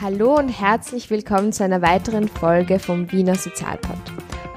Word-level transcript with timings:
Hallo 0.00 0.36
und 0.36 0.48
herzlich 0.48 1.10
willkommen 1.10 1.52
zu 1.52 1.64
einer 1.64 1.82
weiteren 1.82 2.28
Folge 2.28 2.78
vom 2.78 3.12
Wiener 3.12 3.34
Sozialpod. 3.34 3.98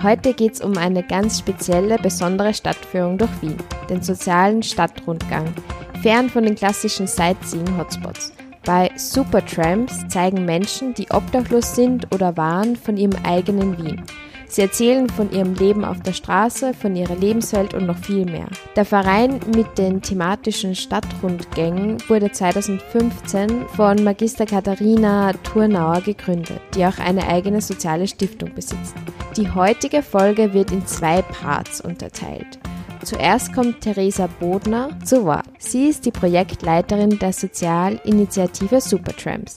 Heute 0.01 0.33
geht 0.33 0.53
es 0.53 0.61
um 0.61 0.77
eine 0.77 1.03
ganz 1.03 1.39
spezielle, 1.39 1.97
besondere 1.97 2.53
Stadtführung 2.53 3.17
durch 3.17 3.29
Wien, 3.41 3.57
den 3.89 4.01
sozialen 4.01 4.63
Stadtrundgang, 4.63 5.53
fern 6.01 6.29
von 6.29 6.45
den 6.45 6.55
klassischen 6.55 7.05
Sightseeing-Hotspots. 7.05 8.31
Bei 8.63 8.89
Supertramps 8.95 10.07
zeigen 10.07 10.45
Menschen, 10.45 10.93
die 10.93 11.11
obdachlos 11.11 11.75
sind 11.75 12.07
oder 12.15 12.37
waren, 12.37 12.75
von 12.75 12.97
ihrem 12.97 13.13
eigenen 13.23 13.77
Wien. 13.77 14.01
Sie 14.51 14.61
erzählen 14.61 15.07
von 15.07 15.31
ihrem 15.31 15.53
Leben 15.53 15.85
auf 15.85 16.01
der 16.01 16.11
Straße, 16.11 16.73
von 16.73 16.93
ihrer 16.93 17.15
Lebenswelt 17.15 17.73
und 17.73 17.85
noch 17.85 17.97
viel 17.97 18.25
mehr. 18.25 18.47
Der 18.75 18.83
Verein 18.83 19.39
mit 19.55 19.77
den 19.77 20.01
thematischen 20.01 20.75
Stadtrundgängen 20.75 21.97
wurde 22.09 22.33
2015 22.33 23.69
von 23.69 24.03
Magister 24.03 24.45
Katharina 24.45 25.31
Thurnauer 25.43 26.01
gegründet, 26.01 26.59
die 26.75 26.85
auch 26.85 26.99
eine 26.99 27.29
eigene 27.29 27.61
soziale 27.61 28.09
Stiftung 28.09 28.53
besitzt. 28.53 28.93
Die 29.37 29.49
heutige 29.49 30.03
Folge 30.03 30.53
wird 30.53 30.73
in 30.73 30.85
zwei 30.85 31.21
Parts 31.21 31.79
unterteilt. 31.79 32.59
Zuerst 33.05 33.53
kommt 33.53 33.79
Theresa 33.79 34.27
Bodner 34.41 34.89
zu 35.05 35.23
Wort. 35.23 35.45
Sie 35.59 35.87
ist 35.87 36.05
die 36.05 36.11
Projektleiterin 36.11 37.17
der 37.19 37.31
Sozialinitiative 37.31 38.81
Supertramps. 38.81 39.55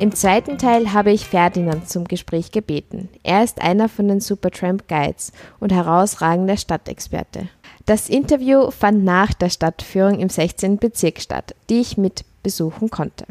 Im 0.00 0.14
zweiten 0.14 0.58
Teil 0.58 0.92
habe 0.92 1.10
ich 1.10 1.26
Ferdinand 1.26 1.88
zum 1.88 2.04
Gespräch 2.04 2.52
gebeten. 2.52 3.08
Er 3.24 3.42
ist 3.42 3.60
einer 3.60 3.88
von 3.88 4.06
den 4.06 4.20
Supertramp 4.20 4.86
Guides 4.86 5.32
und 5.58 5.72
herausragender 5.72 6.56
Stadtexperte. 6.56 7.48
Das 7.84 8.08
Interview 8.08 8.70
fand 8.70 9.02
nach 9.02 9.34
der 9.34 9.50
Stadtführung 9.50 10.20
im 10.20 10.28
16. 10.28 10.76
Bezirk 10.76 11.20
statt, 11.20 11.56
die 11.68 11.80
ich 11.80 11.96
mit 11.96 12.24
besuchen 12.44 12.90
konnte. 12.90 13.26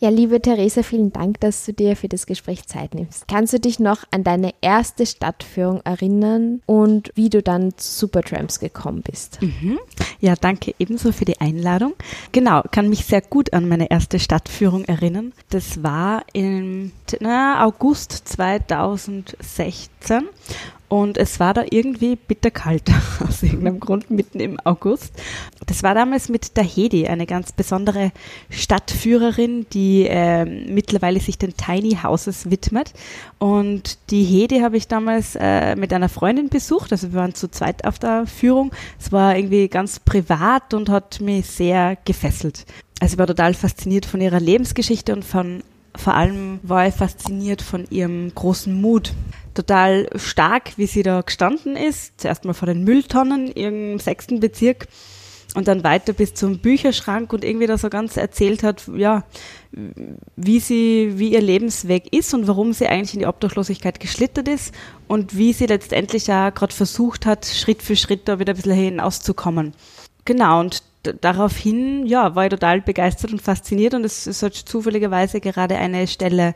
Ja, 0.00 0.08
liebe 0.08 0.40
Theresa, 0.40 0.82
vielen 0.82 1.12
Dank, 1.12 1.38
dass 1.40 1.64
du 1.64 1.72
dir 1.72 1.94
für 1.94 2.08
das 2.08 2.26
Gespräch 2.26 2.66
Zeit 2.66 2.94
nimmst. 2.94 3.28
Kannst 3.28 3.52
du 3.52 3.60
dich 3.60 3.78
noch 3.78 4.04
an 4.10 4.24
deine 4.24 4.52
erste 4.60 5.06
Stadtführung 5.06 5.80
erinnern 5.84 6.60
und 6.66 7.12
wie 7.14 7.30
du 7.30 7.42
dann 7.42 7.76
zu 7.76 8.00
Supertramps 8.06 8.58
gekommen 8.58 9.02
bist? 9.02 9.40
Mhm. 9.40 9.78
Ja, 10.20 10.34
danke 10.36 10.74
ebenso 10.78 11.12
für 11.12 11.24
die 11.24 11.40
Einladung. 11.40 11.94
Genau, 12.32 12.62
kann 12.70 12.90
mich 12.90 13.06
sehr 13.06 13.22
gut 13.22 13.54
an 13.54 13.66
meine 13.68 13.90
erste 13.90 14.18
Stadtführung 14.18 14.84
erinnern. 14.84 15.32
Das 15.48 15.82
war 15.82 16.24
im 16.34 16.92
August 17.24 18.12
2016 18.28 19.88
und 20.90 21.18
es 21.18 21.38
war 21.38 21.54
da 21.54 21.62
irgendwie 21.70 22.16
bitterkalt 22.16 22.90
aus 23.20 23.44
irgendeinem 23.44 23.78
Grund 23.78 24.10
mitten 24.10 24.40
im 24.40 24.58
August. 24.64 25.12
Das 25.66 25.84
war 25.84 25.94
damals 25.94 26.28
mit 26.28 26.56
der 26.56 26.64
Hedi, 26.64 27.06
eine 27.06 27.26
ganz 27.26 27.52
besondere 27.52 28.10
Stadtführerin, 28.50 29.66
die 29.72 30.06
äh, 30.08 30.44
mittlerweile 30.44 31.20
sich 31.20 31.38
den 31.38 31.56
Tiny 31.56 31.98
Houses 32.02 32.50
widmet. 32.50 32.92
Und 33.38 33.98
die 34.10 34.24
Hedi 34.24 34.62
habe 34.62 34.76
ich 34.76 34.88
damals 34.88 35.36
äh, 35.36 35.76
mit 35.76 35.92
einer 35.92 36.08
Freundin 36.08 36.48
besucht. 36.48 36.90
Also 36.90 37.12
wir 37.12 37.20
waren 37.20 37.36
zu 37.36 37.48
zweit 37.48 37.84
auf 37.84 38.00
der 38.00 38.26
Führung. 38.26 38.72
Es 38.98 39.12
war 39.12 39.36
irgendwie 39.36 39.68
ganz 39.68 40.00
privat 40.00 40.74
und 40.74 40.88
hat 40.88 41.20
mich 41.20 41.46
sehr 41.46 41.98
gefesselt. 42.04 42.66
Also 42.98 43.14
ich 43.14 43.18
war 43.18 43.28
total 43.28 43.54
fasziniert 43.54 44.06
von 44.06 44.20
ihrer 44.20 44.40
Lebensgeschichte 44.40 45.12
und 45.12 45.24
von 45.24 45.62
vor 45.96 46.14
allem 46.14 46.60
war 46.62 46.86
ich 46.86 46.94
fasziniert 46.94 47.62
von 47.62 47.86
ihrem 47.90 48.32
großen 48.34 48.80
Mut 48.80 49.12
total 49.54 50.08
stark, 50.16 50.76
wie 50.76 50.86
sie 50.86 51.02
da 51.02 51.20
gestanden 51.20 51.76
ist. 51.76 52.20
Zuerst 52.20 52.44
mal 52.44 52.54
vor 52.54 52.66
den 52.66 52.84
Mülltonnen 52.84 53.48
im 53.48 53.98
sechsten 53.98 54.40
Bezirk 54.40 54.86
und 55.54 55.66
dann 55.66 55.82
weiter 55.82 56.12
bis 56.12 56.34
zum 56.34 56.58
Bücherschrank 56.58 57.32
und 57.32 57.44
irgendwie 57.44 57.66
da 57.66 57.76
so 57.76 57.90
ganz 57.90 58.16
erzählt 58.16 58.62
hat, 58.62 58.88
ja, 58.94 59.24
wie 60.36 60.60
sie, 60.60 61.14
wie 61.16 61.32
ihr 61.32 61.40
Lebensweg 61.40 62.12
ist 62.12 62.32
und 62.34 62.46
warum 62.46 62.72
sie 62.72 62.86
eigentlich 62.86 63.14
in 63.14 63.20
die 63.20 63.26
Obdachlosigkeit 63.26 63.98
geschlittert 63.98 64.48
ist 64.48 64.72
und 65.08 65.36
wie 65.36 65.52
sie 65.52 65.66
letztendlich 65.66 66.28
ja 66.28 66.50
gerade 66.50 66.74
versucht 66.74 67.26
hat, 67.26 67.46
Schritt 67.46 67.82
für 67.82 67.96
Schritt 67.96 68.28
da 68.28 68.38
wieder 68.38 68.52
ein 68.52 68.56
bisschen 68.56 68.74
hinauszukommen. 68.74 69.74
Genau, 70.24 70.60
und 70.60 70.82
daraufhin, 71.02 72.06
ja, 72.06 72.34
war 72.34 72.44
ich 72.44 72.50
total 72.50 72.80
begeistert 72.80 73.32
und 73.32 73.40
fasziniert 73.40 73.94
und 73.94 74.04
es 74.04 74.26
ist 74.26 74.42
halt 74.42 74.54
zufälligerweise 74.54 75.40
gerade 75.40 75.76
eine 75.76 76.06
Stelle 76.06 76.54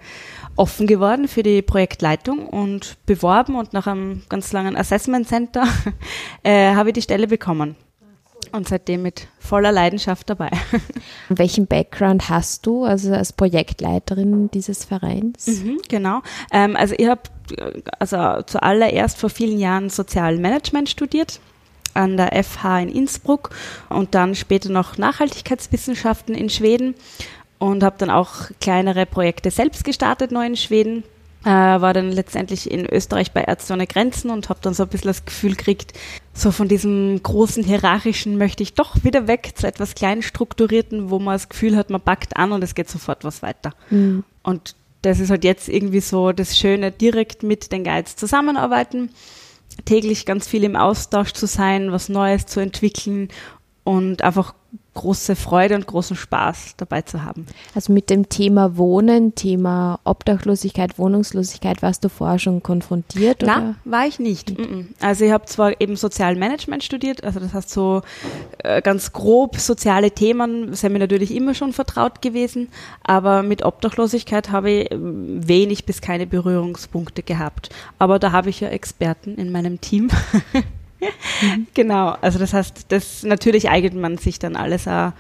offen 0.56 0.86
geworden 0.86 1.28
für 1.28 1.42
die 1.42 1.62
Projektleitung 1.62 2.46
und 2.46 2.96
beworben 3.06 3.56
und 3.56 3.72
nach 3.72 3.86
einem 3.86 4.22
ganz 4.28 4.52
langen 4.52 4.76
Assessment 4.76 5.26
Center 5.28 5.66
äh, 6.42 6.74
habe 6.74 6.90
ich 6.90 6.94
die 6.94 7.02
Stelle 7.02 7.26
bekommen. 7.26 7.76
Und 8.52 8.68
seitdem 8.68 9.02
mit 9.02 9.26
voller 9.40 9.72
Leidenschaft 9.72 10.30
dabei. 10.30 10.50
Welchen 11.28 11.66
Background 11.66 12.28
hast 12.28 12.66
du, 12.66 12.84
also 12.84 13.12
als 13.12 13.32
Projektleiterin 13.32 14.48
dieses 14.50 14.84
Vereins? 14.84 15.46
Mhm, 15.46 15.78
genau. 15.88 16.20
Ähm, 16.52 16.76
also 16.76 16.94
ich 16.96 17.08
habe 17.08 17.22
also 17.98 18.42
zuallererst 18.42 19.18
vor 19.18 19.30
vielen 19.30 19.58
Jahren 19.58 19.90
Sozialmanagement 19.90 20.88
studiert 20.88 21.40
an 21.94 22.16
der 22.16 22.42
FH 22.42 22.80
in 22.80 22.88
Innsbruck 22.88 23.50
und 23.88 24.14
dann 24.14 24.34
später 24.34 24.70
noch 24.70 24.98
Nachhaltigkeitswissenschaften 24.98 26.34
in 26.34 26.50
Schweden 26.50 26.94
und 27.58 27.82
habe 27.82 27.96
dann 27.98 28.10
auch 28.10 28.50
kleinere 28.60 29.06
Projekte 29.06 29.50
selbst 29.50 29.84
gestartet, 29.84 30.32
neu 30.32 30.46
in 30.46 30.56
Schweden. 30.56 31.04
Äh, 31.44 31.50
war 31.50 31.92
dann 31.92 32.10
letztendlich 32.10 32.70
in 32.70 32.86
Österreich 32.86 33.32
bei 33.32 33.42
Ärzte 33.42 33.74
ohne 33.74 33.86
Grenzen 33.86 34.30
und 34.30 34.48
habe 34.48 34.60
dann 34.62 34.72
so 34.72 34.82
ein 34.82 34.88
bisschen 34.88 35.08
das 35.08 35.26
Gefühl 35.26 35.54
gekriegt, 35.56 35.92
so 36.32 36.50
von 36.50 36.68
diesem 36.68 37.22
großen 37.22 37.62
hierarchischen 37.62 38.38
möchte 38.38 38.62
ich 38.62 38.72
doch 38.72 39.04
wieder 39.04 39.26
weg 39.26 39.52
zu 39.54 39.66
etwas 39.66 39.94
klein 39.94 40.22
strukturierten, 40.22 41.10
wo 41.10 41.18
man 41.18 41.34
das 41.34 41.50
Gefühl 41.50 41.76
hat, 41.76 41.90
man 41.90 42.00
packt 42.00 42.38
an 42.38 42.52
und 42.52 42.64
es 42.64 42.74
geht 42.74 42.88
sofort 42.88 43.24
was 43.24 43.42
weiter. 43.42 43.74
Mhm. 43.90 44.24
Und 44.42 44.74
das 45.02 45.20
ist 45.20 45.28
halt 45.28 45.44
jetzt 45.44 45.68
irgendwie 45.68 46.00
so 46.00 46.32
das 46.32 46.56
Schöne, 46.56 46.90
direkt 46.90 47.42
mit 47.42 47.72
den 47.72 47.84
Guides 47.84 48.16
zusammenarbeiten, 48.16 49.10
täglich 49.84 50.26
ganz 50.26 50.46
viel 50.46 50.64
im 50.64 50.76
Austausch 50.76 51.32
zu 51.32 51.46
sein, 51.46 51.92
was 51.92 52.08
Neues 52.08 52.46
zu 52.46 52.60
entwickeln 52.60 53.28
und 53.84 54.22
einfach 54.22 54.54
große 54.94 55.36
Freude 55.36 55.74
und 55.74 55.86
großen 55.86 56.16
Spaß 56.16 56.74
dabei 56.76 57.02
zu 57.02 57.22
haben. 57.24 57.46
Also 57.74 57.92
mit 57.92 58.10
dem 58.10 58.28
Thema 58.28 58.76
Wohnen, 58.76 59.34
Thema 59.34 59.98
Obdachlosigkeit, 60.04 60.98
Wohnungslosigkeit, 60.98 61.82
warst 61.82 62.04
du 62.04 62.08
vorher 62.08 62.38
schon 62.38 62.62
konfrontiert? 62.62 63.42
Oder? 63.42 63.60
Na, 63.60 63.74
war 63.84 64.06
ich 64.06 64.18
nicht. 64.18 64.54
Also 65.00 65.24
ich 65.24 65.32
habe 65.32 65.46
zwar 65.46 65.80
eben 65.80 65.96
Sozialmanagement 65.96 66.84
studiert, 66.84 67.24
also 67.24 67.40
das 67.40 67.52
heißt 67.52 67.70
so 67.70 68.02
äh, 68.58 68.80
ganz 68.82 69.12
grob 69.12 69.58
soziale 69.58 70.12
Themen 70.12 70.74
sind 70.74 70.92
mir 70.92 71.00
natürlich 71.00 71.34
immer 71.34 71.54
schon 71.54 71.72
vertraut 71.72 72.22
gewesen, 72.22 72.68
aber 73.02 73.42
mit 73.42 73.64
Obdachlosigkeit 73.64 74.50
habe 74.50 74.70
ich 74.70 74.92
ähm, 74.92 75.46
wenig 75.46 75.84
bis 75.86 76.00
keine 76.00 76.26
Berührungspunkte 76.26 77.22
gehabt. 77.22 77.70
Aber 77.98 78.18
da 78.18 78.32
habe 78.32 78.50
ich 78.50 78.60
ja 78.60 78.68
Experten 78.68 79.34
in 79.36 79.50
meinem 79.52 79.80
Team. 79.80 80.08
Mhm. 81.42 81.66
Genau, 81.74 82.14
also 82.20 82.38
das 82.38 82.52
heißt, 82.52 82.86
das 82.88 83.22
natürlich 83.22 83.68
eignet 83.68 83.94
man 83.94 84.18
sich 84.18 84.38
dann 84.38 84.56
alles 84.56 84.86
auch 84.86 85.12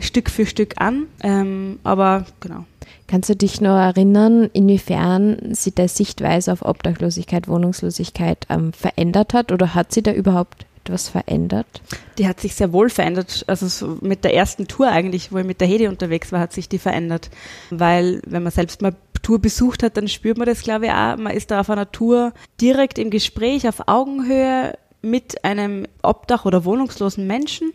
Stück 0.00 0.30
für 0.30 0.46
Stück 0.46 0.74
an, 0.80 1.06
ähm, 1.22 1.78
aber 1.84 2.26
genau. 2.40 2.64
Kannst 3.06 3.28
du 3.28 3.34
dich 3.34 3.60
noch 3.60 3.76
erinnern, 3.76 4.50
inwiefern 4.52 5.54
sich 5.54 5.74
der 5.74 5.88
Sichtweise 5.88 6.52
auf 6.52 6.64
Obdachlosigkeit, 6.64 7.48
Wohnungslosigkeit 7.48 8.46
ähm, 8.48 8.72
verändert 8.72 9.34
hat 9.34 9.50
oder 9.50 9.74
hat 9.74 9.92
sie 9.92 10.02
da 10.02 10.12
überhaupt 10.12 10.64
etwas 10.84 11.08
verändert? 11.08 11.82
Die 12.18 12.28
hat 12.28 12.40
sich 12.40 12.54
sehr 12.54 12.72
wohl 12.72 12.88
verändert. 12.88 13.44
Also 13.48 13.66
so 13.66 13.98
mit 14.00 14.22
der 14.22 14.34
ersten 14.34 14.68
Tour 14.68 14.88
eigentlich, 14.88 15.32
wo 15.32 15.38
ich 15.38 15.44
mit 15.44 15.60
der 15.60 15.68
Hedi 15.68 15.88
unterwegs 15.88 16.30
war, 16.30 16.40
hat 16.40 16.52
sich 16.52 16.68
die 16.68 16.78
verändert. 16.78 17.30
Weil 17.70 18.22
wenn 18.26 18.44
man 18.44 18.52
selbst 18.52 18.80
mal 18.80 18.94
Tour 19.22 19.40
besucht 19.40 19.82
hat, 19.82 19.96
dann 19.96 20.08
spürt 20.08 20.38
man 20.38 20.46
das, 20.46 20.62
glaube 20.62 20.86
ich, 20.86 20.92
auch. 20.92 21.16
Man 21.16 21.34
ist 21.34 21.50
da 21.50 21.60
auf 21.60 21.70
einer 21.70 21.90
Tour 21.90 22.32
direkt 22.60 22.98
im 22.98 23.10
Gespräch, 23.10 23.68
auf 23.68 23.86
Augenhöhe 23.86 24.74
mit 25.02 25.44
einem 25.44 25.86
Obdach- 26.02 26.44
oder 26.44 26.64
wohnungslosen 26.64 27.26
Menschen, 27.26 27.72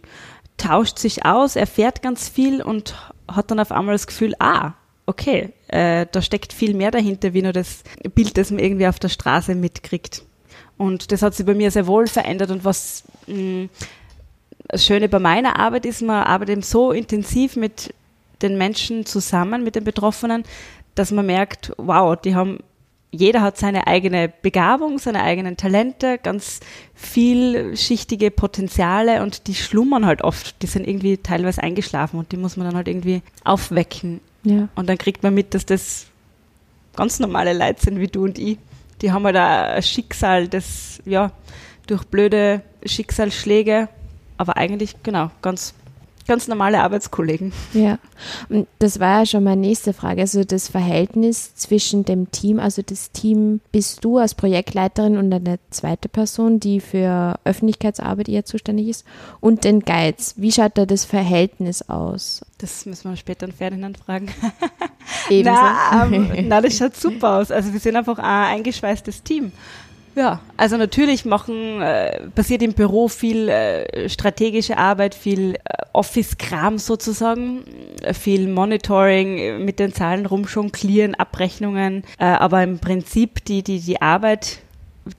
tauscht 0.57 0.99
sich 0.99 1.25
aus, 1.25 1.55
erfährt 1.55 2.01
ganz 2.01 2.29
viel 2.29 2.61
und 2.61 2.95
hat 3.27 3.51
dann 3.51 3.59
auf 3.59 3.71
einmal 3.71 3.95
das 3.95 4.07
Gefühl, 4.07 4.35
ah, 4.39 4.73
okay, 5.05 5.53
äh, 5.67 6.05
da 6.11 6.21
steckt 6.21 6.53
viel 6.53 6.73
mehr 6.73 6.91
dahinter, 6.91 7.33
wie 7.33 7.41
nur 7.41 7.53
das 7.53 7.83
Bild, 8.13 8.37
das 8.37 8.51
man 8.51 8.59
irgendwie 8.59 8.87
auf 8.87 8.99
der 8.99 9.09
Straße 9.09 9.55
mitkriegt. 9.55 10.23
Und 10.77 11.11
das 11.11 11.21
hat 11.21 11.33
sich 11.35 11.45
bei 11.45 11.53
mir 11.53 11.71
sehr 11.71 11.87
wohl 11.87 12.07
verändert 12.07 12.51
und 12.51 12.65
was 12.65 13.03
mh, 13.27 13.35
mm, 13.37 13.69
das 14.67 14.83
Schöne 14.85 15.07
bei 15.07 15.19
meiner 15.19 15.59
Arbeit 15.59 15.85
ist, 15.85 16.01
man 16.01 16.23
arbeitet 16.23 16.53
eben 16.53 16.61
so 16.63 16.91
intensiv 16.91 17.55
mit 17.55 17.93
den 18.41 18.57
Menschen 18.57 19.05
zusammen, 19.05 19.63
mit 19.63 19.75
den 19.75 19.83
Betroffenen, 19.83 20.43
dass 20.95 21.11
man 21.11 21.25
merkt, 21.27 21.71
wow, 21.77 22.15
die 22.19 22.35
haben 22.35 22.59
jeder 23.11 23.41
hat 23.41 23.57
seine 23.57 23.87
eigene 23.87 24.31
Begabung, 24.41 24.99
seine 24.99 25.23
eigenen 25.23 25.57
Talente, 25.57 26.17
ganz 26.21 26.59
vielschichtige 26.93 28.31
Potenziale 28.31 29.21
und 29.21 29.47
die 29.47 29.55
schlummern 29.55 30.05
halt 30.05 30.21
oft. 30.21 30.61
Die 30.61 30.67
sind 30.67 30.87
irgendwie 30.87 31.17
teilweise 31.17 31.63
eingeschlafen 31.63 32.19
und 32.19 32.31
die 32.31 32.37
muss 32.37 32.57
man 32.57 32.67
dann 32.67 32.75
halt 32.75 32.87
irgendwie 32.87 33.21
aufwecken. 33.43 34.19
Ja. 34.43 34.67
Und 34.75 34.89
dann 34.89 34.97
kriegt 34.97 35.23
man 35.23 35.33
mit, 35.33 35.53
dass 35.53 35.65
das 35.65 36.07
ganz 36.95 37.19
normale 37.19 37.53
Leute 37.53 37.81
sind 37.81 37.99
wie 37.99 38.07
du 38.07 38.23
und 38.25 38.37
ich. 38.37 38.57
Die 39.01 39.11
haben 39.11 39.25
halt 39.25 39.35
ein 39.35 39.81
Schicksal, 39.83 40.47
das, 40.47 41.01
ja, 41.05 41.31
durch 41.87 42.03
blöde 42.05 42.61
Schicksalsschläge, 42.85 43.89
aber 44.37 44.57
eigentlich, 44.57 44.95
genau, 45.03 45.31
ganz 45.41 45.73
ganz 46.27 46.47
normale 46.47 46.81
Arbeitskollegen. 46.81 47.53
Ja, 47.73 47.99
und 48.49 48.67
das 48.79 48.99
war 48.99 49.19
ja 49.19 49.25
schon 49.25 49.43
meine 49.43 49.61
nächste 49.61 49.93
Frage. 49.93 50.21
Also 50.21 50.43
das 50.43 50.67
Verhältnis 50.67 51.55
zwischen 51.55 52.05
dem 52.05 52.31
Team, 52.31 52.59
also 52.59 52.81
das 52.81 53.11
Team 53.11 53.61
bist 53.71 54.03
du 54.03 54.17
als 54.17 54.33
Projektleiterin 54.35 55.17
und 55.17 55.33
eine 55.33 55.59
zweite 55.69 56.09
Person, 56.09 56.59
die 56.59 56.79
für 56.79 57.39
Öffentlichkeitsarbeit 57.43 58.29
eher 58.29 58.45
zuständig 58.45 58.87
ist, 58.87 59.05
und 59.39 59.63
den 59.63 59.81
Guides. 59.81 60.33
Wie 60.37 60.51
schaut 60.51 60.77
da 60.77 60.85
das 60.85 61.05
Verhältnis 61.05 61.89
aus? 61.89 62.41
Das 62.57 62.85
müssen 62.85 63.09
wir 63.09 63.17
später 63.17 63.45
an 63.45 63.51
Ferdinand 63.51 63.97
fragen. 63.97 64.27
Ebenso. 65.29 65.59
Na, 65.61 66.05
ähm, 66.05 66.31
na, 66.47 66.61
das 66.61 66.77
schaut 66.77 66.95
super 66.95 67.37
aus. 67.37 67.51
Also 67.51 67.73
wir 67.73 67.79
sind 67.79 67.95
einfach 67.95 68.17
ein 68.17 68.57
eingeschweißtes 68.57 69.23
Team. 69.23 69.51
Ja, 70.15 70.39
also 70.55 70.77
natürlich 70.77 71.25
machen, 71.25 71.81
äh, 71.81 72.29
passiert 72.33 72.61
im 72.61 72.71
Büro 72.71 73.09
viel 73.09 73.49
äh, 73.49 74.07
strategische 74.07 74.77
Arbeit, 74.77 75.13
viel 75.13 75.55
äh, 75.55 75.59
Office-Kram 75.91 76.77
sozusagen, 76.77 77.65
viel 78.13 78.47
Monitoring 78.47 79.37
äh, 79.37 79.59
mit 79.59 79.77
den 79.77 79.93
Zahlen 79.93 80.25
rumjonglieren, 80.25 81.15
Abrechnungen, 81.15 82.03
äh, 82.17 82.25
aber 82.25 82.63
im 82.63 82.79
Prinzip 82.79 83.43
die, 83.43 83.61
die, 83.61 83.81
die 83.81 84.01
Arbeit, 84.01 84.59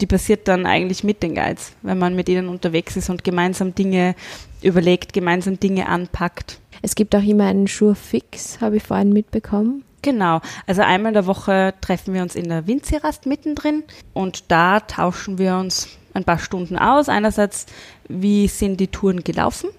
die 0.00 0.06
passiert 0.06 0.48
dann 0.48 0.64
eigentlich 0.64 1.04
mit 1.04 1.22
den 1.22 1.34
Guides, 1.34 1.72
wenn 1.82 1.98
man 1.98 2.16
mit 2.16 2.30
ihnen 2.30 2.48
unterwegs 2.48 2.96
ist 2.96 3.10
und 3.10 3.22
gemeinsam 3.22 3.74
Dinge 3.74 4.14
überlegt, 4.62 5.12
gemeinsam 5.12 5.60
Dinge 5.60 5.88
anpackt. 5.88 6.58
Es 6.80 6.94
gibt 6.94 7.14
auch 7.14 7.22
immer 7.22 7.44
einen 7.44 7.66
Sure-Fix, 7.66 8.62
habe 8.62 8.76
ich 8.78 8.82
vorhin 8.82 9.12
mitbekommen. 9.12 9.82
Genau. 10.02 10.40
Also 10.66 10.82
einmal 10.82 11.10
in 11.10 11.14
der 11.14 11.26
Woche 11.26 11.74
treffen 11.80 12.14
wir 12.14 12.22
uns 12.22 12.34
in 12.34 12.48
der 12.48 12.66
Winzirast 12.66 13.26
mittendrin 13.26 13.84
und 14.12 14.50
da 14.50 14.80
tauschen 14.80 15.38
wir 15.38 15.56
uns 15.56 15.88
ein 16.14 16.24
paar 16.24 16.38
Stunden 16.38 16.78
aus. 16.78 17.08
Einerseits, 17.08 17.66
wie 18.08 18.48
sind 18.48 18.78
die 18.78 18.88
Touren 18.88 19.24
gelaufen? 19.24 19.70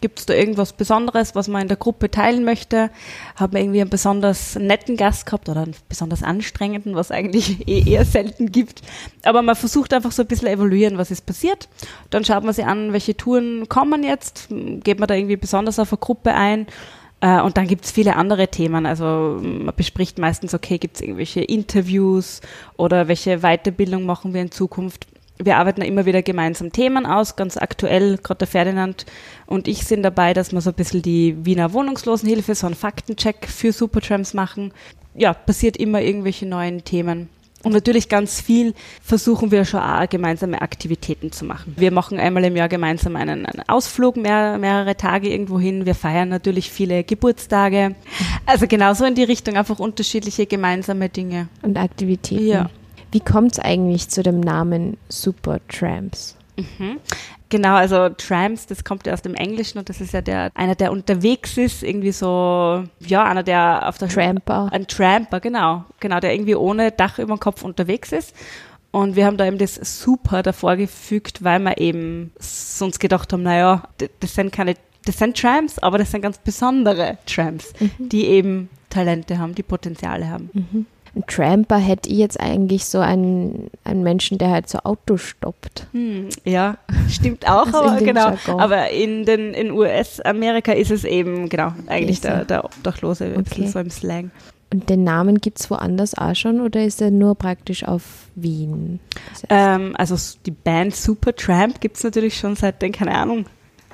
Gibt 0.00 0.18
es 0.18 0.26
da 0.26 0.32
irgendwas 0.32 0.72
Besonderes, 0.72 1.34
was 1.34 1.48
man 1.48 1.62
in 1.62 1.68
der 1.68 1.76
Gruppe 1.76 2.10
teilen 2.10 2.44
möchte? 2.44 2.90
Haben 3.36 3.52
wir 3.52 3.60
irgendwie 3.60 3.82
einen 3.82 3.90
besonders 3.90 4.54
netten 4.56 4.96
Gast 4.96 5.26
gehabt 5.26 5.48
oder 5.50 5.62
einen 5.62 5.76
besonders 5.90 6.22
anstrengenden, 6.22 6.94
was 6.94 7.10
eigentlich 7.10 7.60
eh 7.68 7.82
eher 7.90 8.06
selten 8.06 8.50
gibt. 8.50 8.80
Aber 9.24 9.42
man 9.42 9.56
versucht 9.56 9.92
einfach 9.92 10.12
so 10.12 10.22
ein 10.22 10.28
bisschen 10.28 10.48
evaluieren, 10.48 10.96
was 10.96 11.10
ist 11.10 11.26
passiert. 11.26 11.68
Dann 12.08 12.24
schaut 12.24 12.44
man 12.44 12.54
sich 12.54 12.64
an, 12.64 12.94
welche 12.94 13.14
Touren 13.14 13.68
kommen 13.68 14.02
jetzt. 14.02 14.48
Geht 14.48 15.00
man 15.00 15.08
da 15.08 15.14
irgendwie 15.14 15.36
besonders 15.36 15.78
auf 15.78 15.92
eine 15.92 15.98
Gruppe 15.98 16.32
ein? 16.32 16.66
Äh, 17.20 17.40
und 17.40 17.56
dann 17.56 17.66
gibt's 17.66 17.90
viele 17.90 18.16
andere 18.16 18.48
Themen. 18.48 18.86
Also 18.86 19.38
man 19.42 19.74
bespricht 19.76 20.18
meistens, 20.18 20.54
okay, 20.54 20.78
gibt's 20.78 21.00
irgendwelche 21.00 21.42
Interviews 21.42 22.40
oder 22.76 23.08
welche 23.08 23.40
Weiterbildung 23.40 24.04
machen 24.04 24.34
wir 24.34 24.40
in 24.42 24.50
Zukunft. 24.50 25.06
Wir 25.42 25.56
arbeiten 25.56 25.80
immer 25.80 26.04
wieder 26.04 26.20
gemeinsam 26.22 26.70
Themen 26.70 27.06
aus, 27.06 27.34
ganz 27.34 27.56
aktuell, 27.56 28.18
gerade 28.18 28.40
der 28.40 28.46
Ferdinand 28.46 29.06
und 29.46 29.68
ich 29.68 29.86
sind 29.86 30.02
dabei, 30.02 30.34
dass 30.34 30.52
wir 30.52 30.60
so 30.60 30.68
ein 30.68 30.76
bisschen 30.76 31.00
die 31.00 31.46
Wiener 31.46 31.72
Wohnungslosenhilfe, 31.72 32.54
so 32.54 32.66
einen 32.66 32.76
Faktencheck 32.76 33.48
für 33.48 33.72
Supertrams 33.72 34.34
machen. 34.34 34.72
Ja, 35.14 35.32
passiert 35.32 35.78
immer 35.78 36.02
irgendwelche 36.02 36.44
neuen 36.44 36.84
Themen. 36.84 37.30
Und 37.62 37.72
natürlich 37.72 38.08
ganz 38.08 38.40
viel 38.40 38.74
versuchen 39.02 39.50
wir 39.50 39.66
schon 39.66 39.80
auch 39.80 40.08
gemeinsame 40.08 40.62
Aktivitäten 40.62 41.30
zu 41.30 41.44
machen. 41.44 41.74
Wir 41.76 41.92
machen 41.92 42.18
einmal 42.18 42.44
im 42.44 42.56
Jahr 42.56 42.70
gemeinsam 42.70 43.16
einen, 43.16 43.44
einen 43.44 43.68
Ausflug, 43.68 44.16
mehr, 44.16 44.56
mehrere 44.58 44.96
Tage 44.96 45.28
irgendwo 45.28 45.60
hin. 45.60 45.84
Wir 45.84 45.94
feiern 45.94 46.30
natürlich 46.30 46.70
viele 46.70 47.04
Geburtstage. 47.04 47.94
Also 48.46 48.66
genauso 48.66 49.04
in 49.04 49.14
die 49.14 49.24
Richtung, 49.24 49.56
einfach 49.56 49.78
unterschiedliche 49.78 50.46
gemeinsame 50.46 51.10
Dinge. 51.10 51.48
Und 51.62 51.76
Aktivitäten. 51.76 52.46
Ja. 52.46 52.70
Wie 53.12 53.20
kommt 53.20 53.52
es 53.52 53.58
eigentlich 53.58 54.08
zu 54.08 54.22
dem 54.22 54.40
Namen 54.40 54.96
Supertramps? 55.08 56.36
Mhm. 56.78 56.98
Genau, 57.50 57.74
also 57.74 58.08
Tramps, 58.10 58.66
das 58.66 58.84
kommt 58.84 59.06
ja 59.06 59.12
aus 59.12 59.22
dem 59.22 59.34
Englischen 59.34 59.78
und 59.78 59.88
das 59.88 60.00
ist 60.00 60.12
ja 60.12 60.20
der, 60.20 60.52
einer, 60.54 60.76
der 60.76 60.92
unterwegs 60.92 61.58
ist, 61.58 61.82
irgendwie 61.82 62.12
so, 62.12 62.84
ja, 63.00 63.24
einer, 63.24 63.42
der 63.42 63.88
auf 63.88 63.98
der 63.98 64.08
Tramper. 64.08 64.68
Ein 64.70 64.86
Tramper, 64.86 65.40
genau. 65.40 65.84
Genau, 65.98 66.20
der 66.20 66.32
irgendwie 66.32 66.54
ohne 66.54 66.92
Dach 66.92 67.18
über 67.18 67.34
dem 67.34 67.40
Kopf 67.40 67.62
unterwegs 67.62 68.12
ist. 68.12 68.34
Und 68.92 69.16
wir 69.16 69.26
haben 69.26 69.36
da 69.36 69.46
eben 69.46 69.58
das 69.58 69.74
super 69.74 70.42
davor 70.42 70.76
gefügt, 70.76 71.42
weil 71.42 71.58
wir 71.60 71.78
eben 71.78 72.32
sonst 72.38 73.00
gedacht 73.00 73.32
haben, 73.32 73.42
naja, 73.42 73.82
das 74.20 74.34
sind 74.34 74.52
keine, 74.52 74.74
das 75.04 75.18
sind 75.18 75.36
Tramps, 75.36 75.78
aber 75.78 75.98
das 75.98 76.12
sind 76.12 76.22
ganz 76.22 76.38
besondere 76.38 77.18
Tramps, 77.26 77.72
mhm. 77.80 78.08
die 78.08 78.26
eben 78.26 78.68
Talente 78.90 79.38
haben, 79.38 79.54
die 79.54 79.62
Potenziale 79.62 80.28
haben. 80.28 80.50
Mhm. 80.52 80.86
Ein 81.14 81.24
Tramper 81.26 81.78
hätte 81.78 82.08
ich 82.08 82.18
jetzt 82.18 82.38
eigentlich 82.38 82.84
so 82.84 82.98
einen, 82.98 83.70
einen 83.84 84.02
Menschen, 84.02 84.38
der 84.38 84.50
halt 84.50 84.68
so 84.68 84.78
Auto 84.78 85.16
stoppt. 85.16 85.86
Hm, 85.92 86.28
ja, 86.44 86.78
stimmt 87.08 87.48
auch, 87.48 87.66
also 87.66 87.82
aber 87.82 87.98
genau. 87.98 88.30
Jargon. 88.30 88.60
Aber 88.60 88.90
in 88.90 89.24
den 89.24 89.52
in 89.54 89.72
US-Amerika 89.72 90.72
ist 90.72 90.90
es 90.90 91.04
eben 91.04 91.48
genau 91.48 91.72
eigentlich 91.88 92.20
der, 92.20 92.44
der 92.44 92.64
Obdachlose, 92.64 93.34
okay. 93.36 93.66
so 93.66 93.80
im 93.80 93.90
Slang. 93.90 94.30
Und 94.72 94.88
den 94.88 95.02
Namen 95.02 95.40
gibt 95.40 95.58
es 95.58 95.68
woanders 95.68 96.16
auch 96.16 96.36
schon 96.36 96.60
oder 96.60 96.84
ist 96.84 97.02
er 97.02 97.10
nur 97.10 97.34
praktisch 97.34 97.84
auf 97.84 98.28
Wien? 98.36 99.00
Ähm, 99.48 99.94
also 99.96 100.16
die 100.46 100.52
Band 100.52 100.94
Supertramp 100.94 101.80
gibt 101.80 101.96
es 101.96 102.04
natürlich 102.04 102.38
schon 102.38 102.54
seit 102.54 102.80
den, 102.80 102.92
keine 102.92 103.16
Ahnung, 103.16 103.46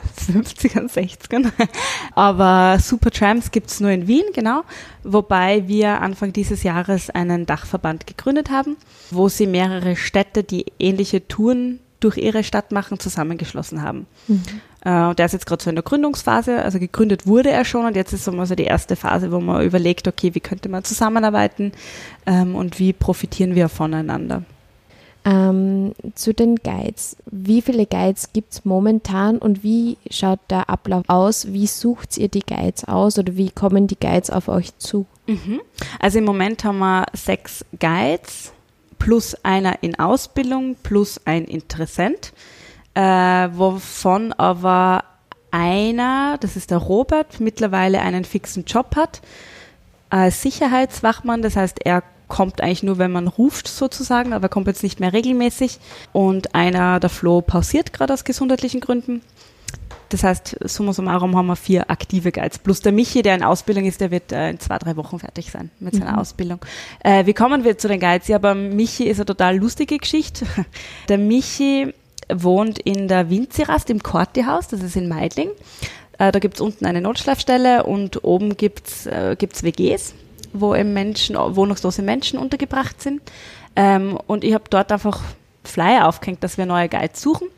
50ern, 0.06 0.90
60ern. 0.90 1.52
Aber 2.14 2.78
Supertramps 2.78 3.50
gibt 3.50 3.70
es 3.70 3.80
nur 3.80 3.90
in 3.90 4.06
Wien, 4.06 4.24
genau. 4.34 4.62
Wobei 5.04 5.68
wir 5.68 6.00
Anfang 6.00 6.32
dieses 6.32 6.62
Jahres 6.62 7.10
einen 7.10 7.46
Dachverband 7.46 8.06
gegründet 8.06 8.50
haben, 8.50 8.76
wo 9.10 9.28
sie 9.28 9.46
mehrere 9.46 9.96
Städte, 9.96 10.42
die 10.44 10.66
ähnliche 10.78 11.26
Touren 11.28 11.80
durch 12.00 12.18
ihre 12.18 12.44
Stadt 12.44 12.72
machen, 12.72 12.98
zusammengeschlossen 12.98 13.82
haben. 13.82 14.06
Mhm. 14.28 14.42
Äh, 14.82 15.14
der 15.14 15.26
ist 15.26 15.32
jetzt 15.32 15.46
gerade 15.46 15.62
so 15.62 15.70
in 15.70 15.76
der 15.76 15.82
Gründungsphase, 15.82 16.62
also 16.62 16.78
gegründet 16.78 17.26
wurde 17.26 17.50
er 17.50 17.64
schon 17.64 17.86
und 17.86 17.96
jetzt 17.96 18.12
ist 18.12 18.24
so 18.24 18.32
mal 18.32 18.46
so 18.46 18.54
die 18.54 18.64
erste 18.64 18.96
Phase, 18.96 19.32
wo 19.32 19.40
man 19.40 19.64
überlegt, 19.64 20.06
okay, 20.06 20.34
wie 20.34 20.40
könnte 20.40 20.68
man 20.68 20.84
zusammenarbeiten 20.84 21.72
ähm, 22.26 22.54
und 22.54 22.78
wie 22.78 22.92
profitieren 22.92 23.54
wir 23.54 23.68
voneinander. 23.68 24.42
Ähm, 25.28 25.93
zu 26.14 26.32
den 26.32 26.55
Guides. 26.55 27.17
Wie 27.26 27.61
viele 27.61 27.84
Guides 27.84 28.32
gibt 28.32 28.52
es 28.52 28.64
momentan 28.64 29.38
und 29.38 29.64
wie 29.64 29.99
schaut 30.08 30.38
der 30.50 30.70
Ablauf 30.70 31.02
aus? 31.08 31.52
Wie 31.52 31.67
sucht 31.67 32.17
ihr 32.17 32.28
die 32.28 32.46
Guides 32.46 32.84
aus 32.84 33.19
oder 33.19 33.37
wie 33.37 33.50
kommen 33.50 33.88
die 33.88 33.99
Guides 33.99 34.31
auf 34.31 34.46
euch 34.46 34.78
zu? 34.78 35.05
Mhm. 35.26 35.61
Also 35.99 36.19
im 36.19 36.25
Moment 36.25 36.62
haben 36.62 36.78
wir 36.78 37.06
sechs 37.12 37.64
Guides 37.81 38.52
plus 39.00 39.34
einer 39.44 39.82
in 39.82 39.99
Ausbildung 39.99 40.76
plus 40.84 41.20
ein 41.25 41.44
Interessent, 41.44 42.32
äh, 42.94 43.00
wovon 43.00 44.32
aber 44.32 45.02
einer, 45.50 46.38
das 46.38 46.54
ist 46.54 46.71
der 46.71 46.78
Robert, 46.78 47.40
mittlerweile 47.40 48.00
einen 48.00 48.25
fixen 48.25 48.64
Job 48.64 48.95
hat 48.95 49.23
als 50.09 50.42
Sicherheitswachmann. 50.42 51.42
Das 51.42 51.56
heißt, 51.56 51.85
er 51.85 52.02
kommt 52.28 52.61
eigentlich 52.61 52.83
nur, 52.83 52.99
wenn 52.99 53.12
man 53.12 53.28
ruft 53.28 53.68
sozusagen, 53.68 54.33
aber 54.33 54.49
kommt 54.49 54.66
jetzt 54.66 54.83
nicht 54.83 55.00
mehr 55.00 55.12
regelmäßig. 55.12 55.78
Und 56.12 56.54
einer, 56.54 57.00
der 57.00 57.11
Flo, 57.11 57.40
pausiert 57.40 57.92
gerade 57.92 58.12
aus 58.12 58.25
gesundheitlichen 58.25 58.80
Gründen. 58.80 59.23
Das 60.09 60.23
heißt, 60.23 60.56
summa 60.64 60.92
summarum 60.92 61.37
haben 61.37 61.47
wir 61.47 61.56
vier 61.56 61.90
aktive 61.90 62.30
Guides. 62.30 62.59
Plus 62.59 62.80
der 62.80 62.92
Michi, 62.92 63.23
der 63.23 63.35
in 63.35 63.42
Ausbildung 63.42 63.85
ist, 63.87 64.00
der 64.00 64.11
wird 64.11 64.30
äh, 64.30 64.50
in 64.50 64.61
zwei, 64.61 64.78
drei 64.78 64.97
Wochen 64.97 65.18
fertig 65.18 65.50
sein 65.50 65.71
mit 65.80 65.95
seiner 65.95 66.12
mhm. 66.12 66.18
Ausbildung. 66.18 66.61
Äh, 67.02 67.26
wie 67.26 67.35
kommen 67.35 67.64
wir 67.64 67.76
zu 67.76 67.88
den 67.88 67.99
Guides? 67.99 68.28
Ja, 68.28 68.38
beim 68.38 68.76
Michi 68.76 69.04
ist 69.04 69.18
eine 69.18 69.26
total 69.26 69.56
lustige 69.56 69.99
Geschichte. 69.99 70.47
Der 71.09 71.18
Michi 71.18 71.92
wohnt 72.33 72.78
in 72.78 73.09
der 73.09 73.30
Winzirast 73.30 73.88
im 73.90 74.02
Kortihaus, 74.02 74.66
das 74.68 74.83
ist 74.83 74.97
in 74.97 75.09
Meidling. 75.09 75.50
Äh, 76.18 76.33
da 76.33 76.38
gibt's 76.38 76.61
unten 76.61 76.87
eine 76.87 77.00
Notschlafstelle 77.00 77.85
und 77.85 78.25
oben 78.25 78.56
gibt's 78.56 79.06
äh, 79.06 79.37
gibt's 79.38 79.62
WGs 79.62 80.14
wo 80.60 80.75
eben 80.75 80.92
Menschen, 80.92 81.36
wohnungslose 81.36 82.02
Menschen 82.02 82.38
untergebracht 82.38 83.00
sind. 83.02 83.22
Ähm, 83.75 84.18
und 84.26 84.44
ich 84.44 84.54
habe 84.54 84.64
dort 84.70 84.92
einfach 84.92 85.20
Flyer 85.64 86.08
aufgehängt, 86.08 86.42
dass 86.42 86.58
wir 86.58 86.66
neue 86.66 86.88
Guides 86.88 87.20
suchen. 87.20 87.48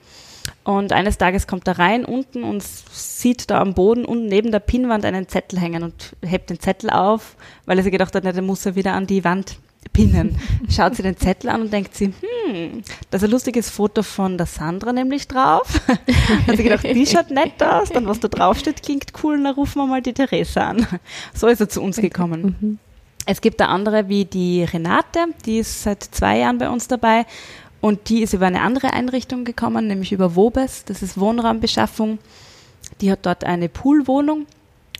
Und 0.64 0.92
eines 0.92 1.18
Tages 1.18 1.46
kommt 1.46 1.66
er 1.66 1.78
rein 1.78 2.04
unten 2.04 2.44
und 2.44 2.62
sieht 2.62 3.50
da 3.50 3.60
am 3.60 3.74
Boden 3.74 4.04
unten 4.04 4.26
neben 4.26 4.50
der 4.52 4.60
Pinnwand 4.60 5.04
einen 5.04 5.28
Zettel 5.28 5.58
hängen 5.60 5.82
und 5.82 6.14
hebt 6.22 6.50
den 6.50 6.60
Zettel 6.60 6.90
auf, 6.90 7.36
weil 7.64 7.78
er 7.78 7.84
sich 7.84 7.92
gedacht 7.92 8.14
hat, 8.14 8.24
na, 8.24 8.32
den 8.32 8.44
muss 8.44 8.66
er 8.66 8.74
wieder 8.74 8.92
an 8.92 9.06
die 9.06 9.24
Wand 9.24 9.58
pinnen. 9.92 10.38
Schaut 10.68 10.94
sie 10.94 11.02
den 11.02 11.16
Zettel 11.16 11.50
an 11.50 11.62
und 11.62 11.72
denkt 11.72 11.94
sie, 11.94 12.06
hm, 12.06 12.82
da 13.10 13.16
ist 13.16 13.24
ein 13.24 13.30
lustiges 13.30 13.70
Foto 13.70 14.02
von 14.02 14.36
der 14.36 14.46
Sandra 14.46 14.92
nämlich 14.92 15.26
drauf. 15.28 15.80
Hat 16.46 16.56
sie 16.56 16.62
gedacht, 16.62 16.84
die 16.84 17.06
schaut 17.06 17.30
nett 17.30 17.62
aus, 17.62 17.88
dann 17.90 18.06
was 18.06 18.20
da 18.20 18.28
draufsteht, 18.28 18.82
klingt 18.82 19.12
cool, 19.22 19.42
dann 19.42 19.54
rufen 19.54 19.78
wir 19.78 19.86
mal 19.86 20.02
die 20.02 20.12
Theresa 20.12 20.68
an. 20.68 20.86
So 21.34 21.46
ist 21.46 21.60
er 21.60 21.68
zu 21.68 21.82
uns 21.82 21.96
gekommen. 21.96 22.78
Es 23.30 23.42
gibt 23.42 23.60
da 23.60 23.66
andere 23.66 24.08
wie 24.08 24.24
die 24.24 24.64
Renate, 24.64 25.26
die 25.44 25.58
ist 25.58 25.82
seit 25.82 26.02
zwei 26.02 26.38
Jahren 26.38 26.56
bei 26.56 26.70
uns 26.70 26.88
dabei 26.88 27.26
und 27.82 28.08
die 28.08 28.22
ist 28.22 28.32
über 28.32 28.46
eine 28.46 28.62
andere 28.62 28.94
Einrichtung 28.94 29.44
gekommen, 29.44 29.86
nämlich 29.86 30.12
über 30.12 30.34
Wobes, 30.34 30.86
das 30.86 31.02
ist 31.02 31.20
Wohnraumbeschaffung. 31.20 32.20
Die 33.02 33.12
hat 33.12 33.26
dort 33.26 33.44
eine 33.44 33.68
Poolwohnung 33.68 34.46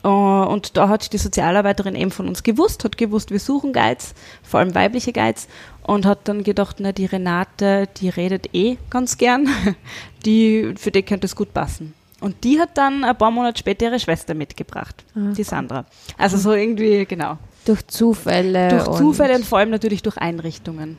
und 0.03 0.77
da 0.77 0.91
hat 0.91 1.11
die 1.15 1.17
Sozialarbeiterin 1.17 1.95
eben 1.95 2.11
von 2.11 2.29
uns 2.29 2.43
gewusst, 2.43 2.85
hat 2.85 2.99
gewusst, 2.99 3.31
wir 3.31 3.41
suchen 3.41 3.73
Guides, 3.73 4.15
vor 4.43 4.61
allem 4.61 4.75
weibliche 4.75 5.15
Guides, 5.15 5.49
und 5.85 6.05
hat 6.05 6.29
dann 6.29 6.45
gedacht, 6.45 6.77
na, 6.81 6.93
die 6.93 7.07
Renate, 7.07 7.89
die 7.97 8.11
redet 8.11 8.55
eh 8.55 8.77
ganz 8.91 9.17
gern, 9.17 9.49
die, 10.27 10.75
für 10.77 10.91
die 10.91 11.03
könnte 11.03 11.25
es 11.25 11.35
gut 11.35 11.55
passen. 11.55 11.95
Und 12.21 12.45
die 12.45 12.61
hat 12.61 12.77
dann 12.77 13.05
ein 13.05 13.17
paar 13.17 13.31
Monate 13.31 13.59
später 13.59 13.87
ihre 13.87 14.01
Schwester 14.01 14.35
mitgebracht, 14.35 15.03
ah, 15.15 15.33
die 15.35 15.45
Sandra. 15.45 15.87
Also 16.19 16.37
so 16.37 16.53
irgendwie, 16.53 17.07
genau. 17.07 17.39
Durch 17.69 17.87
Zufälle. 17.87 18.69
Durch 18.69 18.99
Zufälle 18.99 19.37
und 19.37 19.45
vor 19.45 19.59
allem 19.59 19.71
natürlich 19.71 20.03
durch 20.03 20.17
Einrichtungen. 20.17 20.97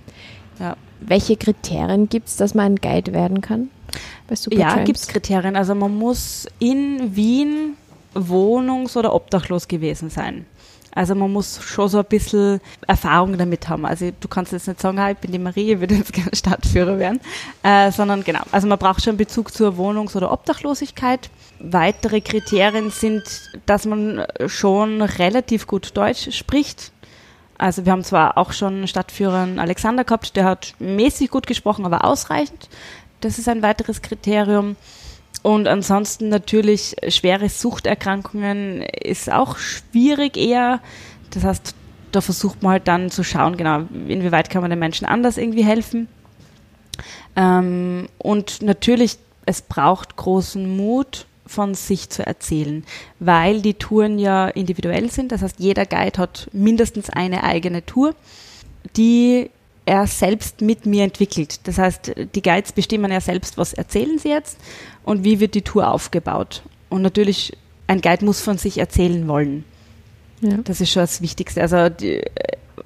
Ja. 0.59 0.75
Welche 0.99 1.35
Kriterien 1.35 2.09
gibt 2.09 2.27
es, 2.27 2.35
dass 2.35 2.53
man 2.53 2.73
ein 2.73 2.75
Guide 2.75 3.13
werden 3.13 3.41
kann? 3.41 3.69
ja, 4.51 4.83
gibt 4.83 4.99
es 4.99 5.07
Kriterien. 5.07 5.55
Also 5.55 5.73
man 5.73 5.95
muss 5.95 6.47
in 6.59 7.15
Wien 7.15 7.75
wohnungs- 8.13 8.95
oder 8.97 9.13
obdachlos 9.13 9.67
gewesen 9.67 10.09
sein. 10.09 10.45
Also 10.93 11.15
man 11.15 11.31
muss 11.31 11.61
schon 11.63 11.87
so 11.87 11.99
ein 11.99 12.05
bisschen 12.05 12.59
Erfahrung 12.87 13.37
damit 13.37 13.69
haben. 13.69 13.85
Also 13.85 14.11
du 14.19 14.27
kannst 14.27 14.51
jetzt 14.51 14.67
nicht 14.67 14.81
sagen, 14.81 14.99
ich 15.11 15.17
bin 15.17 15.31
die 15.31 15.39
Marie, 15.39 15.73
ich 15.73 15.79
würde 15.79 15.95
jetzt 15.95 16.13
gerne 16.13 16.31
Stadtführer 16.33 16.99
werden, 16.99 17.19
äh, 17.63 17.91
sondern 17.91 18.23
genau. 18.23 18.41
Also 18.51 18.67
man 18.67 18.79
braucht 18.79 19.03
schon 19.03 19.17
Bezug 19.17 19.53
zur 19.53 19.77
Wohnungs- 19.77 20.15
oder 20.15 20.31
Obdachlosigkeit. 20.31 21.29
Weitere 21.59 22.21
Kriterien 22.21 22.89
sind, 22.89 23.23
dass 23.65 23.85
man 23.85 24.25
schon 24.47 25.01
relativ 25.01 25.67
gut 25.67 25.95
Deutsch 25.95 26.31
spricht. 26.31 26.91
Also 27.57 27.85
wir 27.85 27.91
haben 27.91 28.05
zwar 28.05 28.37
auch 28.37 28.53
schon 28.53 28.87
Stadtführer 28.87 29.47
Alexander 29.57 30.05
gehabt, 30.05 30.37
der 30.37 30.45
hat 30.45 30.73
mäßig 30.79 31.29
gut 31.29 31.45
gesprochen, 31.45 31.85
aber 31.85 32.05
ausreichend. 32.05 32.69
Das 33.19 33.37
ist 33.37 33.49
ein 33.49 33.61
weiteres 33.61 34.01
Kriterium. 34.01 34.77
Und 35.41 35.67
ansonsten 35.67 36.29
natürlich 36.29 36.95
schwere 37.07 37.49
Suchterkrankungen 37.49 38.81
ist 38.81 39.31
auch 39.31 39.57
schwierig 39.57 40.35
eher. 40.35 40.81
Das 41.31 41.43
heißt, 41.43 41.75
da 42.11 42.21
versucht 42.21 42.61
man 42.61 42.73
halt 42.73 42.87
dann 42.87 43.09
zu 43.09 43.23
schauen, 43.23 43.55
genau, 43.55 43.83
inwieweit 44.07 44.49
kann 44.49 44.61
man 44.61 44.69
den 44.69 44.79
Menschen 44.79 45.05
anders 45.05 45.37
irgendwie 45.37 45.63
helfen. 45.63 46.07
Ähm, 47.35 48.09
und 48.17 48.61
natürlich, 48.61 49.17
es 49.45 49.61
braucht 49.61 50.15
großen 50.17 50.75
Mut 50.75 51.25
von 51.45 51.73
sich 51.73 52.09
zu 52.09 52.25
erzählen, 52.25 52.83
weil 53.19 53.61
die 53.61 53.73
Touren 53.73 54.19
ja 54.19 54.47
individuell 54.49 55.09
sind. 55.09 55.31
Das 55.31 55.41
heißt, 55.41 55.59
jeder 55.59 55.85
Guide 55.85 56.19
hat 56.19 56.49
mindestens 56.51 57.09
eine 57.09 57.43
eigene 57.43 57.85
Tour, 57.85 58.13
die 58.95 59.49
er 59.85 60.05
selbst 60.05 60.61
mit 60.61 60.85
mir 60.85 61.03
entwickelt. 61.03 61.67
Das 61.67 61.79
heißt, 61.79 62.13
die 62.35 62.41
Guides 62.43 62.73
bestimmen 62.73 63.11
ja 63.11 63.21
selbst, 63.21 63.57
was 63.57 63.73
erzählen 63.73 64.19
sie 64.19 64.29
jetzt 64.29 64.59
und 65.09 65.23
wie 65.23 65.39
wird 65.39 65.55
die 65.55 65.63
Tour 65.63 65.91
aufgebaut. 65.91 66.61
Und 66.89 67.01
natürlich, 67.01 67.57
ein 67.87 67.99
Guide 67.99 68.23
muss 68.23 68.41
von 68.41 68.59
sich 68.59 68.77
erzählen 68.77 69.27
wollen. 69.27 69.65
Ja. 70.41 70.57
Das 70.63 70.81
ist 70.81 70.91
schon 70.91 71.01
das 71.01 71.23
Wichtigste. 71.23 71.63
Also 71.63 71.89
die, 71.89 72.21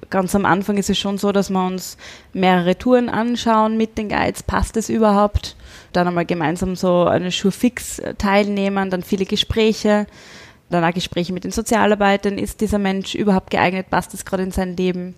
ganz 0.08 0.34
am 0.34 0.46
Anfang 0.46 0.78
ist 0.78 0.88
es 0.88 0.98
schon 0.98 1.18
so, 1.18 1.32
dass 1.32 1.50
wir 1.50 1.62
uns 1.62 1.98
mehrere 2.32 2.78
Touren 2.78 3.10
anschauen 3.10 3.76
mit 3.76 3.98
den 3.98 4.08
Guides. 4.08 4.42
Passt 4.42 4.78
es 4.78 4.88
überhaupt? 4.88 5.54
Dann 5.92 6.08
einmal 6.08 6.24
gemeinsam 6.24 6.76
so 6.76 7.04
eine 7.04 7.30
Schuh 7.30 7.50
fix 7.50 8.00
teilnehmen, 8.16 8.88
dann 8.88 9.02
viele 9.02 9.26
Gespräche, 9.26 10.06
dann 10.70 10.82
auch 10.82 10.94
Gespräche 10.94 11.34
mit 11.34 11.44
den 11.44 11.50
Sozialarbeitern. 11.50 12.38
Ist 12.38 12.62
dieser 12.62 12.78
Mensch 12.78 13.14
überhaupt 13.14 13.50
geeignet? 13.50 13.90
Passt 13.90 14.14
es 14.14 14.24
gerade 14.24 14.44
in 14.44 14.50
sein 14.50 14.78
Leben? 14.78 15.14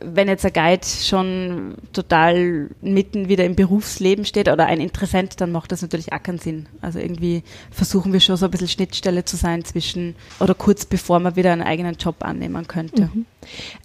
Wenn 0.00 0.28
jetzt 0.28 0.44
ein 0.44 0.52
Guide 0.52 0.86
schon 0.86 1.74
total 1.92 2.70
mitten 2.80 3.28
wieder 3.28 3.44
im 3.44 3.54
Berufsleben 3.54 4.24
steht 4.24 4.48
oder 4.48 4.66
ein 4.66 4.80
Interessent, 4.80 5.40
dann 5.40 5.52
macht 5.52 5.72
das 5.72 5.82
natürlich 5.82 6.12
auch 6.12 6.22
keinen 6.22 6.38
Sinn. 6.38 6.66
Also 6.80 6.98
irgendwie 6.98 7.42
versuchen 7.70 8.12
wir 8.12 8.20
schon 8.20 8.36
so 8.36 8.46
ein 8.46 8.50
bisschen 8.50 8.68
Schnittstelle 8.68 9.24
zu 9.24 9.36
sein 9.36 9.64
zwischen 9.64 10.16
oder 10.40 10.54
kurz 10.54 10.86
bevor 10.86 11.20
man 11.20 11.36
wieder 11.36 11.52
einen 11.52 11.62
eigenen 11.62 11.96
Job 11.96 12.16
annehmen 12.20 12.66
könnte. 12.66 13.10
Mhm. 13.12 13.26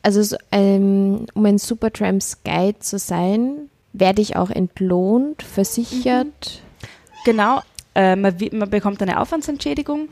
Also 0.01 0.23
so, 0.23 0.37
ähm, 0.51 1.25
um 1.33 1.45
ein 1.45 1.57
Supertramps 1.57 2.43
Guide 2.43 2.79
zu 2.79 2.97
sein, 2.97 3.69
werde 3.93 4.21
ich 4.21 4.35
auch 4.35 4.49
entlohnt, 4.49 5.43
versichert? 5.43 6.25
Mhm. 6.25 6.85
Genau, 7.25 7.61
äh, 7.95 8.15
man, 8.15 8.35
man, 8.53 8.69
bekommt 8.69 9.01
eine 9.01 9.19
Aufwandsentschädigung 9.19 10.09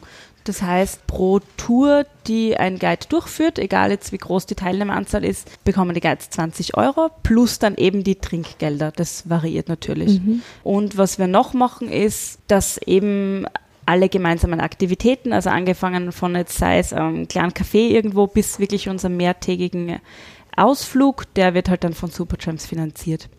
das 0.47 0.61
heißt, 0.61 1.07
pro 1.07 1.39
Tour, 1.57 2.05
die 2.27 2.57
ein 2.57 2.79
Guide 2.79 3.07
durchführt, 3.09 3.59
egal 3.59 3.91
jetzt 3.91 4.11
wie 4.11 4.17
groß 4.17 4.45
die 4.45 4.55
Teilnehmeranzahl 4.55 5.25
ist, 5.25 5.63
bekommen 5.63 5.93
die 5.93 6.01
Guides 6.01 6.29
20 6.29 6.77
Euro 6.77 7.09
plus 7.23 7.59
dann 7.59 7.75
eben 7.75 8.03
die 8.03 8.15
Trinkgelder. 8.15 8.91
Das 8.91 9.29
variiert 9.29 9.69
natürlich. 9.69 10.21
Mhm. 10.21 10.41
Und 10.63 10.97
was 10.97 11.19
wir 11.19 11.27
noch 11.27 11.53
machen, 11.53 11.89
ist, 11.89 12.39
dass 12.47 12.77
eben 12.77 13.45
alle 13.85 14.09
gemeinsamen 14.09 14.59
Aktivitäten, 14.59 15.31
also 15.31 15.49
angefangen 15.49 16.11
von 16.11 16.35
jetzt 16.35 16.57
sei 16.57 16.79
es 16.79 16.91
einem 16.93 17.27
kleinen 17.27 17.51
Café 17.51 17.89
irgendwo 17.89 18.27
bis 18.27 18.59
wirklich 18.59 18.89
unserem 18.89 19.15
mehrtägigen 19.17 19.99
Ausflug, 20.55 21.33
der 21.35 21.53
wird 21.53 21.69
halt 21.69 21.83
dann 21.83 21.93
von 21.93 22.09
Supertramps 22.09 22.65
finanziert. 22.65 23.29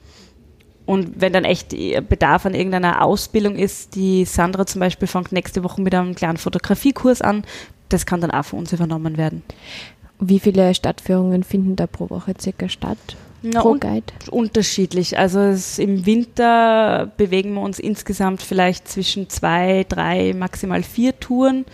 Und 0.88 1.20
wenn 1.20 1.34
dann 1.34 1.44
echt 1.44 1.76
Bedarf 2.08 2.46
an 2.46 2.54
irgendeiner 2.54 3.04
Ausbildung 3.04 3.56
ist, 3.56 3.94
die 3.94 4.24
Sandra 4.24 4.64
zum 4.64 4.80
Beispiel 4.80 5.06
fängt 5.06 5.32
nächste 5.32 5.62
Woche 5.62 5.82
mit 5.82 5.94
einem 5.94 6.14
kleinen 6.14 6.38
Fotografiekurs 6.38 7.20
an, 7.20 7.44
das 7.90 8.06
kann 8.06 8.22
dann 8.22 8.30
auch 8.30 8.46
von 8.46 8.60
uns 8.60 8.72
übernommen 8.72 9.18
werden. 9.18 9.42
Wie 10.18 10.38
viele 10.38 10.74
Stadtführungen 10.74 11.42
finden 11.42 11.76
da 11.76 11.86
pro 11.86 12.08
Woche 12.08 12.32
circa 12.40 12.70
statt? 12.70 12.96
Na, 13.42 13.60
pro 13.60 13.74
Guide? 13.74 14.06
Un 14.30 14.44
unterschiedlich. 14.44 15.18
Also 15.18 15.40
es, 15.40 15.78
im 15.78 16.06
Winter 16.06 17.12
bewegen 17.18 17.52
wir 17.52 17.60
uns 17.60 17.78
insgesamt 17.78 18.40
vielleicht 18.40 18.88
zwischen 18.88 19.28
zwei, 19.28 19.84
drei, 19.90 20.32
maximal 20.32 20.82
vier 20.82 21.20
Touren. 21.20 21.66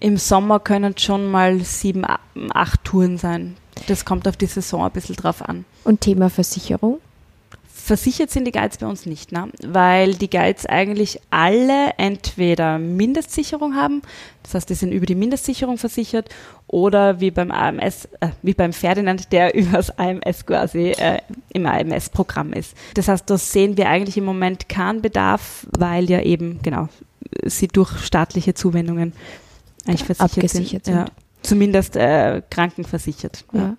Im 0.00 0.16
Sommer 0.16 0.58
können 0.58 0.94
es 0.96 1.04
schon 1.04 1.30
mal 1.30 1.60
sieben, 1.60 2.04
acht 2.52 2.82
Touren 2.82 3.16
sein. 3.16 3.56
Das 3.86 4.04
kommt 4.04 4.26
auf 4.26 4.36
die 4.36 4.46
Saison 4.46 4.82
ein 4.82 4.90
bisschen 4.90 5.14
drauf 5.14 5.40
an. 5.40 5.64
Und 5.84 6.00
Thema 6.00 6.30
Versicherung? 6.30 6.98
Versichert 7.90 8.30
sind 8.30 8.44
die 8.44 8.52
Guides 8.52 8.78
bei 8.78 8.86
uns 8.86 9.04
nicht, 9.04 9.32
ne? 9.32 9.48
weil 9.66 10.14
die 10.14 10.30
Guides 10.30 10.64
eigentlich 10.64 11.18
alle 11.30 11.90
entweder 11.96 12.78
Mindestsicherung 12.78 13.74
haben, 13.74 14.02
das 14.44 14.54
heißt, 14.54 14.70
die 14.70 14.74
sind 14.74 14.92
über 14.92 15.06
die 15.06 15.16
Mindestsicherung 15.16 15.76
versichert, 15.76 16.28
oder 16.68 17.18
wie 17.18 17.32
beim 17.32 17.50
AMS, 17.50 18.04
äh, 18.20 18.28
wie 18.42 18.54
beim 18.54 18.72
Ferdinand, 18.72 19.32
der 19.32 19.54
über 19.56 19.78
das 19.78 19.90
AMS 19.98 20.46
quasi 20.46 20.90
äh, 20.90 21.18
im 21.52 21.66
AMS-Programm 21.66 22.52
ist. 22.52 22.76
Das 22.94 23.08
heißt, 23.08 23.28
da 23.28 23.36
sehen 23.36 23.76
wir 23.76 23.88
eigentlich 23.88 24.16
im 24.16 24.24
Moment 24.24 24.68
keinen 24.68 25.02
Bedarf, 25.02 25.66
weil 25.76 26.08
ja 26.08 26.22
eben, 26.22 26.60
genau, 26.62 26.88
sie 27.44 27.66
durch 27.66 27.90
staatliche 28.04 28.54
Zuwendungen 28.54 29.14
eigentlich 29.84 30.04
versichert 30.04 30.30
Abgesichert 30.30 30.84
sind. 30.84 30.94
sind. 30.94 31.08
Ja. 31.08 31.12
Zumindest 31.42 31.96
äh, 31.96 32.40
krankenversichert. 32.50 33.44
Ja. 33.52 33.60
ja 33.60 33.76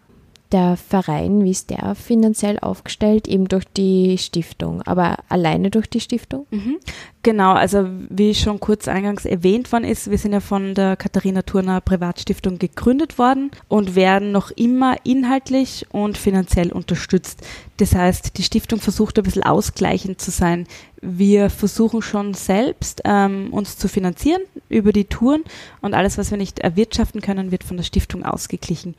der 0.51 0.77
Verein, 0.77 1.43
wie 1.43 1.51
ist 1.51 1.69
der 1.69 1.95
finanziell 1.95 2.59
aufgestellt? 2.59 3.27
Eben 3.27 3.47
durch 3.47 3.65
die 3.65 4.17
Stiftung, 4.17 4.81
aber 4.83 5.17
alleine 5.29 5.69
durch 5.69 5.87
die 5.87 5.99
Stiftung? 5.99 6.45
Mhm. 6.51 6.77
Genau, 7.23 7.51
also 7.53 7.87
wie 8.09 8.33
schon 8.33 8.59
kurz 8.59 8.87
eingangs 8.87 9.25
erwähnt 9.25 9.71
worden 9.71 9.83
ist, 9.83 10.09
wir 10.09 10.17
sind 10.17 10.33
ja 10.33 10.39
von 10.39 10.73
der 10.73 10.95
Katharina 10.95 11.43
Turner 11.43 11.79
Privatstiftung 11.79 12.57
gegründet 12.57 13.19
worden 13.19 13.51
und 13.67 13.95
werden 13.95 14.31
noch 14.31 14.49
immer 14.51 14.95
inhaltlich 15.03 15.85
und 15.91 16.17
finanziell 16.17 16.71
unterstützt. 16.71 17.41
Das 17.77 17.93
heißt, 17.93 18.37
die 18.37 18.43
Stiftung 18.43 18.79
versucht 18.79 19.17
ein 19.19 19.23
bisschen 19.23 19.43
ausgleichend 19.43 20.19
zu 20.19 20.31
sein. 20.31 20.67
Wir 21.01 21.49
versuchen 21.49 22.01
schon 22.01 22.33
selbst 22.33 23.01
ähm, 23.05 23.49
uns 23.51 23.77
zu 23.77 23.87
finanzieren 23.87 24.41
über 24.69 24.91
die 24.91 25.05
Touren 25.05 25.43
und 25.81 25.93
alles, 25.93 26.17
was 26.17 26.31
wir 26.31 26.37
nicht 26.37 26.59
erwirtschaften 26.59 27.21
können, 27.21 27.51
wird 27.51 27.63
von 27.63 27.77
der 27.77 27.83
Stiftung 27.83 28.23
ausgeglichen. 28.23 28.95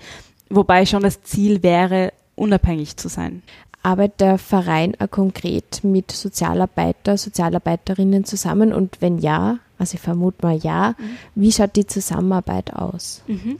Wobei 0.54 0.84
schon 0.84 1.02
das 1.02 1.22
Ziel 1.22 1.62
wäre, 1.62 2.12
unabhängig 2.34 2.98
zu 2.98 3.08
sein. 3.08 3.42
Arbeitet 3.82 4.20
der 4.20 4.38
Verein 4.38 4.94
konkret 5.10 5.82
mit 5.82 6.12
Sozialarbeiter, 6.12 7.16
Sozialarbeiterinnen 7.16 8.24
zusammen? 8.24 8.74
Und 8.74 8.98
wenn 9.00 9.16
ja, 9.16 9.58
also 9.78 9.94
ich 9.94 10.00
vermute 10.00 10.46
mal 10.46 10.56
ja, 10.56 10.94
mhm. 10.98 11.16
wie 11.34 11.52
schaut 11.52 11.74
die 11.74 11.86
Zusammenarbeit 11.86 12.74
aus? 12.74 13.22
Mhm. 13.26 13.58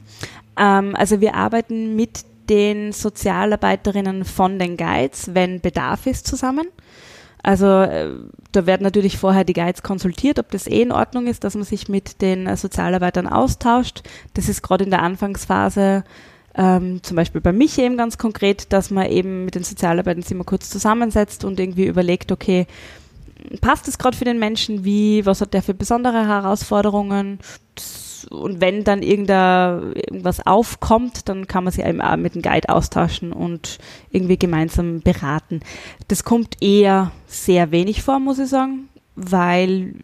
Ähm, 0.58 0.94
also 0.94 1.22
wir 1.22 1.34
arbeiten 1.34 1.96
mit 1.96 2.26
den 2.50 2.92
Sozialarbeiterinnen 2.92 4.26
von 4.26 4.58
den 4.58 4.76
Guides, 4.76 5.34
wenn 5.34 5.62
Bedarf 5.62 6.06
ist, 6.06 6.26
zusammen. 6.26 6.66
Also 7.42 7.66
äh, 7.66 8.10
da 8.52 8.66
werden 8.66 8.82
natürlich 8.82 9.16
vorher 9.16 9.44
die 9.44 9.54
Guides 9.54 9.82
konsultiert, 9.82 10.38
ob 10.38 10.50
das 10.50 10.66
eh 10.66 10.82
in 10.82 10.92
Ordnung 10.92 11.26
ist, 11.26 11.42
dass 11.42 11.54
man 11.54 11.64
sich 11.64 11.88
mit 11.88 12.20
den 12.20 12.54
Sozialarbeitern 12.54 13.26
austauscht. 13.26 14.02
Das 14.34 14.50
ist 14.50 14.62
gerade 14.62 14.84
in 14.84 14.90
der 14.90 15.02
Anfangsphase 15.02 16.04
ähm, 16.54 17.02
zum 17.02 17.16
Beispiel 17.16 17.40
bei 17.40 17.52
mich 17.52 17.78
eben 17.78 17.96
ganz 17.96 18.18
konkret, 18.18 18.72
dass 18.72 18.90
man 18.90 19.06
eben 19.06 19.44
mit 19.44 19.54
den 19.54 19.64
Sozialarbeitern 19.64 20.22
sich 20.22 20.36
mal 20.36 20.44
kurz 20.44 20.68
zusammensetzt 20.70 21.44
und 21.44 21.58
irgendwie 21.58 21.86
überlegt, 21.86 22.30
okay, 22.30 22.66
passt 23.60 23.88
es 23.88 23.98
gerade 23.98 24.16
für 24.16 24.24
den 24.24 24.38
Menschen, 24.38 24.84
wie, 24.84 25.24
was 25.26 25.40
hat 25.40 25.54
der 25.54 25.62
für 25.62 25.74
besondere 25.74 26.26
Herausforderungen? 26.26 27.38
Und 28.30 28.60
wenn 28.60 28.84
dann 28.84 29.02
irgendwas 29.02 30.46
aufkommt, 30.46 31.28
dann 31.28 31.46
kann 31.48 31.64
man 31.64 31.72
sich 31.72 31.84
eben 31.84 32.00
auch 32.00 32.16
mit 32.16 32.34
dem 32.34 32.42
Guide 32.42 32.68
austauschen 32.68 33.32
und 33.32 33.78
irgendwie 34.10 34.36
gemeinsam 34.36 35.00
beraten. 35.00 35.60
Das 36.08 36.22
kommt 36.22 36.62
eher 36.62 37.10
sehr 37.26 37.72
wenig 37.72 38.02
vor, 38.02 38.20
muss 38.20 38.38
ich 38.38 38.48
sagen, 38.48 38.88
weil 39.16 39.94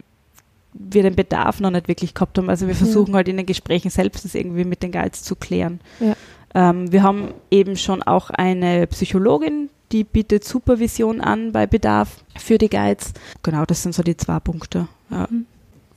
wir 0.73 1.03
den 1.03 1.17
Bedarf 1.17 1.61
noch 1.61 1.71
nicht 1.71 1.89
wirklich 1.89 2.15
gehabt 2.15 2.39
haben. 2.39 2.51
Also 2.51 2.67
wir 2.67 2.75
versuchen 2.75 3.11
ja. 3.11 3.17
halt 3.17 3.29
in 3.29 3.37
den 3.37 3.47
Gesprächen 3.47 3.91
selbst 3.91 4.25
das 4.25 4.35
irgendwie 4.35 4.65
mit 4.65 4.83
den 4.83 4.93
Guides 4.93 5.23
zu 5.23 5.37
klären. 5.37 5.81
Ja. 6.01 6.15
Ähm, 6.55 6.91
wir 6.93 7.03
haben 7.03 7.35
eben 7.51 7.77
schon 7.77 8.03
auch 8.03 8.31
eine 8.31 8.87
Psychologin, 8.87 9.71
die 9.93 10.05
bietet 10.05 10.45
Supervision 10.45 11.21
an 11.21 11.53
bei 11.53 11.67
Bedarf 11.67 12.25
für 12.37 12.59
die 12.59 12.69
Guides. 12.69 13.13
Genau, 13.43 13.65
das 13.65 13.83
sind 13.83 13.95
so 13.95 14.03
die 14.03 14.17
zwei 14.17 14.41
Punkte. 14.41 14.89
Ja. 15.11 15.27
Mhm 15.31 15.47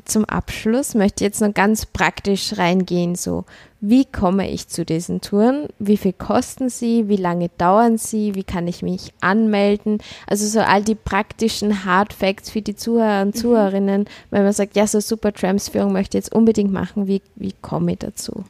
zum 0.05 0.25
Abschluss 0.25 0.93
möchte 0.93 1.23
ich 1.23 1.27
jetzt 1.27 1.41
noch 1.41 1.53
ganz 1.53 1.85
praktisch 1.85 2.57
reingehen, 2.57 3.15
so 3.15 3.45
wie 3.79 4.05
komme 4.05 4.49
ich 4.49 4.67
zu 4.67 4.85
diesen 4.85 5.21
Touren, 5.21 5.67
wie 5.79 5.97
viel 5.97 6.13
kosten 6.13 6.69
sie, 6.69 7.07
wie 7.07 7.15
lange 7.15 7.49
dauern 7.57 7.97
sie, 7.97 8.35
wie 8.35 8.43
kann 8.43 8.67
ich 8.67 8.83
mich 8.83 9.13
anmelden, 9.21 9.99
also 10.27 10.45
so 10.45 10.59
all 10.59 10.83
die 10.83 10.95
praktischen 10.95 11.85
Hard 11.85 12.13
Facts 12.13 12.49
für 12.49 12.61
die 12.61 12.75
Zuhörer 12.75 13.21
und 13.21 13.35
mhm. 13.35 13.39
Zuhörerinnen, 13.39 14.05
wenn 14.29 14.43
man 14.43 14.53
sagt, 14.53 14.75
ja, 14.75 14.85
so 14.85 14.99
Super 14.99 15.33
Trams 15.33 15.69
Führung 15.69 15.93
möchte 15.93 16.17
ich 16.17 16.25
jetzt 16.25 16.35
unbedingt 16.35 16.71
machen, 16.71 17.07
wie, 17.07 17.21
wie 17.35 17.53
komme 17.61 17.93
ich 17.93 17.99
dazu? 17.99 18.43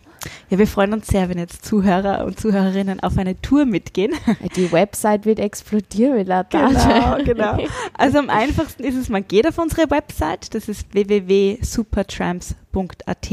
Ja, 0.49 0.57
wir 0.57 0.67
freuen 0.67 0.93
uns 0.93 1.07
sehr, 1.07 1.27
wenn 1.29 1.37
jetzt 1.37 1.63
Zuhörer 1.65 2.25
und 2.25 2.39
Zuhörerinnen 2.39 3.01
auf 3.01 3.17
eine 3.17 3.39
Tour 3.41 3.65
mitgehen. 3.65 4.13
Die 4.55 4.71
Website 4.71 5.25
wird 5.25 5.39
explodieren 5.39 6.15
mit 6.15 6.27
der 6.27 6.45
Genau, 6.45 7.17
genau. 7.25 7.57
Also 7.97 8.19
am 8.19 8.29
einfachsten 8.29 8.83
ist 8.83 8.95
es, 8.95 9.09
man 9.09 9.27
geht 9.27 9.47
auf 9.47 9.57
unsere 9.57 9.89
Website, 9.89 10.53
das 10.53 10.69
ist 10.69 10.93
www.supertramps.at 10.93 13.31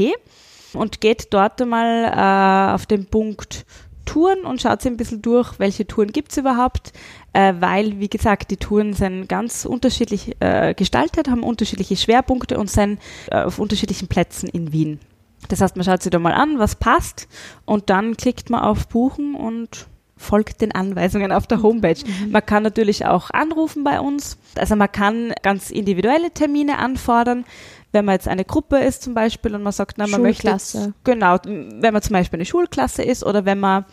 und 0.73 1.01
geht 1.01 1.33
dort 1.33 1.61
einmal 1.61 2.05
äh, 2.05 2.73
auf 2.73 2.85
den 2.85 3.05
Punkt 3.05 3.65
Touren 4.05 4.43
und 4.43 4.59
schaut 4.59 4.81
sich 4.81 4.91
ein 4.91 4.97
bisschen 4.97 5.21
durch, 5.21 5.59
welche 5.59 5.85
Touren 5.85 6.11
gibt 6.11 6.31
es 6.31 6.37
überhaupt, 6.37 6.93
äh, 7.33 7.53
weil, 7.59 7.99
wie 7.99 8.09
gesagt, 8.09 8.49
die 8.49 8.57
Touren 8.57 8.93
sind 8.93 9.29
ganz 9.29 9.65
unterschiedlich 9.65 10.35
äh, 10.39 10.73
gestaltet, 10.73 11.29
haben 11.29 11.43
unterschiedliche 11.43 11.95
Schwerpunkte 11.95 12.57
und 12.57 12.71
sind 12.71 12.99
äh, 13.29 13.43
auf 13.43 13.59
unterschiedlichen 13.59 14.07
Plätzen 14.07 14.49
in 14.49 14.73
Wien. 14.73 14.99
Das 15.47 15.61
heißt, 15.61 15.75
man 15.75 15.85
schaut 15.85 16.03
sich 16.03 16.11
da 16.11 16.19
mal 16.19 16.33
an, 16.33 16.59
was 16.59 16.75
passt 16.75 17.27
und 17.65 17.89
dann 17.89 18.17
klickt 18.17 18.49
man 18.49 18.61
auf 18.61 18.87
Buchen 18.87 19.35
und 19.35 19.87
folgt 20.19 20.61
den 20.61 20.73
Anweisungen 20.73 21.31
auf 21.31 21.47
der 21.47 21.63
Homepage. 21.63 22.03
Mhm. 22.05 22.31
Man 22.31 22.45
kann 22.45 22.61
natürlich 22.61 23.05
auch 23.05 23.31
anrufen 23.31 23.85
bei 23.85 24.01
uns. 24.01 24.37
Also 24.57 24.75
man 24.75 24.91
kann 24.91 25.33
ganz 25.41 25.71
individuelle 25.71 26.31
Termine 26.31 26.77
anfordern. 26.77 27.45
Wenn 27.93 28.05
man 28.05 28.13
jetzt 28.13 28.27
eine 28.27 28.45
Gruppe 28.45 28.77
ist 28.79 29.01
zum 29.01 29.13
Beispiel 29.13 29.55
und 29.55 29.63
man 29.63 29.71
sagt, 29.71 29.97
na, 29.97 30.05
man 30.07 30.21
möchte 30.21 30.49
jetzt, 30.49 30.77
genau, 31.05 31.37
wenn 31.43 31.93
man 31.93 32.01
zum 32.01 32.13
Beispiel 32.13 32.37
eine 32.37 32.45
Schulklasse 32.45 33.01
ist 33.01 33.25
oder 33.25 33.45
wenn 33.45 33.59
man 33.59 33.85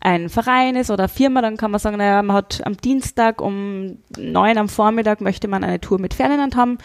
ein 0.00 0.28
Verein 0.28 0.76
ist 0.76 0.90
oder 0.90 1.08
Firma, 1.08 1.40
dann 1.40 1.56
kann 1.56 1.70
man 1.70 1.80
sagen, 1.80 1.96
naja, 1.96 2.22
man 2.22 2.36
hat 2.36 2.60
am 2.64 2.76
Dienstag 2.76 3.40
um 3.40 3.98
neun 4.18 4.58
am 4.58 4.68
Vormittag 4.68 5.20
möchte 5.20 5.48
man 5.48 5.64
eine 5.64 5.80
Tour 5.80 5.98
mit 5.98 6.14
Ferdinand 6.14 6.56
haben 6.56 6.78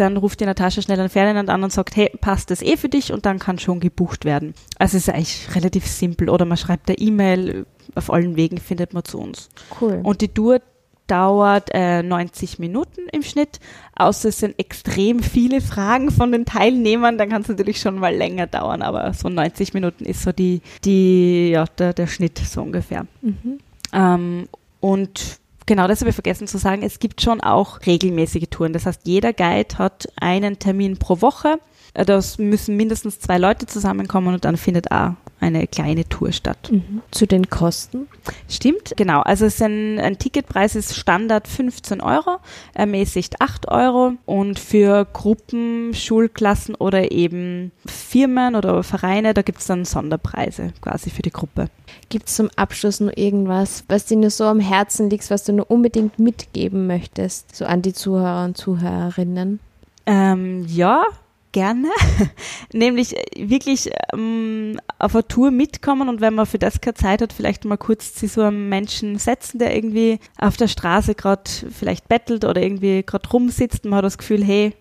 dann 0.00 0.16
ruft 0.16 0.40
die 0.40 0.46
Natascha 0.46 0.82
schnell 0.82 1.00
an 1.00 1.08
Ferdinand 1.08 1.50
an 1.50 1.64
und 1.64 1.72
sagt, 1.72 1.96
hey, 1.96 2.10
passt 2.20 2.50
das 2.50 2.62
eh 2.62 2.76
für 2.76 2.88
dich? 2.88 3.12
Und 3.12 3.26
dann 3.26 3.38
kann 3.38 3.58
schon 3.58 3.80
gebucht 3.80 4.24
werden. 4.24 4.54
Also 4.78 4.96
es 4.96 5.08
ist 5.08 5.14
eigentlich 5.14 5.54
relativ 5.54 5.86
simpel. 5.86 6.28
Oder 6.30 6.44
man 6.44 6.56
schreibt 6.56 6.88
eine 6.88 6.98
E-Mail, 6.98 7.66
auf 7.94 8.12
allen 8.12 8.36
Wegen 8.36 8.58
findet 8.58 8.94
man 8.94 9.04
zu 9.04 9.18
uns. 9.18 9.48
Cool. 9.80 10.00
Und 10.02 10.20
die 10.20 10.28
Tour 10.28 10.60
dauert 11.08 11.70
äh, 11.72 12.02
90 12.02 12.58
Minuten 12.58 13.08
im 13.12 13.22
Schnitt, 13.22 13.60
außer 13.96 14.28
es 14.28 14.38
sind 14.38 14.58
extrem 14.58 15.20
viele 15.20 15.60
Fragen 15.60 16.10
von 16.10 16.30
den 16.30 16.44
Teilnehmern, 16.44 17.18
dann 17.18 17.30
kann 17.30 17.42
es 17.42 17.48
natürlich 17.48 17.80
schon 17.80 17.98
mal 17.98 18.14
länger 18.14 18.46
dauern, 18.46 18.82
aber 18.82 19.12
so 19.14 19.28
90 19.28 19.72
Minuten 19.74 20.04
ist 20.04 20.22
so 20.22 20.32
die, 20.32 20.60
die 20.84 21.48
ja, 21.50 21.64
der, 21.78 21.94
der 21.94 22.06
Schnitt 22.06 22.38
so 22.38 22.60
ungefähr. 22.60 23.06
Mhm. 23.22 23.58
Ähm, 23.92 24.48
und 24.80 25.38
Genau, 25.68 25.86
das 25.86 26.00
habe 26.00 26.08
ich 26.08 26.16
vergessen 26.16 26.48
zu 26.48 26.56
sagen. 26.56 26.82
Es 26.82 26.98
gibt 26.98 27.20
schon 27.20 27.42
auch 27.42 27.80
regelmäßige 27.84 28.44
Touren. 28.48 28.72
Das 28.72 28.86
heißt, 28.86 29.02
jeder 29.04 29.34
Guide 29.34 29.76
hat 29.76 30.08
einen 30.16 30.58
Termin 30.58 30.96
pro 30.96 31.20
Woche. 31.20 31.60
Äh, 31.92 32.06
das 32.06 32.38
müssen 32.38 32.74
mindestens 32.74 33.20
zwei 33.20 33.36
Leute 33.36 33.66
zusammenkommen 33.66 34.32
und 34.32 34.46
dann 34.46 34.56
findet 34.56 34.90
auch 34.90 35.12
eine 35.40 35.66
kleine 35.66 36.08
Tour 36.08 36.32
statt. 36.32 36.70
Mhm. 36.70 37.02
Zu 37.10 37.26
den 37.26 37.48
Kosten? 37.48 38.08
Stimmt, 38.48 38.94
genau. 38.96 39.20
Also 39.20 39.46
es 39.46 39.58
sind, 39.58 39.98
ein 39.98 40.18
Ticketpreis 40.18 40.74
ist 40.74 40.96
Standard 40.96 41.48
15 41.48 42.00
Euro, 42.00 42.38
ermäßigt 42.74 43.40
8 43.40 43.68
Euro 43.68 44.14
und 44.26 44.58
für 44.58 45.06
Gruppen, 45.12 45.94
Schulklassen 45.94 46.74
oder 46.74 47.12
eben 47.12 47.72
Firmen 47.86 48.54
oder 48.54 48.82
Vereine, 48.82 49.34
da 49.34 49.42
gibt 49.42 49.58
es 49.60 49.66
dann 49.66 49.84
Sonderpreise 49.84 50.72
quasi 50.80 51.10
für 51.10 51.22
die 51.22 51.32
Gruppe. 51.32 51.68
Gibt 52.08 52.28
es 52.28 52.36
zum 52.36 52.50
Abschluss 52.56 53.00
noch 53.00 53.16
irgendwas, 53.16 53.84
was 53.88 54.06
dir 54.06 54.16
nur 54.16 54.30
so 54.30 54.44
am 54.44 54.60
Herzen 54.60 55.10
liegt, 55.10 55.30
was 55.30 55.44
du 55.44 55.52
nur 55.52 55.70
unbedingt 55.70 56.18
mitgeben 56.18 56.86
möchtest, 56.86 57.54
so 57.54 57.64
an 57.64 57.82
die 57.82 57.92
Zuhörer 57.92 58.44
und 58.44 58.56
Zuhörerinnen? 58.56 59.60
Ähm, 60.06 60.64
ja, 60.66 61.04
gerne, 61.52 61.88
nämlich 62.72 63.14
wirklich 63.36 63.90
ähm, 64.12 64.80
auf 64.98 65.14
eine 65.14 65.26
Tour 65.26 65.50
mitkommen 65.50 66.08
und 66.08 66.20
wenn 66.20 66.34
man 66.34 66.46
für 66.46 66.58
das 66.58 66.80
keine 66.80 66.94
Zeit 66.94 67.22
hat, 67.22 67.32
vielleicht 67.32 67.64
mal 67.64 67.76
kurz 67.76 68.14
zu 68.14 68.26
so 68.26 68.42
einem 68.42 68.68
Menschen 68.68 69.18
setzen, 69.18 69.58
der 69.58 69.74
irgendwie 69.74 70.18
auf 70.38 70.56
der 70.56 70.68
Straße 70.68 71.14
gerade 71.14 71.50
vielleicht 71.70 72.08
bettelt 72.08 72.44
oder 72.44 72.60
irgendwie 72.60 73.02
gerade 73.04 73.28
rumsitzt 73.28 73.84
und 73.84 73.90
man 73.90 73.98
hat 73.98 74.04
das 74.04 74.18
Gefühl, 74.18 74.44
hey, 74.44 74.72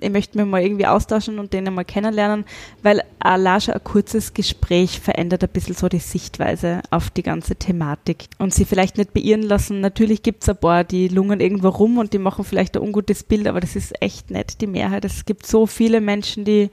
ich 0.00 0.10
möchte 0.10 0.36
mich 0.38 0.46
mal 0.46 0.62
irgendwie 0.62 0.86
austauschen 0.86 1.38
und 1.38 1.52
den 1.52 1.72
mal 1.72 1.84
kennenlernen, 1.84 2.44
weil 2.82 3.02
allein 3.20 3.60
ein 3.68 3.84
kurzes 3.84 4.34
Gespräch 4.34 5.00
verändert 5.00 5.44
ein 5.44 5.50
bisschen 5.50 5.74
so 5.74 5.88
die 5.88 5.98
Sichtweise 5.98 6.82
auf 6.90 7.10
die 7.10 7.22
ganze 7.22 7.56
Thematik 7.56 8.26
und 8.38 8.52
sie 8.52 8.64
vielleicht 8.64 8.98
nicht 8.98 9.14
beirren 9.14 9.42
lassen. 9.42 9.80
Natürlich 9.80 10.22
gibt 10.22 10.42
es 10.42 10.48
ein 10.48 10.56
paar, 10.56 10.84
die 10.84 11.08
lungen 11.08 11.40
irgendwo 11.40 11.68
rum 11.68 11.98
und 11.98 12.12
die 12.12 12.18
machen 12.18 12.44
vielleicht 12.44 12.76
ein 12.76 12.82
ungutes 12.82 13.22
Bild, 13.22 13.46
aber 13.46 13.60
das 13.60 13.76
ist 13.76 13.94
echt 14.02 14.30
nicht 14.30 14.60
die 14.60 14.66
Mehrheit. 14.66 15.04
Es 15.04 15.24
gibt 15.24 15.46
so 15.46 15.66
viele 15.66 16.00
Menschen, 16.00 16.44
die 16.44 16.70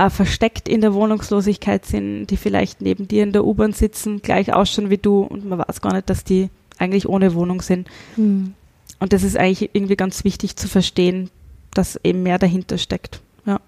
äh, 0.00 0.10
versteckt 0.10 0.68
in 0.68 0.80
der 0.80 0.94
Wohnungslosigkeit 0.94 1.84
sind, 1.84 2.28
die 2.28 2.36
vielleicht 2.36 2.80
neben 2.80 3.06
dir 3.06 3.22
in 3.22 3.32
der 3.32 3.44
U-Bahn 3.44 3.72
sitzen, 3.72 4.22
gleich 4.22 4.52
ausschauen 4.52 4.88
wie 4.88 4.96
du 4.96 5.22
und 5.22 5.44
man 5.44 5.58
weiß 5.58 5.80
gar 5.80 5.92
nicht, 5.92 6.08
dass 6.08 6.24
die 6.24 6.48
eigentlich 6.78 7.08
ohne 7.08 7.34
Wohnung 7.34 7.60
sind. 7.60 7.88
Hm. 8.14 8.54
Und 8.98 9.12
das 9.12 9.22
ist 9.22 9.36
eigentlich 9.36 9.70
irgendwie 9.74 9.96
ganz 9.96 10.24
wichtig 10.24 10.56
zu 10.56 10.68
verstehen, 10.68 11.30
dass 11.74 12.00
eben 12.02 12.22
mehr 12.22 12.38
dahinter 12.38 12.78
steckt. 12.78 13.20
Ja. 13.44 13.60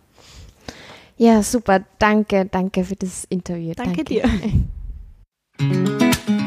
Ja, 1.18 1.42
super. 1.42 1.84
Danke, 1.98 2.46
danke 2.50 2.84
für 2.84 2.96
das 2.96 3.24
Interview. 3.28 3.74
Danke, 3.76 4.04
danke. 4.04 4.24
dir. 5.58 6.38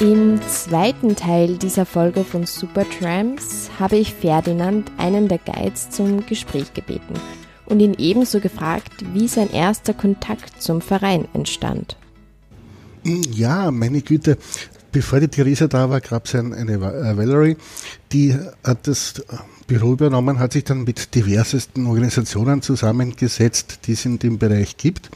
Im 0.00 0.40
zweiten 0.48 1.14
Teil 1.14 1.58
dieser 1.58 1.84
Folge 1.84 2.24
von 2.24 2.46
Supertramps 2.46 3.68
habe 3.78 3.98
ich 3.98 4.14
Ferdinand, 4.14 4.90
einen 4.96 5.28
der 5.28 5.36
Guides, 5.36 5.90
zum 5.90 6.24
Gespräch 6.24 6.72
gebeten 6.72 7.12
und 7.66 7.80
ihn 7.80 7.92
ebenso 7.98 8.40
gefragt, 8.40 9.04
wie 9.12 9.28
sein 9.28 9.52
erster 9.52 9.92
Kontakt 9.92 10.62
zum 10.62 10.80
Verein 10.80 11.28
entstand. 11.34 11.98
Ja, 13.04 13.70
meine 13.70 14.00
Güte, 14.00 14.38
bevor 14.90 15.20
die 15.20 15.28
Theresa 15.28 15.68
da 15.68 15.90
war, 15.90 16.00
gab 16.00 16.24
es 16.24 16.34
eine, 16.34 16.72
äh, 16.72 17.16
Valerie, 17.18 17.58
die 18.10 18.34
hat 18.64 18.86
das 18.86 19.22
Büro 19.66 19.92
übernommen, 19.92 20.38
hat 20.38 20.54
sich 20.54 20.64
dann 20.64 20.84
mit 20.84 21.14
diversesten 21.14 21.86
Organisationen 21.86 22.62
zusammengesetzt, 22.62 23.80
die 23.86 23.92
es 23.92 24.06
in 24.06 24.18
dem 24.18 24.38
Bereich 24.38 24.78
gibt 24.78 25.10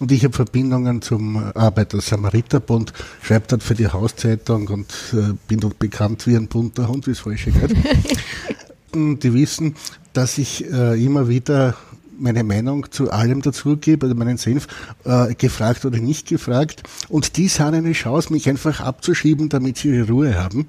und 0.00 0.10
ich 0.10 0.24
habe 0.24 0.34
Verbindungen 0.34 1.02
zum 1.02 1.36
Arbeiter-Samariter-Bund, 1.36 2.92
schreibe 3.22 3.44
dort 3.48 3.62
für 3.62 3.74
die 3.74 3.86
Hauszeitung 3.86 4.68
und 4.68 4.92
äh, 5.12 5.34
bin 5.46 5.60
dort 5.60 5.78
bekannt 5.78 6.26
wie 6.26 6.36
ein 6.36 6.48
bunter 6.48 6.88
Hund, 6.88 7.06
wie 7.06 7.12
es 7.12 7.20
falsche 7.20 7.52
gehört. 7.52 7.72
die 8.94 9.34
wissen, 9.34 9.76
dass 10.12 10.38
ich 10.38 10.64
äh, 10.72 11.04
immer 11.04 11.28
wieder 11.28 11.76
meine 12.18 12.44
Meinung 12.44 12.90
zu 12.90 13.10
allem 13.10 13.42
dazugebe, 13.42 14.06
also 14.06 14.16
meinen 14.16 14.36
Senf, 14.36 14.66
äh, 15.04 15.34
gefragt 15.34 15.84
oder 15.84 15.98
nicht 15.98 16.28
gefragt. 16.28 16.82
Und 17.08 17.36
die 17.36 17.48
sahen 17.48 17.74
eine 17.74 17.92
Chance, 17.92 18.32
mich 18.32 18.48
einfach 18.48 18.80
abzuschieben, 18.80 19.48
damit 19.48 19.78
sie 19.78 19.88
ihre 19.88 20.08
Ruhe 20.08 20.34
haben. 20.34 20.66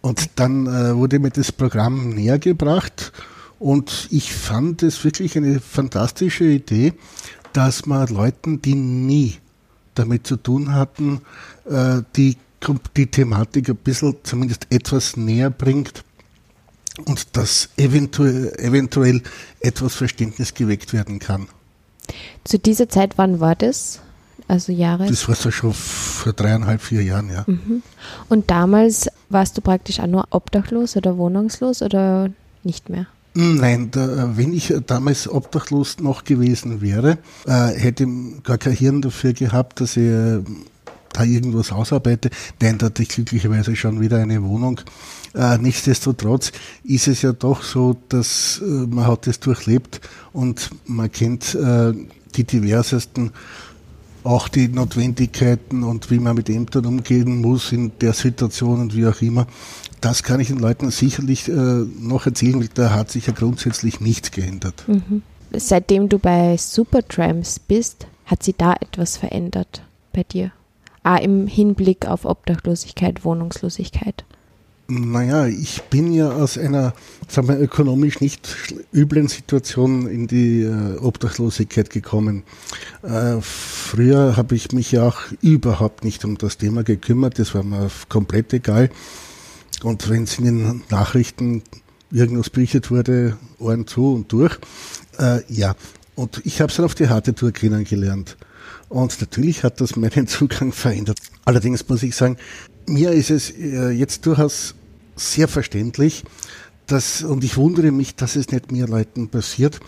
Und 0.00 0.30
dann 0.36 0.66
äh, 0.66 0.94
wurde 0.94 1.18
mir 1.18 1.30
das 1.30 1.50
Programm 1.50 2.10
näher 2.10 2.38
gebracht 2.38 3.12
und 3.58 4.08
ich 4.10 4.34
fand 4.34 4.82
es 4.82 5.02
wirklich 5.04 5.36
eine 5.36 5.60
fantastische 5.60 6.44
Idee, 6.44 6.92
dass 7.54 7.86
man 7.86 8.06
Leuten, 8.08 8.60
die 8.60 8.74
nie 8.74 9.38
damit 9.94 10.26
zu 10.26 10.36
tun 10.36 10.74
hatten, 10.74 11.22
äh, 11.70 12.02
die, 12.16 12.36
die 12.96 13.06
Thematik 13.06 13.70
ein 13.70 13.76
bisschen 13.76 14.16
zumindest 14.24 14.66
etwas 14.70 15.16
näher 15.16 15.50
bringt 15.50 16.04
und 17.06 17.36
dass 17.36 17.70
eventuell, 17.76 18.52
eventuell 18.58 19.22
etwas 19.60 19.94
Verständnis 19.94 20.54
geweckt 20.54 20.92
werden 20.92 21.18
kann. 21.18 21.48
Zu 22.44 22.58
dieser 22.58 22.88
Zeit, 22.88 23.16
wann 23.16 23.40
war 23.40 23.54
das? 23.54 24.00
Also 24.46 24.72
Jahre? 24.72 25.06
Das 25.06 25.26
war 25.26 25.34
so 25.34 25.50
schon 25.50 25.72
vor 25.72 26.34
dreieinhalb, 26.34 26.82
vier 26.82 27.02
Jahren, 27.02 27.30
ja. 27.30 27.44
Mhm. 27.46 27.82
Und 28.28 28.50
damals 28.50 29.08
warst 29.30 29.56
du 29.56 29.62
praktisch 29.62 30.00
auch 30.00 30.06
nur 30.06 30.26
obdachlos 30.30 30.96
oder 30.96 31.16
wohnungslos 31.16 31.80
oder 31.80 32.30
nicht 32.62 32.90
mehr? 32.90 33.06
Nein, 33.36 33.90
da, 33.90 34.36
wenn 34.36 34.52
ich 34.52 34.72
damals 34.86 35.28
obdachlos 35.28 35.98
noch 35.98 36.22
gewesen 36.22 36.80
wäre, 36.80 37.18
äh, 37.46 37.72
hätte 37.76 38.06
gar 38.44 38.58
kein 38.58 38.74
Hirn 38.74 39.02
dafür 39.02 39.32
gehabt, 39.32 39.80
dass 39.80 39.96
ich 39.96 40.04
äh, 40.04 40.40
da 41.12 41.24
irgendwas 41.24 41.72
ausarbeite. 41.72 42.30
Nein, 42.60 42.78
da 42.78 42.86
hatte 42.86 43.02
ich 43.02 43.08
glücklicherweise 43.08 43.74
schon 43.74 44.00
wieder 44.00 44.18
eine 44.18 44.40
Wohnung. 44.44 44.80
Äh, 45.34 45.58
nichtsdestotrotz 45.58 46.52
ist 46.84 47.08
es 47.08 47.22
ja 47.22 47.32
doch 47.32 47.62
so, 47.62 47.96
dass 48.08 48.62
man 48.64 49.06
hat 49.08 49.26
es 49.26 49.40
durchlebt 49.40 50.00
und 50.32 50.70
man 50.86 51.10
kennt 51.10 51.56
die 52.36 52.44
diversesten 52.44 53.32
auch 54.24 54.48
die 54.48 54.68
Notwendigkeiten 54.68 55.82
und 55.84 56.10
wie 56.10 56.18
man 56.18 56.34
mit 56.34 56.48
Ämtern 56.48 56.86
umgehen 56.86 57.40
muss 57.42 57.72
in 57.72 57.92
der 58.00 58.14
Situation 58.14 58.80
und 58.80 58.96
wie 58.96 59.06
auch 59.06 59.20
immer 59.20 59.46
das 60.04 60.22
kann 60.22 60.38
ich 60.40 60.48
den 60.48 60.58
Leuten 60.58 60.90
sicherlich 60.90 61.48
äh, 61.48 61.52
noch 61.52 62.26
erzählen, 62.26 62.60
weil 62.60 62.68
da 62.74 62.90
hat 62.90 63.10
sich 63.10 63.26
ja 63.26 63.32
grundsätzlich 63.32 64.00
nichts 64.00 64.30
geändert. 64.30 64.84
Mhm. 64.86 65.22
Seitdem 65.52 66.08
du 66.08 66.18
bei 66.18 66.56
Supertrams 66.58 67.58
bist, 67.58 68.06
hat 68.26 68.42
sich 68.42 68.56
da 68.56 68.74
etwas 68.74 69.16
verändert 69.16 69.82
bei 70.12 70.24
dir? 70.24 70.52
Ah, 71.02 71.16
im 71.16 71.46
Hinblick 71.46 72.06
auf 72.06 72.24
Obdachlosigkeit, 72.24 73.24
Wohnungslosigkeit. 73.24 74.24
Naja, 74.86 75.46
ich 75.46 75.82
bin 75.84 76.12
ja 76.12 76.30
aus 76.30 76.58
einer, 76.58 76.92
sagen 77.26 77.48
wir, 77.48 77.58
ökonomisch 77.58 78.20
nicht 78.20 78.74
üblen 78.92 79.28
Situation 79.28 80.06
in 80.06 80.26
die 80.26 80.62
äh, 80.62 80.98
Obdachlosigkeit 80.98 81.88
gekommen. 81.88 82.42
Äh, 83.02 83.40
früher 83.40 84.36
habe 84.36 84.54
ich 84.54 84.72
mich 84.72 84.92
ja 84.92 85.08
auch 85.08 85.20
überhaupt 85.40 86.04
nicht 86.04 86.26
um 86.26 86.36
das 86.36 86.58
Thema 86.58 86.84
gekümmert, 86.84 87.38
das 87.38 87.54
war 87.54 87.62
mir 87.62 87.90
komplett 88.10 88.52
egal. 88.52 88.90
Und 89.84 90.08
wenn 90.08 90.24
es 90.24 90.38
in 90.38 90.44
den 90.46 90.82
Nachrichten 90.88 91.62
irgendwas 92.10 92.48
berichtet 92.48 92.90
wurde, 92.90 93.36
Ohren 93.58 93.86
zu 93.86 94.14
und 94.14 94.32
durch, 94.32 94.58
äh, 95.18 95.40
ja. 95.52 95.76
Und 96.14 96.40
ich 96.44 96.60
habe 96.62 96.70
es 96.70 96.76
dann 96.76 96.86
auf 96.86 96.94
die 96.94 97.08
harte 97.08 97.34
Tour 97.34 97.52
kennengelernt. 97.52 98.38
Und 98.88 99.20
natürlich 99.20 99.62
hat 99.62 99.82
das 99.82 99.94
meinen 99.94 100.26
Zugang 100.26 100.72
verändert. 100.72 101.18
Allerdings 101.44 101.86
muss 101.86 102.02
ich 102.02 102.16
sagen, 102.16 102.38
mir 102.86 103.12
ist 103.12 103.30
es 103.30 103.50
äh, 103.50 103.90
jetzt 103.90 104.24
durchaus 104.24 104.74
sehr 105.16 105.48
verständlich, 105.48 106.24
dass, 106.86 107.22
und 107.22 107.44
ich 107.44 107.58
wundere 107.58 107.92
mich, 107.92 108.14
dass 108.16 108.36
es 108.36 108.50
nicht 108.50 108.72
mehr 108.72 108.88
Leuten 108.88 109.28
passiert, 109.28 109.80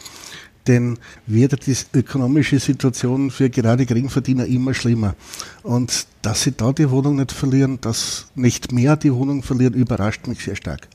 denn 0.67 0.99
wird 1.27 1.67
die 1.67 1.77
ökonomische 1.95 2.59
Situation 2.59 3.31
für 3.31 3.51
gerade 3.51 3.87
Geringverdiener 3.87 4.47
immer 4.47 4.75
schlimmer. 4.75 5.15
Und 5.63 6.07
dass 6.23 6.43
sie 6.43 6.53
da 6.53 6.73
die 6.73 6.91
Wohnung 6.91 7.17
nicht 7.17 7.33
verlieren, 7.33 7.79
dass 7.81 8.27
nicht 8.35 8.73
mehr 8.73 8.97
die 8.97 9.13
Wohnung 9.13 9.43
verlieren, 9.43 9.75
überrascht 9.75 10.27
mich 10.27 10.45
sehr 10.45 10.57
stark. 10.57 10.89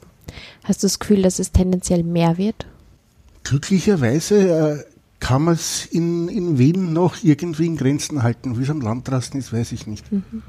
Hast 0.63 0.83
du 0.83 0.87
das 0.87 0.99
Gefühl, 0.99 1.21
dass 1.21 1.39
es 1.39 1.51
tendenziell 1.51 2.03
mehr 2.03 2.37
wird? 2.37 2.67
Glücklicherweise 3.43 4.49
äh, 4.49 4.83
kann 5.19 5.43
man 5.43 5.55
es 5.55 5.85
in, 5.85 6.27
in 6.27 6.57
Wien 6.57 6.93
noch 6.93 7.23
irgendwie 7.23 7.65
in 7.65 7.77
Grenzen 7.77 8.23
halten. 8.23 8.57
Wie 8.57 8.63
es 8.63 8.69
am 8.69 8.81
Land 8.81 9.07
draußen 9.07 9.39
ist, 9.39 9.51
weiß 9.51 9.71
ich 9.71 9.87
nicht. 9.87 10.11
Mhm. 10.11 10.43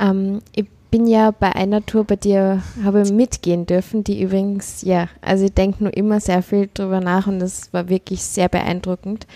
Ähm, 0.00 0.40
ich 0.54 0.66
bin 0.94 1.08
ja 1.08 1.32
bei 1.32 1.52
einer 1.56 1.84
Tour 1.84 2.04
bei 2.04 2.14
dir, 2.14 2.62
habe 2.84 3.04
mitgehen 3.12 3.66
dürfen, 3.66 4.04
die 4.04 4.22
übrigens, 4.22 4.82
ja, 4.82 5.08
also 5.22 5.46
ich 5.46 5.52
denke 5.52 5.82
nur 5.82 5.96
immer 5.96 6.20
sehr 6.20 6.40
viel 6.40 6.70
drüber 6.72 7.00
nach 7.00 7.26
und 7.26 7.40
das 7.40 7.72
war 7.72 7.88
wirklich 7.88 8.22
sehr 8.22 8.48
beeindruckend. 8.48 9.26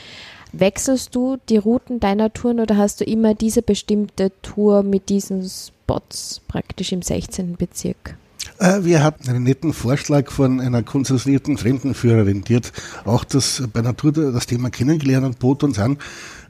Wechselst 0.53 1.17
du 1.17 1.37
die 1.49 1.57
Routen 1.57 1.99
deiner 1.99 2.33
Touren 2.33 2.61
oder 2.61 2.77
hast 2.77 3.01
du 3.01 3.05
immer 3.05 3.35
diese 3.35 3.63
bestimmte 3.63 4.31
Tour 4.41 4.85
mit 4.85 5.09
diesen 5.09 5.43
Spots 5.49 6.43
praktisch 6.47 6.93
im 6.93 7.03
16. 7.03 7.57
Bezirk? 7.57 8.15
Äh, 8.61 8.85
wir 8.85 9.03
hatten 9.03 9.29
einen 9.29 9.43
netten 9.43 9.73
Vorschlag 9.73 10.31
von 10.31 10.61
einer 10.61 10.85
konzessionierten 10.85 11.59
Fremdenführerin, 11.59 12.45
die 12.45 12.55
hat 12.55 12.73
auch 13.05 13.25
das 13.25 13.65
bei 13.73 13.81
Natur 13.81 14.13
das 14.13 14.47
Thema 14.47 14.71
kennengelernt 14.71 15.27
und 15.27 15.41
bot 15.41 15.65
uns 15.65 15.81
an, 15.81 15.99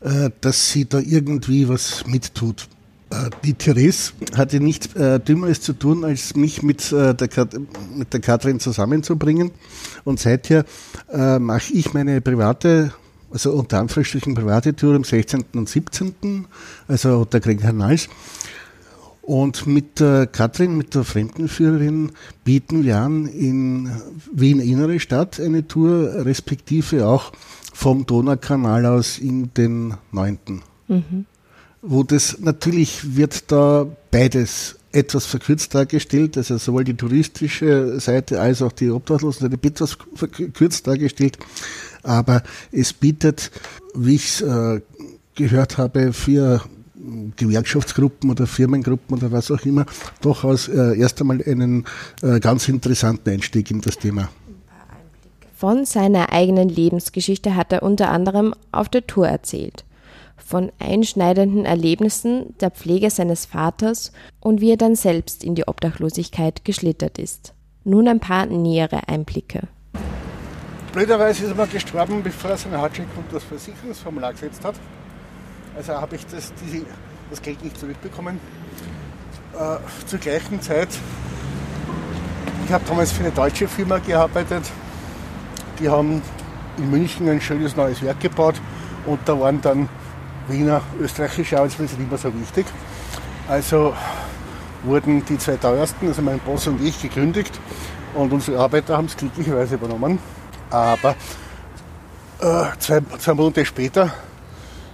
äh, 0.03 0.29
dass 0.43 0.71
sie 0.71 0.87
da 0.87 0.99
irgendwie 0.99 1.67
was 1.67 2.07
mittut. 2.07 2.69
Äh, 3.11 3.31
die 3.45 3.55
Therese 3.55 4.13
hatte 4.37 4.61
nichts 4.61 4.95
äh, 4.95 5.21
Dümmeres 5.21 5.61
zu 5.61 5.73
tun, 5.73 6.05
als 6.05 6.37
mich 6.37 6.63
mit, 6.63 6.93
äh, 6.93 7.15
der, 7.15 7.29
Kat 7.29 7.55
mit 7.95 8.13
der 8.13 8.21
Katrin 8.21 8.61
zusammenzubringen. 8.61 9.51
Und 10.05 10.21
seither 10.21 10.65
äh, 11.11 11.39
mache 11.39 11.73
ich 11.73 11.95
meine 11.95 12.21
private, 12.21 12.93
also 13.31 13.53
unter 13.53 13.81
Anführungsstrichen 13.81 14.35
private 14.35 14.75
Tour 14.75 14.95
am 14.95 15.05
16. 15.05 15.45
und 15.55 15.69
17., 15.69 16.47
also 16.87 17.25
der 17.25 17.41
Kanals. 17.41 18.09
Und 19.23 19.67
mit 19.67 20.01
der 20.01 20.27
Katrin, 20.27 20.79
mit 20.79 20.95
der 20.95 21.05
Fremdenführerin, 21.05 22.13
bieten 22.45 22.83
wir 22.85 22.99
an 22.99 23.27
in 23.27 23.91
Wien 24.33 24.59
Innere 24.59 25.01
Stadt 25.01 25.39
eine 25.39 25.69
Tour, 25.69 26.25
respektive 26.25 27.07
auch 27.07 27.33
vom 27.75 28.07
Donaukanal 28.07 28.87
aus 28.87 29.19
in 29.19 29.53
den 29.53 29.95
9. 30.13 30.39
Mhm 30.89 31.27
wo 31.83 32.03
das 32.03 32.39
natürlich 32.41 33.17
wird 33.17 33.51
da 33.51 33.87
beides 34.11 34.77
etwas 34.91 35.27
verkürzt 35.27 35.75
dargestellt, 35.75 36.37
also 36.37 36.57
sowohl 36.57 36.85
die 36.85 36.97
touristische 36.97 38.01
Seite 38.01 38.41
als 38.41 38.63
auch 38.63 38.73
die 38.73 38.91
Obdachlosenseite 38.91 39.59
etwas 39.67 39.99
verkürzt 40.15 40.87
dargestellt, 40.87 41.39
aber 42.03 42.43
es 42.73 42.93
bietet, 42.93 43.51
wie 43.95 44.15
ich 44.15 44.27
es 44.27 44.41
äh, 44.41 44.81
gehört 45.35 45.79
habe, 45.79 46.13
für 46.13 46.63
Gewerkschaftsgruppen 47.37 48.31
oder 48.31 48.47
Firmengruppen 48.47 49.19
oder 49.19 49.31
was 49.31 49.51
auch 49.51 49.65
immer, 49.65 49.87
durchaus 50.21 50.69
äh, 50.69 50.99
erst 50.99 51.21
einmal 51.21 51.43
einen 51.45 51.85
äh, 52.23 52.41
ganz 52.41 52.69
interessanten 52.69 53.31
Einstieg 53.31 53.71
in 53.71 53.81
das 53.81 53.99
Thema. 53.99 54.31
Von 55.55 55.85
seiner 55.85 56.33
eigenen 56.33 56.69
Lebensgeschichte 56.69 57.57
hat 57.57 57.73
er 57.73 57.83
unter 57.83 58.11
anderem 58.11 58.55
auf 58.73 58.89
der 58.89 59.07
Tour 59.07 59.29
erzählt 59.29 59.85
von 60.39 60.73
einschneidenden 60.79 61.65
Erlebnissen 61.65 62.55
der 62.61 62.71
Pflege 62.71 63.11
seines 63.11 63.47
Vaters 63.47 64.13
und 64.41 64.61
wie 64.61 64.71
er 64.73 64.77
dann 64.77 64.97
selbst 64.97 65.45
in 65.45 65.55
die 65.55 65.69
Obdachlosigkeit 65.69 66.65
geschlittert 66.65 67.19
ist. 67.19 67.55
Nun 67.85 68.09
ein 68.09 68.21
paar 68.21 68.47
nähere 68.47 69.09
Einblicke. 69.09 69.69
Blöderweise 70.93 71.45
ist 71.45 71.51
er 71.51 71.57
mal 71.57 71.67
gestorben, 71.67 72.23
bevor 72.23 72.53
er 72.53 72.57
seine 72.57 72.79
Hardcheck 72.79 73.07
und 73.17 73.33
das 73.33 73.45
Versicherungsformular 73.45 74.33
gesetzt 74.33 74.65
hat. 74.65 74.75
Also 75.77 75.93
habe 75.93 76.17
ich 76.17 76.27
das, 76.27 76.53
diese, 76.65 76.85
das 77.31 77.43
Geld 77.43 77.63
nicht 77.63 77.79
zurückbekommen. 77.79 78.41
Äh, 79.55 79.77
zur 80.07 80.19
gleichen 80.19 80.61
Zeit, 80.61 80.89
ich 82.65 82.73
habe 82.73 82.85
damals 82.87 83.13
für 83.13 83.25
eine 83.25 83.33
deutsche 83.33 83.69
Firma 83.69 83.99
gearbeitet. 83.99 84.65
Die 85.79 85.89
haben 85.89 86.23
in 86.77 86.91
München 86.91 87.29
ein 87.29 87.41
schönes 87.41 87.77
neues 87.77 88.03
Werk 88.03 88.21
gebaut 88.21 88.61
und 89.07 89.21
da 89.27 89.39
waren 89.39 89.61
dann 89.61 89.89
Wiener 90.49 90.81
österreichische 91.01 91.57
Arbeitsplätze 91.57 91.97
nicht 91.97 92.11
mehr 92.11 92.19
so 92.19 92.33
wichtig. 92.41 92.67
Also 93.49 93.95
wurden 94.85 95.25
die 95.25 95.39
zwei 95.39 95.57
teuersten, 95.57 96.09
also 96.09 96.23
mein 96.23 96.39
Boss 96.41 96.67
und 96.67 96.81
ich, 96.83 97.01
gekündigt 97.01 97.59
und 98.15 98.33
unsere 98.33 98.61
Arbeiter 98.61 98.97
haben 98.97 99.07
es 99.07 99.17
glücklicherweise 99.17 99.75
übernommen. 99.75 100.19
Aber 100.71 101.15
äh, 102.41 102.65
zwei, 102.79 103.01
zwei, 103.19 103.35
Monate 103.35 103.65
später 103.65 104.13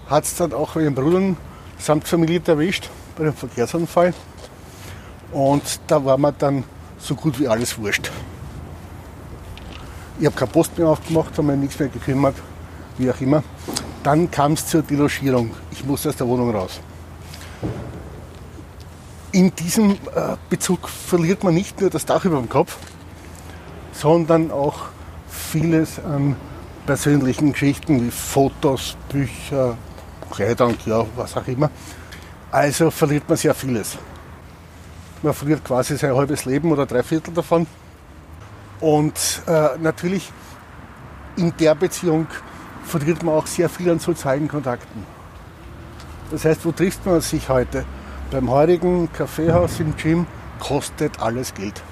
hat 0.08 0.24
es 0.24 0.36
dann 0.36 0.52
auch 0.52 0.74
meinen 0.74 0.94
Bruder 0.94 1.36
samt 1.78 2.06
Familie 2.06 2.40
erwischt 2.46 2.90
bei 3.16 3.24
einem 3.24 3.34
Verkehrsunfall. 3.34 4.14
Und 5.32 5.80
da 5.86 6.04
war 6.04 6.16
mir 6.16 6.32
dann 6.32 6.64
so 6.98 7.14
gut 7.14 7.38
wie 7.40 7.48
alles 7.48 7.76
wurscht. 7.78 8.10
Ich 10.20 10.26
habe 10.26 10.36
keine 10.36 10.50
Post 10.50 10.78
mehr 10.78 10.88
aufgemacht, 10.88 11.36
habe 11.36 11.48
mich 11.48 11.56
nichts 11.58 11.78
mehr 11.78 11.88
gekümmert, 11.88 12.36
wie 12.98 13.10
auch 13.10 13.20
immer. 13.20 13.42
Dann 14.04 14.30
kam 14.30 14.52
es 14.52 14.66
zur 14.66 14.82
Delogierung. 14.82 15.50
Ich 15.72 15.82
musste 15.84 16.10
aus 16.10 16.16
der 16.16 16.28
Wohnung 16.28 16.54
raus. 16.54 16.78
In 19.32 19.52
diesem 19.56 19.92
äh, 19.92 20.36
Bezug 20.50 20.88
verliert 20.88 21.42
man 21.42 21.54
nicht 21.54 21.80
nur 21.80 21.88
das 21.88 22.04
Dach 22.04 22.24
über 22.26 22.36
dem 22.36 22.48
Kopf, 22.48 22.76
sondern 23.92 24.50
auch 24.50 24.90
vieles 25.28 25.98
an 25.98 26.36
persönlichen 26.84 27.52
Geschichten 27.52 28.04
wie 28.04 28.10
Fotos, 28.10 28.96
Bücher, 29.08 29.78
Kleidung, 30.30 30.76
ja, 30.84 31.06
was 31.16 31.34
auch 31.36 31.46
immer. 31.48 31.70
Also 32.50 32.90
verliert 32.90 33.26
man 33.26 33.38
sehr 33.38 33.54
vieles. 33.54 33.96
Man 35.22 35.32
verliert 35.32 35.64
quasi 35.64 35.96
sein 35.96 36.14
halbes 36.14 36.44
Leben 36.44 36.70
oder 36.70 36.84
drei 36.84 37.02
Viertel 37.02 37.32
davon. 37.32 37.66
Und 38.80 39.42
äh, 39.46 39.78
natürlich 39.80 40.30
in 41.36 41.56
der 41.56 41.74
Beziehung 41.74 42.26
verliert 42.84 43.22
man 43.22 43.34
auch 43.34 43.46
sehr 43.46 43.68
viel 43.68 43.90
an 43.90 43.98
sozialen 43.98 44.48
Kontakten. 44.48 45.04
Das 46.30 46.44
heißt, 46.44 46.64
wo 46.64 46.72
trifft 46.72 47.04
man 47.06 47.20
sich 47.20 47.48
heute? 47.48 47.84
Beim 48.30 48.50
heutigen 48.50 49.12
Kaffeehaus 49.12 49.80
im 49.80 49.96
Gym 49.96 50.26
kostet 50.58 51.20
alles 51.20 51.54
Geld. 51.54 51.82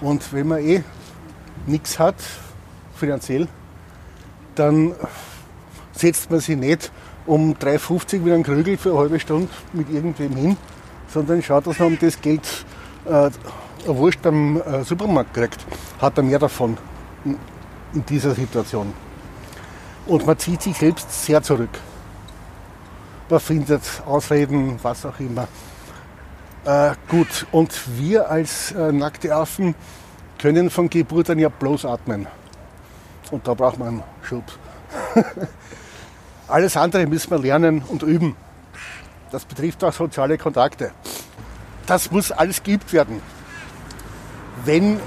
Und 0.00 0.32
wenn 0.32 0.48
man 0.48 0.58
eh 0.60 0.84
nichts 1.66 1.98
hat, 1.98 2.16
finanziell, 2.94 3.48
dann 4.54 4.94
setzt 5.92 6.30
man 6.30 6.40
sich 6.40 6.56
nicht 6.56 6.92
um 7.26 7.54
3,50 7.54 8.20
mit 8.20 8.32
einem 8.32 8.42
Krügel 8.42 8.76
für 8.76 8.90
eine 8.90 8.98
halbe 8.98 9.20
Stunde 9.20 9.48
mit 9.72 9.90
irgendwem 9.90 10.34
hin, 10.36 10.56
sondern 11.08 11.42
schaut, 11.42 11.66
dass 11.66 11.78
man 11.78 11.98
das 12.00 12.20
Geld 12.20 12.46
äh, 13.04 13.10
eine 13.10 13.32
Wurst 13.84 14.22
beim 14.22 14.60
äh, 14.60 14.84
Supermarkt 14.84 15.34
kriegt, 15.34 15.66
hat 16.00 16.16
er 16.16 16.22
mehr 16.22 16.38
davon 16.38 16.76
in 17.94 18.04
dieser 18.04 18.34
Situation. 18.34 18.92
Und 20.06 20.26
man 20.26 20.38
zieht 20.38 20.62
sich 20.62 20.76
selbst 20.76 21.24
sehr 21.24 21.42
zurück. 21.42 21.78
Man 23.28 23.40
findet 23.40 23.82
Ausreden, 24.06 24.78
was 24.82 25.04
auch 25.04 25.18
immer. 25.20 25.48
Äh, 26.64 26.94
gut, 27.08 27.46
und 27.52 27.72
wir 27.98 28.30
als 28.30 28.72
äh, 28.72 28.92
nackte 28.92 29.34
Affen 29.34 29.74
können 30.38 30.70
von 30.70 30.88
Geburt 30.88 31.30
an 31.30 31.38
ja 31.38 31.48
bloß 31.48 31.84
atmen. 31.84 32.26
Und 33.30 33.46
da 33.46 33.54
braucht 33.54 33.78
man 33.78 33.88
einen 33.88 34.02
Schub. 34.22 34.44
Alles 36.48 36.76
andere 36.76 37.06
müssen 37.06 37.30
wir 37.30 37.38
lernen 37.38 37.82
und 37.82 38.02
üben. 38.02 38.34
Das 39.30 39.44
betrifft 39.44 39.84
auch 39.84 39.92
soziale 39.92 40.38
Kontakte. 40.38 40.92
Das 41.86 42.10
muss 42.10 42.32
alles 42.32 42.62
geübt 42.62 42.92
werden. 42.92 43.20
Wenn 44.64 45.00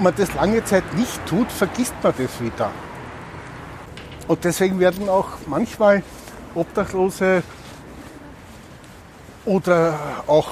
man 0.00 0.14
das 0.16 0.34
lange 0.34 0.64
Zeit 0.64 0.94
nicht 0.94 1.24
tut, 1.26 1.50
vergisst 1.50 1.94
man 2.02 2.12
das 2.16 2.40
wieder. 2.40 2.70
Und 4.26 4.44
deswegen 4.44 4.78
werden 4.78 5.08
auch 5.08 5.28
manchmal 5.46 6.02
Obdachlose 6.54 7.42
oder 9.44 9.98
auch 10.26 10.48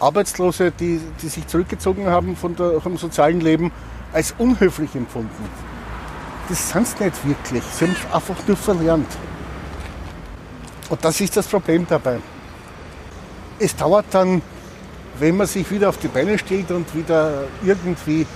Arbeitslose, 0.00 0.70
die, 0.70 1.00
die 1.22 1.28
sich 1.28 1.46
zurückgezogen 1.46 2.06
haben 2.06 2.36
der, 2.58 2.80
vom 2.80 2.96
sozialen 2.96 3.40
Leben, 3.40 3.70
als 4.12 4.34
unhöflich 4.38 4.94
empfunden. 4.94 5.48
Das 6.48 6.70
sind 6.70 6.86
sie 6.86 7.04
nicht 7.04 7.26
wirklich. 7.26 7.64
Sie 7.64 7.86
haben 7.86 7.96
es 7.96 8.14
einfach 8.14 8.46
nur 8.46 8.56
verlernt. 8.56 9.08
Und 10.88 11.04
das 11.04 11.20
ist 11.20 11.36
das 11.36 11.46
Problem 11.46 11.86
dabei. 11.88 12.18
Es 13.58 13.74
dauert 13.76 14.06
dann, 14.10 14.42
wenn 15.18 15.36
man 15.36 15.46
sich 15.46 15.70
wieder 15.70 15.88
auf 15.88 15.96
die 15.98 16.08
Beine 16.08 16.38
stellt 16.38 16.70
und 16.70 16.94
wieder 16.94 17.44
irgendwie 17.64 18.26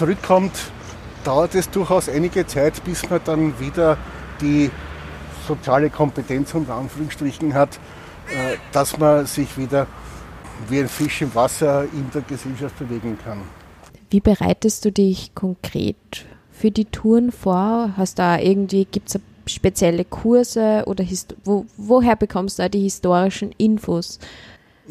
zurückkommt, 0.00 0.52
dauert 1.24 1.54
es 1.54 1.68
durchaus 1.68 2.08
einige 2.08 2.46
Zeit, 2.46 2.82
bis 2.84 3.10
man 3.10 3.20
dann 3.22 3.60
wieder 3.60 3.98
die 4.40 4.70
soziale 5.46 5.90
Kompetenz 5.90 6.54
unter 6.54 6.74
Anführungsstrichen 6.76 7.52
hat, 7.52 7.78
äh, 8.28 8.56
dass 8.72 8.96
man 8.96 9.26
sich 9.26 9.58
wieder 9.58 9.86
wie 10.70 10.80
ein 10.80 10.88
Fisch 10.88 11.20
im 11.20 11.34
Wasser 11.34 11.84
in 11.84 12.10
der 12.14 12.22
Gesellschaft 12.22 12.78
bewegen 12.78 13.18
kann. 13.22 13.42
Wie 14.08 14.20
bereitest 14.20 14.86
du 14.86 14.90
dich 14.90 15.34
konkret 15.34 16.24
für 16.50 16.70
die 16.70 16.86
Touren 16.86 17.30
vor? 17.30 17.92
Hast 17.98 18.18
da 18.18 18.38
irgendwie, 18.38 18.86
gibt 18.86 19.10
es 19.10 19.20
spezielle 19.46 20.06
Kurse 20.06 20.84
oder 20.86 21.04
wo, 21.44 21.66
woher 21.76 22.16
bekommst 22.16 22.58
du 22.58 22.62
da 22.62 22.68
die 22.70 22.80
historischen 22.80 23.52
Infos? 23.58 24.18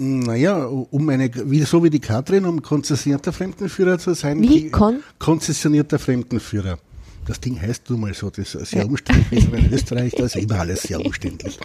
Naja, 0.02 0.66
um 0.66 1.10
eine, 1.10 1.30
wie, 1.52 1.62
so 1.64 1.84
wie 1.84 1.90
die 1.90 2.00
Katrin, 2.00 2.46
um 2.46 2.62
konzessionierter 2.62 3.34
Fremdenführer 3.34 4.00
zu 4.00 4.14
sein. 4.14 4.42
Wie 4.42 4.70
kon 4.70 5.04
konzessionierter 5.20 6.00
Fremdenführer. 6.00 6.80
Das 7.26 7.42
Ding 7.42 7.62
heißt 7.62 7.90
nun 7.90 8.00
mal 8.00 8.14
so, 8.14 8.30
das 8.30 8.56
ist 8.56 8.72
sehr 8.72 8.88
umständlich, 8.88 9.52
in 9.52 9.72
Österreich, 9.74 10.14
da 10.18 10.24
ist 10.24 10.38
immer 10.38 10.62
alles 10.62 10.84
sehr 10.84 11.06
umständlich. 11.06 11.60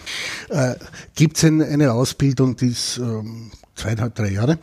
Äh, 0.49 0.75
Gibt 1.15 1.37
es 1.37 1.45
ein, 1.45 1.61
eine 1.61 1.93
Ausbildung, 1.93 2.57
die 2.57 2.67
ist 2.67 2.97
ähm, 2.97 3.51
zweieinhalb, 3.73 4.13
drei 4.15 4.31
Jahre. 4.31 4.59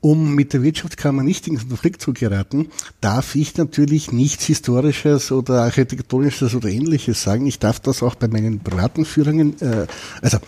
Um 0.00 0.36
mit 0.36 0.52
der 0.52 0.62
Wirtschaftskammer 0.62 1.24
nicht 1.24 1.48
in 1.48 1.58
Konflikt 1.58 2.00
zu 2.00 2.12
geraten, 2.12 2.68
darf 3.00 3.34
ich 3.34 3.56
natürlich 3.56 4.12
nichts 4.12 4.44
Historisches 4.44 5.32
oder 5.32 5.62
Architektonisches 5.64 6.54
oder 6.54 6.68
Ähnliches 6.68 7.22
sagen. 7.22 7.44
Ich 7.46 7.58
darf 7.58 7.80
das 7.80 8.04
auch 8.04 8.14
bei 8.14 8.28
meinen 8.28 8.60
privaten 8.60 9.04
Führungen, 9.04 9.60
äh, 9.60 9.88
also 10.22 10.38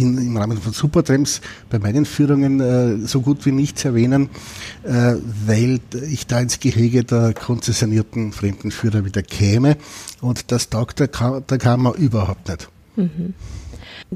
in, 0.00 0.18
im 0.18 0.36
Rahmen 0.36 0.58
von 0.58 0.72
Supertrams 0.72 1.40
bei 1.68 1.78
meinen 1.78 2.04
Führungen 2.04 2.60
äh, 2.60 3.06
so 3.06 3.20
gut 3.20 3.44
wie 3.46 3.52
nichts 3.52 3.84
erwähnen, 3.84 4.30
äh, 4.82 5.14
weil 5.46 5.80
ich 6.10 6.26
da 6.26 6.40
ins 6.40 6.60
Gehege 6.60 7.04
der 7.04 7.34
konzessionierten 7.34 8.32
Fremdenführer 8.32 9.04
wieder 9.04 9.22
käme 9.22 9.76
und 10.20 10.50
das 10.52 10.68
taugt 10.68 11.00
der, 11.00 11.08
Kam 11.08 11.44
der 11.46 11.58
Kammer 11.58 11.94
überhaupt 11.94 12.48
nicht. 12.48 12.68
Mhm. 12.96 13.34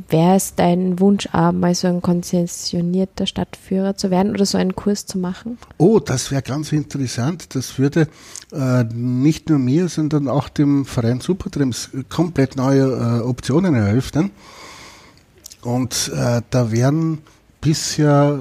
Wäre 0.08 0.34
es 0.34 0.56
dein 0.56 0.98
Wunsch, 0.98 1.28
mal 1.32 1.74
so 1.74 1.86
ein 1.86 2.02
konzessionierter 2.02 3.26
Stadtführer 3.26 3.96
zu 3.96 4.10
werden 4.10 4.32
oder 4.32 4.44
so 4.44 4.58
einen 4.58 4.74
Kurs 4.74 5.06
zu 5.06 5.18
machen? 5.18 5.56
Oh, 5.78 6.00
das 6.00 6.32
wäre 6.32 6.42
ganz 6.42 6.72
interessant. 6.72 7.54
Das 7.54 7.78
würde 7.78 8.08
äh, 8.52 8.82
nicht 8.92 9.50
nur 9.50 9.60
mir, 9.60 9.88
sondern 9.88 10.26
auch 10.26 10.48
dem 10.48 10.84
Verein 10.84 11.20
Supertrams 11.20 11.90
komplett 12.08 12.56
neue 12.56 12.82
äh, 12.82 13.20
Optionen 13.20 13.76
eröffnen. 13.76 14.32
Und 15.64 16.12
äh, 16.14 16.42
da 16.50 16.70
wären 16.70 17.18
bisher 17.60 18.38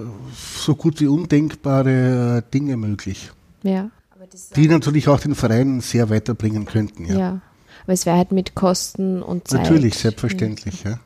so 0.57 0.75
gut 0.75 0.99
wie 0.99 1.07
undenkbare 1.07 2.43
äh, 2.45 2.51
Dinge 2.53 2.77
möglich. 2.77 3.31
Ja. 3.63 3.89
Die 4.55 4.67
natürlich 4.67 5.07
auch 5.07 5.19
den 5.19 5.35
Verein 5.35 5.81
sehr 5.81 6.09
weiterbringen 6.09 6.65
könnten. 6.65 7.05
Ja, 7.05 7.17
ja. 7.17 7.41
aber 7.83 7.93
es 7.93 8.05
wäre 8.05 8.17
halt 8.17 8.31
mit 8.31 8.55
Kosten 8.55 9.21
und 9.21 9.47
Zeit. 9.47 9.63
Natürlich, 9.63 9.95
selbstverständlich, 9.95 10.83
ja. 10.83 10.99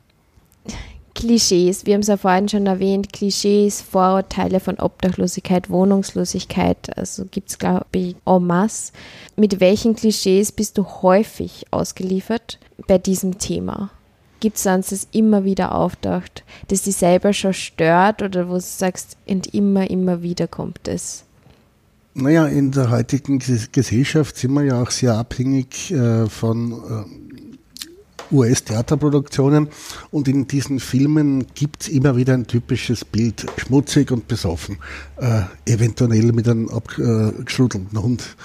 Klischees, 1.13 1.87
wir 1.87 1.95
haben 1.95 2.01
es 2.01 2.07
ja 2.07 2.17
vorhin 2.17 2.47
schon 2.47 2.67
erwähnt, 2.67 3.11
Klischees, 3.11 3.81
Vorurteile 3.81 4.59
von 4.59 4.79
Obdachlosigkeit, 4.79 5.67
Wohnungslosigkeit, 5.67 6.95
also 6.95 7.25
gibt 7.25 7.49
es, 7.49 7.57
glaube 7.57 7.85
ich, 7.93 8.15
en 8.25 8.45
masse. 8.45 8.93
Mit 9.35 9.59
welchen 9.59 9.95
Klischees 9.95 10.51
bist 10.51 10.77
du 10.77 10.85
häufig 11.01 11.65
ausgeliefert 11.71 12.59
bei 12.87 12.99
diesem 12.99 13.39
Thema? 13.39 13.89
Gibt 14.39 14.57
es 14.57 14.67
eins, 14.67 14.89
das 14.89 15.07
immer 15.11 15.43
wieder 15.43 15.73
auftaucht, 15.73 16.43
das 16.67 16.83
dich 16.83 16.95
selber 16.95 17.33
schon 17.33 17.53
stört 17.53 18.21
oder 18.21 18.49
wo 18.49 18.53
du 18.53 18.61
sagst, 18.61 19.17
und 19.27 19.53
immer, 19.53 19.89
immer 19.89 20.21
wieder 20.21 20.47
kommt 20.47 20.87
es? 20.87 21.23
Naja, 22.13 22.47
in 22.47 22.71
der 22.71 22.89
heutigen 22.89 23.39
Gesellschaft 23.39 24.37
sind 24.37 24.53
wir 24.53 24.63
ja 24.63 24.81
auch 24.81 24.89
sehr 24.89 25.13
abhängig 25.13 25.91
äh, 25.91 26.25
von 26.27 26.71
äh, 26.71 28.35
US-Theaterproduktionen 28.35 29.69
und 30.09 30.27
in 30.27 30.47
diesen 30.47 30.79
Filmen 30.79 31.45
gibt 31.53 31.83
es 31.83 31.89
immer 31.89 32.17
wieder 32.17 32.33
ein 32.33 32.47
typisches 32.47 33.05
Bild, 33.05 33.45
schmutzig 33.57 34.11
und 34.11 34.27
besoffen, 34.27 34.79
äh, 35.17 35.43
eventuell 35.65 36.31
mit 36.31 36.47
einem 36.49 36.69
abgeschrudelten 36.69 38.01
Hund. 38.01 38.35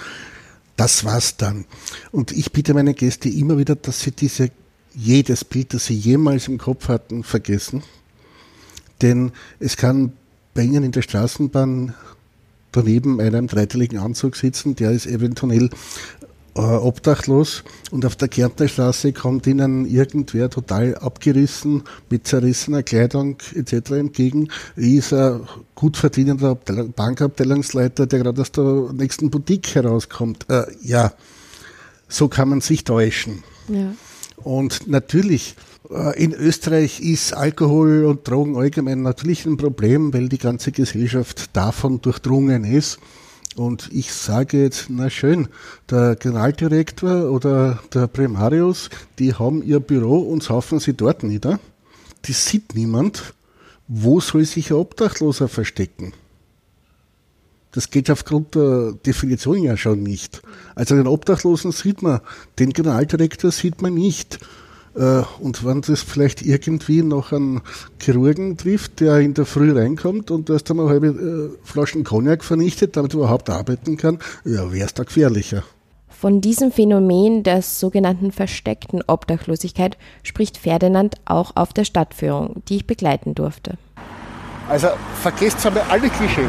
Das 0.76 1.04
war's 1.04 1.36
dann. 1.36 1.64
Und 2.10 2.32
ich 2.32 2.52
bitte 2.52 2.74
meine 2.74 2.94
Gäste 2.94 3.28
immer 3.28 3.58
wieder, 3.58 3.74
dass 3.74 4.00
sie 4.00 4.12
diese 4.12 4.50
jedes 4.94 5.44
Bild, 5.44 5.74
das 5.74 5.86
Sie 5.86 5.94
jemals 5.94 6.48
im 6.48 6.58
Kopf 6.58 6.88
hatten, 6.88 7.24
vergessen. 7.24 7.82
Denn 9.00 9.32
es 9.58 9.76
kann 9.76 10.12
bei 10.54 10.62
Ihnen 10.62 10.84
in 10.84 10.92
der 10.92 11.02
Straßenbahn 11.02 11.94
daneben 12.72 13.20
einer 13.20 13.38
im 13.38 13.46
dreiteiligen 13.46 13.98
Anzug 13.98 14.36
sitzen, 14.36 14.76
der 14.76 14.92
ist 14.92 15.06
eventuell 15.06 15.70
äh, 16.54 16.60
obdachlos 16.60 17.64
und 17.90 18.04
auf 18.04 18.16
der 18.16 18.28
Kärntner 18.28 18.68
Straße 18.68 19.12
kommt 19.12 19.46
Ihnen 19.46 19.86
irgendwer 19.86 20.50
total 20.50 20.96
abgerissen 20.96 21.82
mit 22.10 22.26
zerrissener 22.26 22.82
Kleidung 22.82 23.38
etc. 23.54 23.92
entgegen. 23.92 24.48
Er 24.76 24.82
ist 24.82 25.12
ein 25.12 25.40
gut 25.74 25.96
verdienender 25.96 26.54
Bankabteilungsleiter, 26.54 28.06
der 28.06 28.18
gerade 28.18 28.40
aus 28.40 28.52
der 28.52 28.90
nächsten 28.92 29.30
Boutique 29.30 29.74
herauskommt. 29.74 30.46
Äh, 30.50 30.64
ja, 30.82 31.12
so 32.08 32.28
kann 32.28 32.50
man 32.50 32.60
sich 32.60 32.84
täuschen. 32.84 33.42
Ja. 33.68 33.94
Und 34.36 34.88
natürlich, 34.88 35.56
äh, 35.90 36.22
in 36.22 36.32
Österreich 36.32 37.00
ist 37.00 37.34
Alkohol 37.34 38.04
und 38.04 38.26
Drogen 38.28 38.56
allgemein 38.56 39.02
natürlich 39.02 39.46
ein 39.46 39.56
Problem, 39.56 40.12
weil 40.12 40.28
die 40.28 40.38
ganze 40.38 40.72
Gesellschaft 40.72 41.56
davon 41.56 42.00
durchdrungen 42.00 42.64
ist. 42.64 42.98
Und 43.54 43.90
ich 43.92 44.12
sage 44.12 44.62
jetzt, 44.62 44.86
na 44.88 45.10
schön, 45.10 45.48
der 45.90 46.16
Generaldirektor 46.16 47.30
oder 47.30 47.80
der 47.92 48.06
Primarius, 48.06 48.88
die 49.18 49.34
haben 49.34 49.62
ihr 49.62 49.80
Büro 49.80 50.20
und 50.20 50.42
saufen 50.42 50.80
sie 50.80 50.94
dort 50.94 51.22
nieder. 51.22 51.60
Die 52.24 52.32
sieht 52.32 52.74
niemand. 52.74 53.34
Wo 53.88 54.20
soll 54.20 54.46
sich 54.46 54.70
ein 54.70 54.76
Obdachloser 54.76 55.48
verstecken? 55.48 56.14
Das 57.72 57.90
geht 57.90 58.10
aufgrund 58.10 58.54
der 58.54 58.92
Definition 58.92 59.62
ja 59.62 59.76
schon 59.76 60.02
nicht. 60.02 60.42
Also 60.74 60.94
den 60.94 61.06
Obdachlosen 61.06 61.72
sieht 61.72 62.02
man, 62.02 62.20
den 62.58 62.70
Generaldirektor 62.70 63.50
sieht 63.50 63.80
man 63.80 63.94
nicht. 63.94 64.38
Äh, 64.94 65.22
und 65.40 65.64
wenn 65.64 65.80
das 65.80 66.02
vielleicht 66.02 66.42
irgendwie 66.42 67.02
noch 67.02 67.32
einen 67.32 67.62
Chirurgen 67.98 68.56
trifft, 68.56 69.00
der 69.00 69.20
in 69.20 69.34
der 69.34 69.46
Früh 69.46 69.76
reinkommt 69.76 70.30
und 70.30 70.50
erst 70.50 70.70
einmal 70.70 70.88
halbe 70.88 71.06
äh, 71.08 71.66
Flaschen 71.66 72.04
Cognac 72.04 72.44
vernichtet, 72.44 72.96
damit 72.96 73.14
er 73.14 73.20
überhaupt 73.20 73.48
arbeiten 73.48 73.96
kann, 73.96 74.18
ja, 74.44 74.70
wäre 74.70 74.86
es 74.86 74.94
da 74.94 75.04
gefährlicher. 75.04 75.64
Von 76.08 76.40
diesem 76.40 76.70
Phänomen 76.70 77.42
der 77.42 77.62
sogenannten 77.62 78.30
versteckten 78.30 79.02
Obdachlosigkeit 79.06 79.96
spricht 80.22 80.56
Ferdinand 80.56 81.16
auch 81.24 81.56
auf 81.56 81.72
der 81.72 81.84
Stadtführung, 81.84 82.62
die 82.68 82.76
ich 82.76 82.86
begleiten 82.86 83.34
durfte. 83.34 83.76
Also 84.68 84.88
vergesst 85.20 85.66
einmal 85.66 85.82
alle 85.90 86.08
Klischees. 86.08 86.46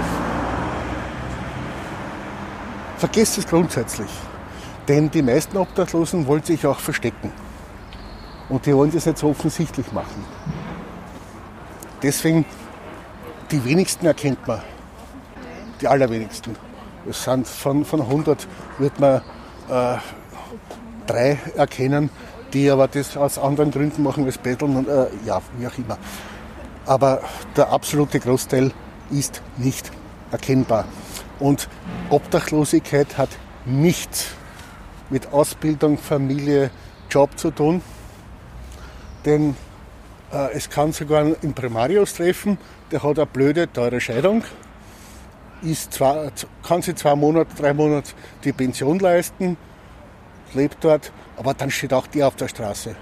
Vergesst 3.04 3.38
es 3.38 3.46
grundsätzlich. 3.46 4.10
Denn 4.88 5.12
die 5.12 5.22
meisten 5.22 5.58
Obdachlosen 5.58 6.26
wollen 6.26 6.42
sich 6.42 6.66
auch 6.66 6.80
verstecken. 6.80 7.34
Und 8.48 8.66
die 8.66 8.74
wollen 8.74 8.94
das 8.94 9.04
jetzt 9.04 9.26
offensichtlich 9.26 9.92
machen. 9.92 10.24
Deswegen, 12.02 12.46
die 13.52 13.62
wenigsten 13.66 14.06
erkennt 14.06 14.48
man. 14.48 14.62
die 15.82 15.88
allerwenigsten. 15.90 16.56
Es 17.06 17.26
sind 17.26 17.46
von, 17.46 17.84
von 17.84 18.00
100 18.00 18.48
wird 18.78 18.98
man 19.02 19.22
äh, 19.70 19.98
drei 21.06 21.38
erkennen, 21.58 22.10
die 22.54 22.70
aber 22.70 22.88
das 22.88 23.18
aus 23.18 23.38
anderen 23.38 23.72
Gründen 23.72 24.02
machen 24.02 24.24
als 24.24 24.38
Betteln 24.38 24.78
und 24.78 24.88
äh, 24.88 25.08
ja, 25.26 25.42
wie 25.58 25.68
auch 25.68 25.78
immer. 25.78 25.98
Aber 26.86 27.20
der 27.58 27.70
absolute 27.70 28.22
Großteil 28.22 28.72
ist 29.12 29.42
nicht 29.58 29.92
erkennbar. 30.32 30.86
Und 31.44 31.68
Obdachlosigkeit 32.10 33.18
hat 33.18 33.28
nichts 33.66 34.28
mit 35.10 35.34
Ausbildung, 35.34 35.98
Familie, 35.98 36.72
Job 37.10 37.38
zu 37.38 37.52
tun. 37.52 37.82
Denn 39.26 39.54
äh, 40.32 40.54
es 40.54 40.70
kann 40.70 40.94
sogar 40.94 41.20
einen 41.20 41.54
Primarius 41.54 42.14
treffen, 42.14 42.58
der 42.92 43.04
hat 43.04 43.20
eine 43.20 43.26
blöde, 43.26 43.70
teure 43.70 44.00
Scheidung, 44.00 44.46
ist 45.62 45.92
zwar, 45.92 46.32
kann 46.66 46.82
sich 46.82 46.96
zwei 46.96 47.14
Monate, 47.14 47.54
drei 47.58 47.74
Monate 47.74 48.14
die 48.46 48.54
Pension 48.54 49.00
leisten, 49.00 49.58
lebt 50.54 50.78
dort, 50.80 51.12
aber 51.36 51.54
dann 51.54 51.72
steht 51.72 51.92
auch 51.92 52.08
die 52.08 52.24
auf 52.24 52.38
der 52.38 52.48
Straße. 52.48 52.96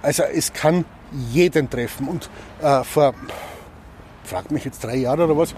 Also 0.00 0.22
es 0.22 0.52
kann 0.52 0.84
jeden 1.32 1.68
treffen. 1.68 2.06
Und 2.06 2.30
äh, 2.62 2.84
vor, 2.84 3.14
fragt 4.22 4.52
mich 4.52 4.64
jetzt 4.64 4.84
drei 4.84 4.94
Jahren 4.94 5.22
oder 5.22 5.36
was, 5.36 5.56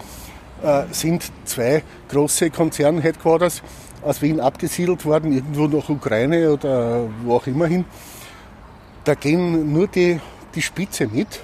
sind 0.91 1.31
zwei 1.45 1.83
große 2.09 2.49
Konzern-Headquarters 2.49 3.61
aus 4.01 4.21
Wien 4.21 4.39
abgesiedelt 4.39 5.05
worden, 5.05 5.31
irgendwo 5.31 5.67
nach 5.67 5.89
Ukraine 5.89 6.51
oder 6.51 7.07
wo 7.23 7.35
auch 7.35 7.47
immer 7.47 7.67
hin. 7.67 7.85
Da 9.03 9.15
gehen 9.15 9.73
nur 9.73 9.87
die, 9.87 10.19
die 10.53 10.61
Spitze 10.61 11.07
mit. 11.07 11.41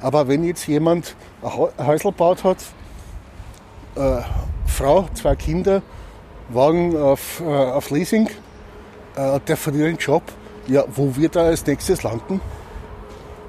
Aber 0.00 0.28
wenn 0.28 0.44
jetzt 0.44 0.66
jemand 0.66 1.14
ein 1.42 1.86
Häusl 1.86 2.08
gebaut 2.08 2.44
hat, 2.44 2.58
äh, 3.96 4.22
Frau, 4.66 5.08
zwei 5.14 5.36
Kinder, 5.36 5.82
Wagen 6.48 6.96
auf, 6.96 7.40
äh, 7.40 7.44
auf 7.44 7.90
Leasing, 7.90 8.28
äh, 9.16 9.40
der 9.40 9.56
verliert 9.56 9.88
den 9.88 9.96
Job, 9.98 10.22
ja, 10.66 10.84
wo 10.94 11.14
wird 11.16 11.36
er 11.36 11.44
als 11.44 11.66
nächstes 11.66 12.02
landen? 12.02 12.40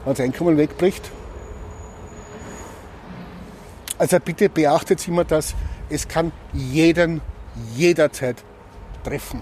Wenn 0.03 0.13
das 0.13 0.19
Einkommen 0.19 0.57
wegbricht? 0.57 1.09
Also 4.01 4.19
bitte 4.19 4.49
beachtet 4.49 5.07
immer 5.07 5.23
das, 5.23 5.53
es 5.87 6.07
kann 6.07 6.31
jeden 6.53 7.21
jederzeit 7.75 8.43
treffen. 9.03 9.41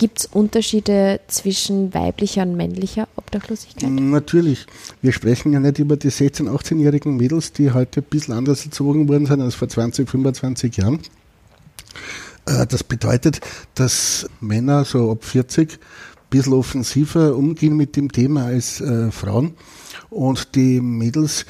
Gibt 0.00 0.20
es 0.20 0.24
Unterschiede 0.24 1.20
zwischen 1.28 1.92
weiblicher 1.92 2.40
und 2.40 2.56
männlicher 2.56 3.06
Obdachlosigkeit? 3.16 3.90
Natürlich. 3.90 4.64
Wir 5.02 5.12
sprechen 5.12 5.52
ja 5.52 5.60
nicht 5.60 5.78
über 5.78 5.98
die 5.98 6.10
16-, 6.10 6.48
18-jährigen 6.48 7.18
Mädels, 7.18 7.52
die 7.52 7.70
heute 7.72 8.00
ein 8.00 8.06
bisschen 8.08 8.32
anders 8.32 8.64
erzogen 8.64 9.10
worden 9.10 9.26
sind 9.26 9.42
als 9.42 9.56
vor 9.56 9.68
20, 9.68 10.08
25 10.08 10.78
Jahren. 10.78 11.00
Äh, 12.46 12.66
das 12.66 12.82
bedeutet, 12.82 13.42
dass 13.74 14.26
Männer 14.40 14.86
so 14.86 15.12
ab 15.12 15.22
40 15.22 15.72
ein 15.72 15.78
bisschen 16.30 16.54
offensiver 16.54 17.36
umgehen 17.36 17.76
mit 17.76 17.94
dem 17.94 18.10
Thema 18.10 18.46
als 18.46 18.80
äh, 18.80 19.10
Frauen 19.10 19.52
und 20.08 20.54
die 20.54 20.80
Mädels 20.80 21.44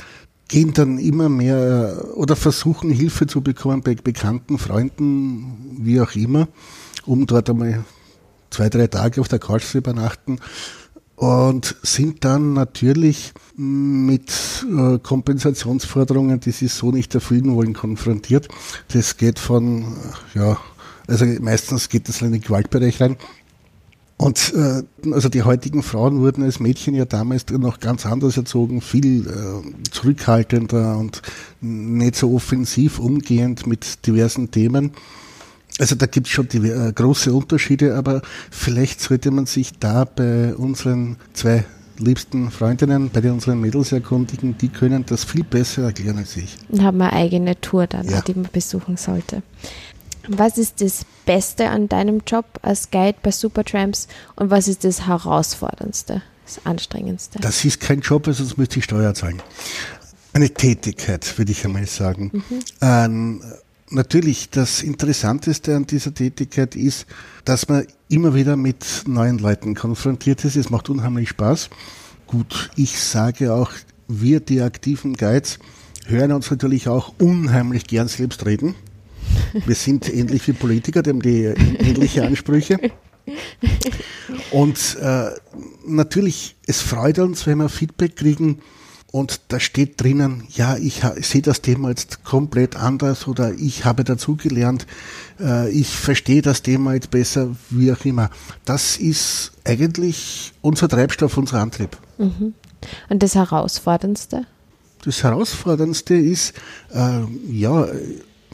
gehen 0.48 0.72
dann 0.74 0.98
immer 0.98 1.28
mehr 1.28 2.00
äh, 2.00 2.04
oder 2.14 2.34
versuchen 2.34 2.90
Hilfe 2.90 3.28
zu 3.28 3.42
bekommen 3.42 3.82
bei 3.82 3.94
Bekannten, 3.94 4.58
Freunden, 4.58 5.78
wie 5.78 6.00
auch 6.00 6.16
immer, 6.16 6.48
um 7.06 7.26
dort 7.26 7.48
einmal 7.48 7.84
zwei, 8.50 8.68
drei 8.68 8.86
Tage 8.86 9.20
auf 9.20 9.28
der 9.28 9.38
Couch 9.38 9.64
zu 9.64 9.78
übernachten 9.78 10.38
und 11.16 11.76
sind 11.82 12.24
dann 12.24 12.54
natürlich 12.54 13.32
mit 13.54 14.32
äh, 14.66 14.98
Kompensationsforderungen, 14.98 16.40
die 16.40 16.50
sie 16.50 16.68
so 16.68 16.92
nicht 16.92 17.14
erfüllen 17.14 17.54
wollen, 17.54 17.74
konfrontiert. 17.74 18.48
Das 18.88 19.18
geht 19.18 19.38
von, 19.38 19.96
ja, 20.34 20.56
also 21.06 21.26
meistens 21.40 21.90
geht 21.90 22.08
das 22.08 22.22
in 22.22 22.32
den 22.32 22.40
Gewaltbereich 22.40 23.02
rein. 23.02 23.16
Und 24.16 24.54
äh, 24.54 24.82
also 25.12 25.28
die 25.28 25.42
heutigen 25.42 25.82
Frauen 25.82 26.20
wurden 26.20 26.42
als 26.42 26.60
Mädchen 26.60 26.94
ja 26.94 27.06
damals 27.06 27.46
noch 27.50 27.80
ganz 27.80 28.06
anders 28.06 28.36
erzogen, 28.36 28.80
viel 28.80 29.26
äh, 29.26 29.90
zurückhaltender 29.90 30.96
und 30.96 31.20
nicht 31.60 32.16
so 32.16 32.34
offensiv 32.34 32.98
umgehend 32.98 33.66
mit 33.66 34.06
diversen 34.06 34.50
Themen. 34.50 34.92
Also 35.80 35.94
da 35.94 36.04
gibt 36.04 36.26
es 36.26 36.32
schon 36.32 36.46
die, 36.46 36.58
äh, 36.58 36.92
große 36.92 37.32
Unterschiede, 37.32 37.96
aber 37.96 38.20
vielleicht 38.50 39.00
sollte 39.00 39.30
man 39.30 39.46
sich 39.46 39.78
da 39.78 40.04
bei 40.04 40.54
unseren 40.54 41.16
zwei 41.32 41.64
liebsten 41.96 42.50
Freundinnen, 42.50 43.10
bei 43.10 43.22
den 43.22 43.32
unseren 43.32 43.60
Mädels 43.60 43.90
erkundigen, 43.92 44.58
die 44.58 44.68
können 44.68 45.06
das 45.06 45.24
viel 45.24 45.42
besser 45.42 45.84
erklären 45.84 46.18
als 46.18 46.36
ich. 46.36 46.56
Und 46.68 46.82
haben 46.82 47.00
eine 47.00 47.12
eigene 47.14 47.58
Tour 47.60 47.86
dann, 47.86 48.06
ja. 48.08 48.20
die 48.20 48.34
man 48.34 48.48
besuchen 48.52 48.98
sollte. 48.98 49.42
Was 50.28 50.58
ist 50.58 50.82
das 50.82 51.06
Beste 51.24 51.70
an 51.70 51.88
deinem 51.88 52.20
Job 52.26 52.44
als 52.60 52.90
Guide 52.90 53.18
bei 53.22 53.30
Supertramps 53.30 54.06
und 54.36 54.50
was 54.50 54.68
ist 54.68 54.84
das 54.84 55.06
Herausforderndste, 55.06 56.22
das 56.44 56.60
Anstrengendste? 56.64 57.38
Das 57.40 57.64
ist 57.64 57.80
kein 57.80 58.00
Job, 58.00 58.28
also 58.28 58.44
sonst 58.44 58.58
müsste 58.58 58.78
ich 58.78 58.84
Steuer 58.84 59.14
zahlen. 59.14 59.40
Eine 60.34 60.50
Tätigkeit, 60.50 61.38
würde 61.38 61.52
ich 61.52 61.64
einmal 61.64 61.86
sagen. 61.86 62.30
Mhm. 62.32 62.60
Ähm, 62.82 63.42
natürlich 63.90 64.50
das 64.50 64.82
Interessanteste 64.82 65.76
an 65.76 65.86
dieser 65.86 66.14
Tätigkeit 66.14 66.76
ist, 66.76 67.06
dass 67.44 67.68
man 67.68 67.86
immer 68.08 68.34
wieder 68.34 68.56
mit 68.56 68.84
neuen 69.06 69.38
Leuten 69.38 69.74
konfrontiert 69.74 70.44
ist. 70.44 70.56
Es 70.56 70.70
macht 70.70 70.88
unheimlich 70.88 71.30
Spaß. 71.30 71.70
Gut, 72.26 72.70
ich 72.76 72.98
sage 72.98 73.52
auch, 73.52 73.70
wir, 74.08 74.40
die 74.40 74.60
aktiven 74.60 75.14
Guides, 75.14 75.58
hören 76.06 76.32
uns 76.32 76.50
natürlich 76.50 76.88
auch 76.88 77.12
unheimlich 77.18 77.86
gern 77.86 78.08
selbst 78.08 78.46
reden. 78.46 78.74
Wir 79.66 79.74
sind 79.74 80.08
ähnlich 80.14 80.46
wie 80.48 80.52
Politiker, 80.52 81.02
die 81.02 81.10
haben 81.10 81.22
die 81.22 81.44
ähnliche 81.78 82.24
Ansprüche. 82.24 82.78
Und 84.50 84.96
äh, 85.00 85.30
natürlich, 85.86 86.56
es 86.66 86.80
freut 86.80 87.18
uns, 87.18 87.46
wenn 87.46 87.58
wir 87.58 87.68
Feedback 87.68 88.16
kriegen, 88.16 88.60
und 89.12 89.40
da 89.48 89.58
steht 89.58 90.00
drinnen, 90.00 90.44
ja, 90.50 90.76
ich, 90.76 91.02
sehe 91.20 91.42
das 91.42 91.62
Thema 91.62 91.88
jetzt 91.88 92.22
komplett 92.24 92.76
anders 92.76 93.26
oder 93.26 93.52
ich 93.54 93.84
habe 93.84 94.04
dazugelernt, 94.04 94.86
äh, 95.40 95.68
ich 95.70 95.88
verstehe 95.88 96.42
das 96.42 96.62
Thema 96.62 96.94
jetzt 96.94 97.10
besser, 97.10 97.56
wie 97.70 97.92
auch 97.92 98.04
immer. 98.04 98.30
Das 98.64 98.96
ist 98.96 99.52
eigentlich 99.64 100.52
unser 100.60 100.88
Treibstoff, 100.88 101.36
unser 101.36 101.60
Antrieb. 101.60 101.96
Mhm. 102.18 102.54
Und 103.08 103.22
das 103.22 103.34
Herausforderndste? 103.34 104.46
Das 105.04 105.22
Herausforderndste 105.22 106.14
ist, 106.14 106.54
äh, 106.92 107.20
ja, 107.50 107.86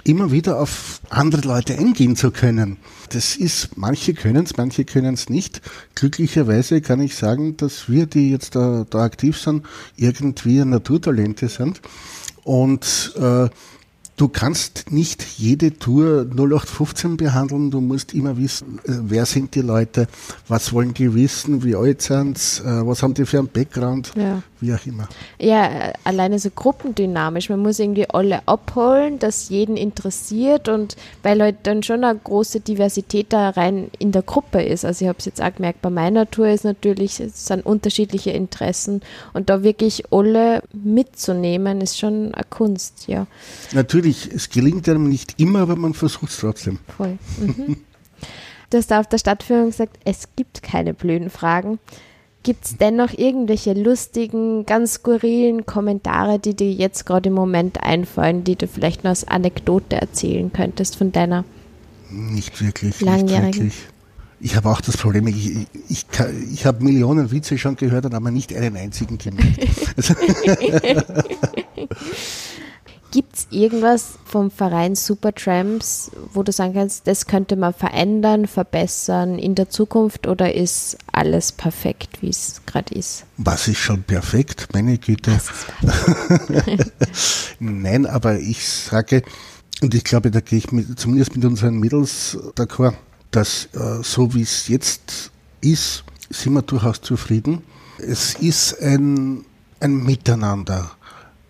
immer 0.06 0.30
wieder 0.30 0.60
auf 0.60 1.00
andere 1.10 1.42
Leute 1.42 1.76
eingehen 1.76 2.16
zu 2.16 2.30
können. 2.30 2.76
Das 3.10 3.36
ist, 3.36 3.76
manche 3.76 4.14
können 4.14 4.44
es, 4.44 4.56
manche 4.56 4.84
können 4.84 5.14
es 5.14 5.28
nicht. 5.28 5.60
Glücklicherweise 5.94 6.80
kann 6.80 7.00
ich 7.00 7.16
sagen, 7.16 7.56
dass 7.56 7.88
wir, 7.88 8.06
die 8.06 8.30
jetzt 8.30 8.54
da, 8.54 8.86
da 8.88 9.02
aktiv 9.02 9.38
sind, 9.38 9.66
irgendwie 9.96 10.64
Naturtalente 10.64 11.48
sind. 11.48 11.80
Und 12.44 13.14
äh, 13.16 13.48
Du 14.16 14.28
kannst 14.28 14.90
nicht 14.90 15.22
jede 15.36 15.78
Tour 15.78 16.24
0815 16.30 17.18
behandeln, 17.18 17.70
du 17.70 17.82
musst 17.82 18.14
immer 18.14 18.38
wissen, 18.38 18.78
äh, 18.84 18.92
wer 19.02 19.26
sind 19.26 19.54
die 19.54 19.60
Leute, 19.60 20.08
was 20.48 20.72
wollen 20.72 20.94
die 20.94 21.14
wissen, 21.14 21.62
wie 21.64 21.76
alt 21.76 22.00
sind 22.00 22.38
sie, 22.38 22.62
äh, 22.62 22.86
was 22.86 23.02
haben 23.02 23.12
die 23.12 23.26
für 23.26 23.38
einen 23.38 23.48
Background, 23.48 24.12
ja. 24.16 24.42
wie 24.60 24.72
auch 24.72 24.86
immer. 24.86 25.06
Ja, 25.38 25.66
äh, 25.66 25.92
alleine 26.04 26.38
so 26.38 26.48
gruppendynamisch, 26.48 27.50
man 27.50 27.60
muss 27.60 27.78
irgendwie 27.78 28.08
alle 28.08 28.40
abholen, 28.48 29.18
dass 29.18 29.50
jeden 29.50 29.76
interessiert 29.76 30.70
und 30.70 30.96
weil 31.22 31.42
halt 31.42 31.56
dann 31.64 31.82
schon 31.82 32.02
eine 32.02 32.18
große 32.18 32.60
Diversität 32.60 33.34
da 33.34 33.50
rein 33.50 33.90
in 33.98 34.12
der 34.12 34.22
Gruppe 34.22 34.62
ist. 34.62 34.86
Also 34.86 35.04
ich 35.04 35.08
habe 35.10 35.18
es 35.18 35.26
jetzt 35.26 35.42
auch 35.42 35.54
gemerkt, 35.54 35.82
bei 35.82 35.90
meiner 35.90 36.30
Tour 36.30 36.48
ist 36.48 36.64
natürlich, 36.64 37.20
es 37.20 37.46
sind 37.46 37.66
unterschiedliche 37.66 38.30
Interessen 38.30 39.02
und 39.34 39.50
da 39.50 39.62
wirklich 39.62 40.10
alle 40.10 40.62
mitzunehmen, 40.72 41.82
ist 41.82 41.98
schon 41.98 42.34
eine 42.34 42.44
Kunst, 42.48 43.08
ja. 43.08 43.26
Natürlich 43.74 44.05
natürlich, 44.06 44.30
es 44.32 44.50
gelingt 44.50 44.88
einem 44.88 45.08
nicht 45.08 45.38
immer, 45.40 45.60
aber 45.60 45.76
man 45.76 45.94
versucht 45.94 46.30
es 46.30 46.38
trotzdem. 46.38 46.78
Voll. 46.96 47.18
Mhm. 47.38 47.76
Du 48.70 48.78
hast 48.78 48.92
auf 48.92 49.06
der 49.06 49.18
Stadtführung 49.18 49.66
gesagt, 49.66 49.98
es 50.04 50.28
gibt 50.34 50.62
keine 50.62 50.94
blöden 50.94 51.30
Fragen. 51.30 51.78
Gibt 52.42 52.64
es 52.64 52.76
dennoch 52.76 53.12
irgendwelche 53.12 53.72
lustigen, 53.72 54.66
ganz 54.66 54.94
skurrilen 54.94 55.66
Kommentare, 55.66 56.38
die 56.38 56.54
dir 56.54 56.72
jetzt 56.72 57.06
gerade 57.06 57.28
im 57.28 57.34
Moment 57.34 57.82
einfallen, 57.82 58.44
die 58.44 58.56
du 58.56 58.68
vielleicht 58.68 59.02
nur 59.02 59.10
als 59.10 59.26
Anekdote 59.26 59.96
erzählen 59.96 60.52
könntest 60.52 60.96
von 60.96 61.12
deiner 61.12 61.44
nicht 62.10 62.60
wirklich, 62.62 63.00
langjährigen? 63.00 63.46
Nicht 63.46 63.58
wirklich. 63.58 63.74
Ich 64.38 64.54
habe 64.54 64.68
auch 64.68 64.80
das 64.80 64.96
Problem, 64.98 65.26
ich, 65.28 65.66
ich, 65.88 66.06
ich, 66.52 66.66
habe 66.66 66.84
Millionen 66.84 67.32
Witze 67.32 67.56
schon 67.56 67.74
gehört, 67.74 68.04
aber 68.04 68.30
nicht 68.30 68.54
einen 68.54 68.76
einzigen 68.76 69.16
gemerkt. 69.16 69.66
Gibt 73.12 73.36
es 73.36 73.46
irgendwas 73.50 74.18
vom 74.24 74.50
Verein 74.50 74.94
Supertramps, 74.94 76.10
wo 76.32 76.42
du 76.42 76.52
sagen 76.52 76.74
kannst, 76.74 77.06
das 77.06 77.26
könnte 77.26 77.56
man 77.56 77.72
verändern, 77.72 78.46
verbessern 78.46 79.38
in 79.38 79.54
der 79.54 79.68
Zukunft 79.68 80.26
oder 80.26 80.54
ist 80.54 80.98
alles 81.12 81.52
perfekt, 81.52 82.20
wie 82.20 82.30
es 82.30 82.62
gerade 82.66 82.94
ist? 82.94 83.24
Was 83.36 83.68
ist 83.68 83.78
schon 83.78 84.02
perfekt, 84.02 84.68
meine 84.72 84.98
Güte? 84.98 85.38
Nein, 87.60 88.06
aber 88.06 88.38
ich 88.38 88.68
sage, 88.68 89.22
und 89.82 89.94
ich 89.94 90.04
glaube, 90.04 90.30
da 90.30 90.40
gehe 90.40 90.58
ich 90.58 90.72
mit, 90.72 90.98
zumindest 90.98 91.36
mit 91.36 91.44
unseren 91.44 91.78
Mädels 91.78 92.36
d'accord, 92.56 92.94
dass 93.30 93.68
äh, 93.74 94.02
so 94.02 94.34
wie 94.34 94.42
es 94.42 94.68
jetzt 94.68 95.30
ist, 95.60 96.04
sind 96.30 96.54
wir 96.54 96.62
durchaus 96.62 97.00
zufrieden. 97.00 97.62
Es 97.98 98.34
ist 98.34 98.80
ein, 98.82 99.44
ein 99.80 99.96
Miteinander 100.02 100.95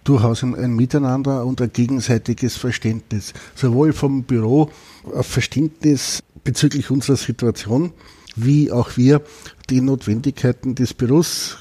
durchaus 0.09 0.43
ein, 0.43 0.55
ein, 0.55 0.75
Miteinander 0.75 1.45
und 1.45 1.61
ein 1.61 1.73
gegenseitiges 1.73 2.57
Verständnis. 2.57 3.33
Sowohl 3.55 3.93
vom 3.93 4.25
Büro 4.25 4.71
auf 5.13 5.27
Verständnis 5.27 6.23
bezüglich 6.45 6.91
unserer 6.91 7.17
Situation, 7.17 7.93
wie 8.37 8.71
auch 8.71 8.97
wir 8.97 9.23
die 9.71 9.81
Notwendigkeiten 9.81 10.75
des 10.75 10.95
Büros 10.95 11.59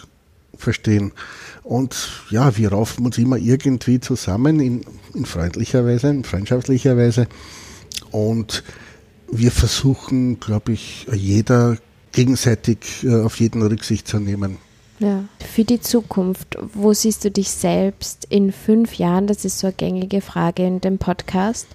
verstehen. 0.57 1.11
Und 1.63 2.23
ja, 2.29 2.55
wir 2.57 2.71
raufen 2.71 3.05
uns 3.05 3.17
immer 3.17 3.37
irgendwie 3.37 3.99
zusammen 3.99 4.59
in, 4.59 4.85
in 5.13 5.25
freundlicher 5.25 5.85
Weise, 5.85 6.09
in 6.09 6.23
freundschaftlicher 6.23 6.97
Weise. 6.97 7.27
Und 8.11 8.63
wir 9.31 9.51
versuchen, 9.51 10.39
glaube 10.39 10.73
ich, 10.73 11.07
jeder 11.11 11.77
gegenseitig 12.11 13.03
äh, 13.03 13.21
auf 13.21 13.39
jeden 13.39 13.61
Rücksicht 13.61 14.07
zu 14.07 14.19
nehmen. 14.19 14.57
Ja. 14.99 15.25
Für 15.39 15.63
die 15.63 15.81
Zukunft, 15.81 16.57
wo 16.73 16.93
siehst 16.93 17.25
du 17.25 17.31
dich 17.31 17.49
selbst 17.49 18.25
in 18.29 18.51
fünf 18.51 18.95
Jahren? 18.95 19.27
Das 19.27 19.43
ist 19.45 19.59
so 19.59 19.67
eine 19.67 19.75
gängige 19.75 20.21
Frage 20.21 20.65
in 20.65 20.81
dem 20.81 20.97
Podcast. 20.97 21.67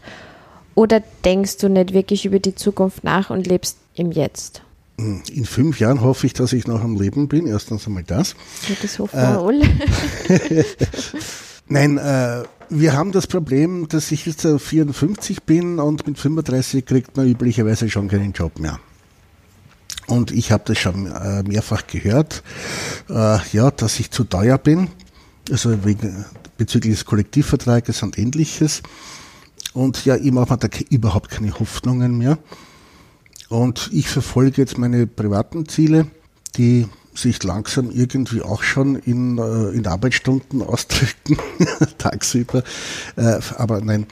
Oder 0.75 1.03
denkst 1.25 1.59
du 1.59 1.69
nicht 1.69 1.93
wirklich 1.93 2.25
über 2.25 2.39
die 2.39 2.55
Zukunft 2.55 3.05
nach 3.05 3.31
und 3.31 3.47
lebst 3.47 3.77
im 3.95 4.13
Jetzt? 4.13 4.63
Hm, 4.99 5.23
in 5.33 5.45
fünf 5.45 5.81
Jahren 5.81 6.01
hoffe 6.01 6.27
ich, 6.27 6.33
dass 6.33 6.53
ich 6.53 6.67
noch 6.67 6.83
am 6.83 6.99
Leben 6.99 7.29
bin. 7.29 7.47
Erstens 7.47 7.87
einmal 7.87 8.05
das. 8.05 8.35
Ja, 8.69 8.77
das 8.81 8.99
hoffen 8.99 9.19
wir 9.19 9.23
äh, 9.23 9.45
alle. 9.45 9.69
Nein, 11.69 11.99
äh, 11.99 12.43
wir 12.69 12.93
haben 12.95 13.13
das 13.13 13.27
Problem, 13.27 13.89
dass 13.89 14.11
ich 14.13 14.27
jetzt 14.27 14.47
54 14.47 15.43
bin 15.43 15.79
und 15.79 16.07
mit 16.07 16.19
35 16.19 16.85
kriegt 16.87 17.17
man 17.17 17.29
üblicherweise 17.29 17.89
schon 17.91 18.09
keinen 18.09 18.33
Job 18.33 18.59
mehr. 18.59 18.81
Und 20.11 20.33
ich 20.33 20.51
habe 20.51 20.65
das 20.67 20.79
schon 20.79 21.07
äh, 21.07 21.45
mehrfach 21.45 21.87
gehört, 21.87 22.43
äh, 23.09 23.39
ja, 23.53 23.71
dass 23.71 24.01
ich 24.01 24.11
zu 24.11 24.25
teuer 24.25 24.59
bin, 24.59 24.89
also 25.51 25.85
wegen, 25.85 26.25
bezüglich 26.59 26.95
des 26.95 27.05
Kollektivvertrages 27.05 28.03
und 28.03 28.19
ähnliches. 28.19 28.83
Und 29.73 30.05
ja, 30.05 30.17
ich 30.17 30.33
mache 30.33 30.53
mir 30.53 30.59
da 30.59 30.69
überhaupt 30.91 31.31
keine 31.31 31.57
Hoffnungen 31.59 32.19
mehr. 32.19 32.39
Und 33.49 33.89
ich 33.93 34.09
verfolge 34.09 34.61
jetzt 34.61 34.79
meine 34.79 35.07
privaten 35.07 35.69
Ziele, 35.69 36.09
die 36.57 36.89
sich 37.15 37.41
langsam 37.45 37.93
irgendwie 37.93 38.43
auch 38.43 38.65
schon 38.65 38.97
in, 38.97 39.39
äh, 39.39 39.69
in 39.71 39.87
Arbeitsstunden 39.87 40.63
ausdrücken, 40.65 41.39
tagsüber. 41.99 42.65
Aber 43.57 43.81
nein, 43.81 44.07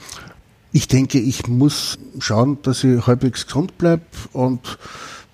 ich 0.71 0.87
denke, 0.87 1.19
ich 1.19 1.49
muss 1.49 1.99
schauen, 2.21 2.59
dass 2.63 2.85
ich 2.85 3.05
halbwegs 3.07 3.47
gesund 3.47 3.79
bleibe 3.79 4.05
und 4.33 4.79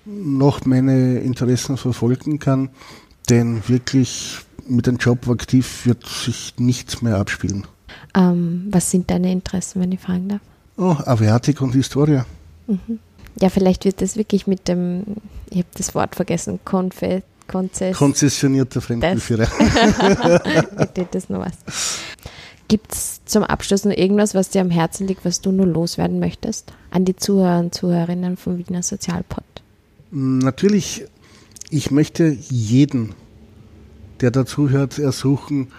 noch 0.05 0.65
meine 0.65 1.19
Interessen 1.19 1.77
verfolgen 1.77 2.39
kann, 2.39 2.69
denn 3.29 3.67
wirklich 3.67 4.39
mit 4.67 4.87
einem 4.87 4.97
Job 4.97 5.27
aktiv 5.27 5.85
wird 5.85 6.05
sich 6.05 6.53
nichts 6.57 7.01
mehr 7.01 7.17
abspielen. 7.17 7.65
Ähm, 8.15 8.67
was 8.71 8.91
sind 8.91 9.09
deine 9.09 9.31
Interessen, 9.31 9.81
wenn 9.81 9.91
ich 9.91 9.99
fragen 9.99 10.29
darf? 10.29 10.41
Oh, 10.77 10.95
Aviatik 11.05 11.61
und 11.61 11.73
Historia. 11.73 12.25
Mhm. 12.67 12.99
Ja, 13.39 13.49
vielleicht 13.49 13.85
wird 13.85 14.01
das 14.01 14.15
wirklich 14.15 14.47
mit 14.47 14.67
dem, 14.67 15.03
ich 15.49 15.59
habe 15.59 15.67
das 15.75 15.93
Wort 15.93 16.15
vergessen, 16.15 16.59
Konfe, 16.63 17.23
Konzess 17.47 17.97
Konzessionierter 17.97 18.81
Fremdenführer. 18.81 19.47
das, 20.93 21.07
das 21.11 21.29
noch 21.29 21.45
was. 21.45 22.01
Gibt 22.67 22.93
es 22.93 23.23
zum 23.25 23.43
Abschluss 23.43 23.85
noch 23.85 23.95
irgendwas, 23.95 24.33
was 24.33 24.49
dir 24.49 24.61
am 24.61 24.71
Herzen 24.71 25.05
liegt, 25.07 25.23
was 25.25 25.41
du 25.41 25.51
nur 25.51 25.67
loswerden 25.67 26.19
möchtest? 26.19 26.73
An 26.89 27.05
die 27.05 27.15
Zuhörer 27.15 27.59
und 27.59 27.75
Zuhörerinnen 27.75 28.37
vom 28.37 28.57
Wiener 28.57 28.81
Sozialpod? 28.81 29.43
Natürlich, 30.17 31.03
ich 31.69 31.91
möchte 31.91 32.37
jeden, 32.47 33.13
der 34.21 34.31
dazuhört, 34.31 34.97
ersuchen, 34.97 35.73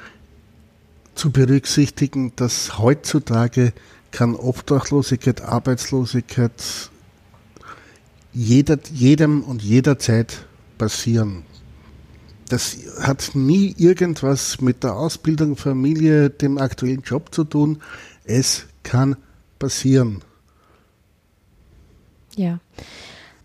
zu 1.15 1.31
berücksichtigen, 1.31 2.35
dass 2.37 2.79
heutzutage 2.79 3.73
kann 4.11 4.35
Obdachlosigkeit, 4.35 5.41
Arbeitslosigkeit 5.41 6.53
jeder, 8.35 8.79
jedem 8.93 9.43
und 9.43 9.63
jederzeit 9.63 10.45
passieren. 10.77 11.45
Das 12.51 12.77
hat 13.01 13.31
nie 13.33 13.75
irgendwas 13.79 14.61
mit 14.61 14.85
der 14.85 14.97
Ausbildung, 14.97 15.57
Familie, 15.57 16.29
dem 16.29 16.59
aktuellen 16.59 17.01
Job 17.01 17.35
zu 17.35 17.45
tun. 17.45 17.81
Es 18.25 18.67
kann 18.83 19.17
passieren. 19.59 20.21
Ja. 22.37 22.61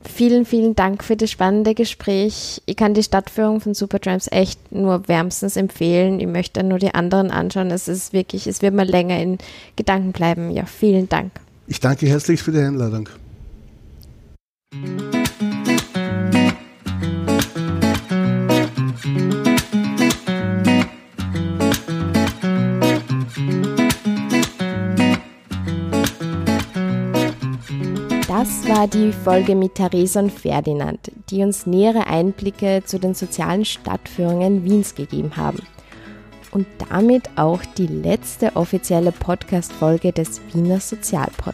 Vielen, 0.03 0.45
vielen 0.45 0.75
Dank 0.75 1.03
für 1.03 1.15
das 1.15 1.29
spannende 1.29 1.75
Gespräch. 1.75 2.61
Ich 2.65 2.75
kann 2.75 2.93
die 2.93 3.03
Stadtführung 3.03 3.61
von 3.61 3.73
Supertramps 3.73 4.27
echt 4.31 4.71
nur 4.71 5.07
wärmstens 5.07 5.55
empfehlen. 5.55 6.19
Ich 6.19 6.27
möchte 6.27 6.63
nur 6.63 6.79
die 6.79 6.93
anderen 6.93 7.31
anschauen. 7.31 7.71
Es 7.71 7.87
ist 7.87 8.11
wirklich, 8.11 8.47
es 8.47 8.61
wird 8.61 8.73
mal 8.73 8.87
länger 8.87 9.19
in 9.19 9.37
Gedanken 9.75 10.11
bleiben. 10.11 10.51
Ja, 10.51 10.65
vielen 10.65 11.07
Dank. 11.07 11.31
Ich 11.67 11.79
danke 11.79 12.07
herzlich 12.07 12.41
für 12.41 12.51
die 12.51 12.59
Einladung. 12.59 13.09
Das 28.41 28.67
war 28.67 28.87
die 28.87 29.11
Folge 29.11 29.53
mit 29.53 29.75
Theresa 29.75 30.19
und 30.19 30.31
Ferdinand, 30.31 31.11
die 31.29 31.43
uns 31.43 31.67
nähere 31.67 32.07
Einblicke 32.07 32.81
zu 32.83 32.97
den 32.97 33.13
sozialen 33.13 33.65
Stadtführungen 33.65 34.63
Wiens 34.63 34.95
gegeben 34.95 35.37
haben. 35.37 35.59
Und 36.49 36.65
damit 36.89 37.29
auch 37.35 37.63
die 37.77 37.85
letzte 37.85 38.55
offizielle 38.55 39.11
Podcast-Folge 39.11 40.11
des 40.11 40.41
Wiener 40.51 40.79
Sozialpod. 40.79 41.53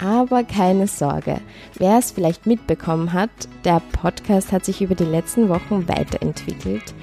Aber 0.00 0.42
keine 0.42 0.88
Sorge, 0.88 1.40
wer 1.76 1.98
es 1.98 2.10
vielleicht 2.10 2.46
mitbekommen 2.46 3.12
hat, 3.12 3.30
der 3.64 3.80
Podcast 3.92 4.50
hat 4.50 4.64
sich 4.64 4.82
über 4.82 4.96
die 4.96 5.04
letzten 5.04 5.48
Wochen 5.48 5.86
weiterentwickelt 5.86 6.94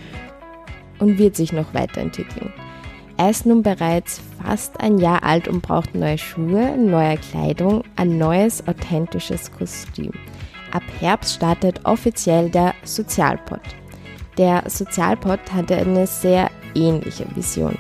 und 1.00 1.20
wird 1.20 1.38
sich 1.38 1.54
noch 1.54 1.74
weiterentwickeln. 1.74 2.52
Er 3.18 3.30
ist 3.30 3.46
nun 3.46 3.62
bereits 3.62 4.22
fast 4.42 4.80
ein 4.80 4.98
Jahr 4.98 5.24
alt 5.24 5.48
und 5.48 5.62
braucht 5.62 5.94
neue 5.94 6.18
Schuhe, 6.18 6.76
neue 6.78 7.18
Kleidung, 7.18 7.84
ein 7.96 8.18
neues 8.18 8.68
authentisches 8.68 9.52
Kostüm. 9.52 10.12
Ab 10.72 10.84
Herbst 11.00 11.36
startet 11.36 11.86
offiziell 11.86 12.50
der 12.50 12.74
Sozialpod. 12.84 13.62
Der 14.40 14.64
Sozialpod 14.68 15.40
hatte 15.54 15.78
eine 15.78 16.08
sehr 16.08 16.50
ähnliche 16.74 17.28
Vision, 17.36 17.78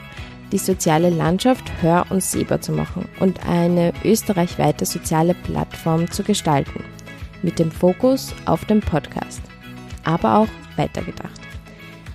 die 0.51 0.59
soziale 0.59 1.09
Landschaft 1.09 1.63
hör- 1.81 2.05
und 2.11 2.21
sehbar 2.21 2.61
zu 2.61 2.71
machen 2.71 3.09
und 3.19 3.43
eine 3.47 3.91
österreichweite 4.03 4.85
soziale 4.85 5.33
Plattform 5.33 6.09
zu 6.11 6.21
gestalten, 6.21 6.83
mit 7.41 7.57
dem 7.57 7.71
Fokus 7.71 8.35
auf 8.45 8.63
den 8.65 8.81
Podcast, 8.81 9.41
aber 10.03 10.37
auch 10.37 10.47
weitergedacht. 10.77 11.42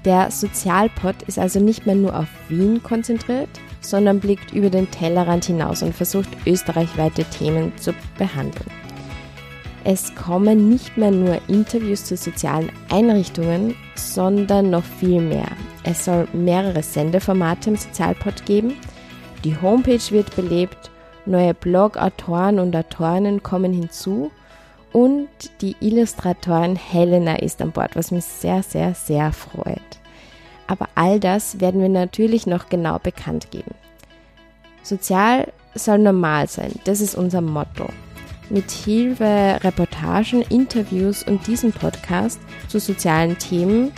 Der 0.09 0.31
Sozialpod 0.31 1.17
ist 1.27 1.39
also 1.39 1.61
nicht 1.61 1.85
mehr 1.85 1.95
nur 1.95 2.19
auf 2.19 2.29
Wien 2.49 2.83
konzentriert, 2.83 3.51
sondern 3.83 4.21
blickt 4.21 4.55
über 4.55 4.71
den 4.71 4.91
Tellerrand 4.91 5.45
hinaus 5.45 5.83
und 5.83 5.95
versucht 5.95 6.31
österreichweite 6.47 7.25
Themen 7.25 7.77
zu 7.77 7.93
behandeln. 8.17 8.71
Es 9.85 10.15
kommen 10.15 10.71
nicht 10.71 10.97
mehr 10.97 11.11
nur 11.11 11.39
Interviews 11.49 12.07
zu 12.07 12.17
sozialen 12.17 12.73
Einrichtungen, 12.91 13.77
sondern 13.97 14.71
noch 14.71 14.83
viel 14.83 15.21
mehr. 15.21 15.49
Es 15.83 16.07
soll 16.07 16.27
mehrere 16.33 16.83
Sendeformate 16.83 17.69
im 17.69 17.77
Sozialpod 17.77 18.47
geben, 18.47 18.77
die 19.45 19.61
Homepage 19.61 20.11
wird 20.11 20.35
belebt, 20.35 20.91
neue 21.27 21.53
Blog-Autoren 21.53 22.61
und 22.61 22.75
Autorinnen 22.75 23.43
kommen 23.43 23.75
hinzu 23.75 24.31
und 24.93 25.29
die 25.61 25.77
Illustratorin 25.81 26.77
Helena 26.77 27.37
ist 27.37 27.61
an 27.63 27.73
Bord, 27.73 27.95
was 27.97 28.11
mich 28.11 28.25
sehr, 28.25 28.63
sehr, 28.63 28.95
sehr 28.95 29.33
freut. 29.33 29.81
Aber 30.67 30.89
all 30.95 31.19
das 31.19 31.61
werden 31.61 31.81
wir 31.81 31.89
natürlich 31.89 32.47
noch 32.47 32.69
genau 32.69 32.99
bekannt 32.99 33.51
geben. 33.51 33.75
Sozial 34.83 35.53
soll 35.75 35.99
normal 35.99 36.49
sein, 36.49 36.73
das 36.85 37.01
ist 37.01 37.15
unser 37.15 37.41
Motto. 37.41 37.87
Mit 38.51 38.71
Hilfe 38.71 39.59
Reportagen, 39.63 40.43
Interviews 40.43 41.23
und 41.23 41.47
diesem 41.47 41.73
Podcast 41.73 42.41
zu 42.69 42.81
sozialen 42.81 43.37
Themen 43.39 43.93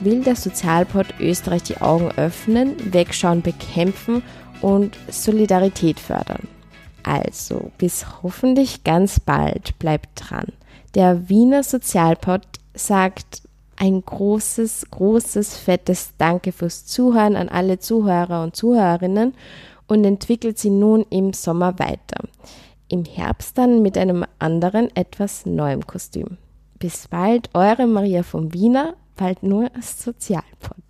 will 0.00 0.22
der 0.22 0.36
Sozialpod 0.36 1.06
Österreich 1.18 1.64
die 1.64 1.78
Augen 1.78 2.10
öffnen, 2.16 2.76
Wegschauen 2.92 3.42
bekämpfen 3.42 4.22
und 4.60 4.96
Solidarität 5.08 5.98
fördern. 5.98 6.46
Also, 7.06 7.70
bis 7.78 8.04
hoffentlich 8.24 8.82
ganz 8.82 9.20
bald, 9.20 9.78
bleibt 9.78 10.08
dran. 10.16 10.46
Der 10.96 11.28
Wiener 11.28 11.62
Sozialpod 11.62 12.42
sagt 12.74 13.42
ein 13.76 14.04
großes, 14.04 14.86
großes, 14.90 15.56
fettes 15.56 16.14
Danke 16.18 16.50
fürs 16.50 16.84
Zuhören 16.84 17.36
an 17.36 17.48
alle 17.48 17.78
Zuhörer 17.78 18.42
und 18.42 18.56
Zuhörerinnen 18.56 19.34
und 19.86 20.04
entwickelt 20.04 20.58
sie 20.58 20.70
nun 20.70 21.06
im 21.10 21.32
Sommer 21.32 21.78
weiter. 21.78 22.28
Im 22.88 23.04
Herbst 23.04 23.56
dann 23.56 23.82
mit 23.82 23.96
einem 23.96 24.24
anderen, 24.40 24.94
etwas 24.96 25.46
neuem 25.46 25.86
Kostüm. 25.86 26.38
Bis 26.80 27.06
bald, 27.06 27.50
eure 27.54 27.86
Maria 27.86 28.24
vom 28.24 28.52
Wiener, 28.52 28.94
bald 29.14 29.44
nur 29.44 29.70
Sozialpod. 29.80 30.82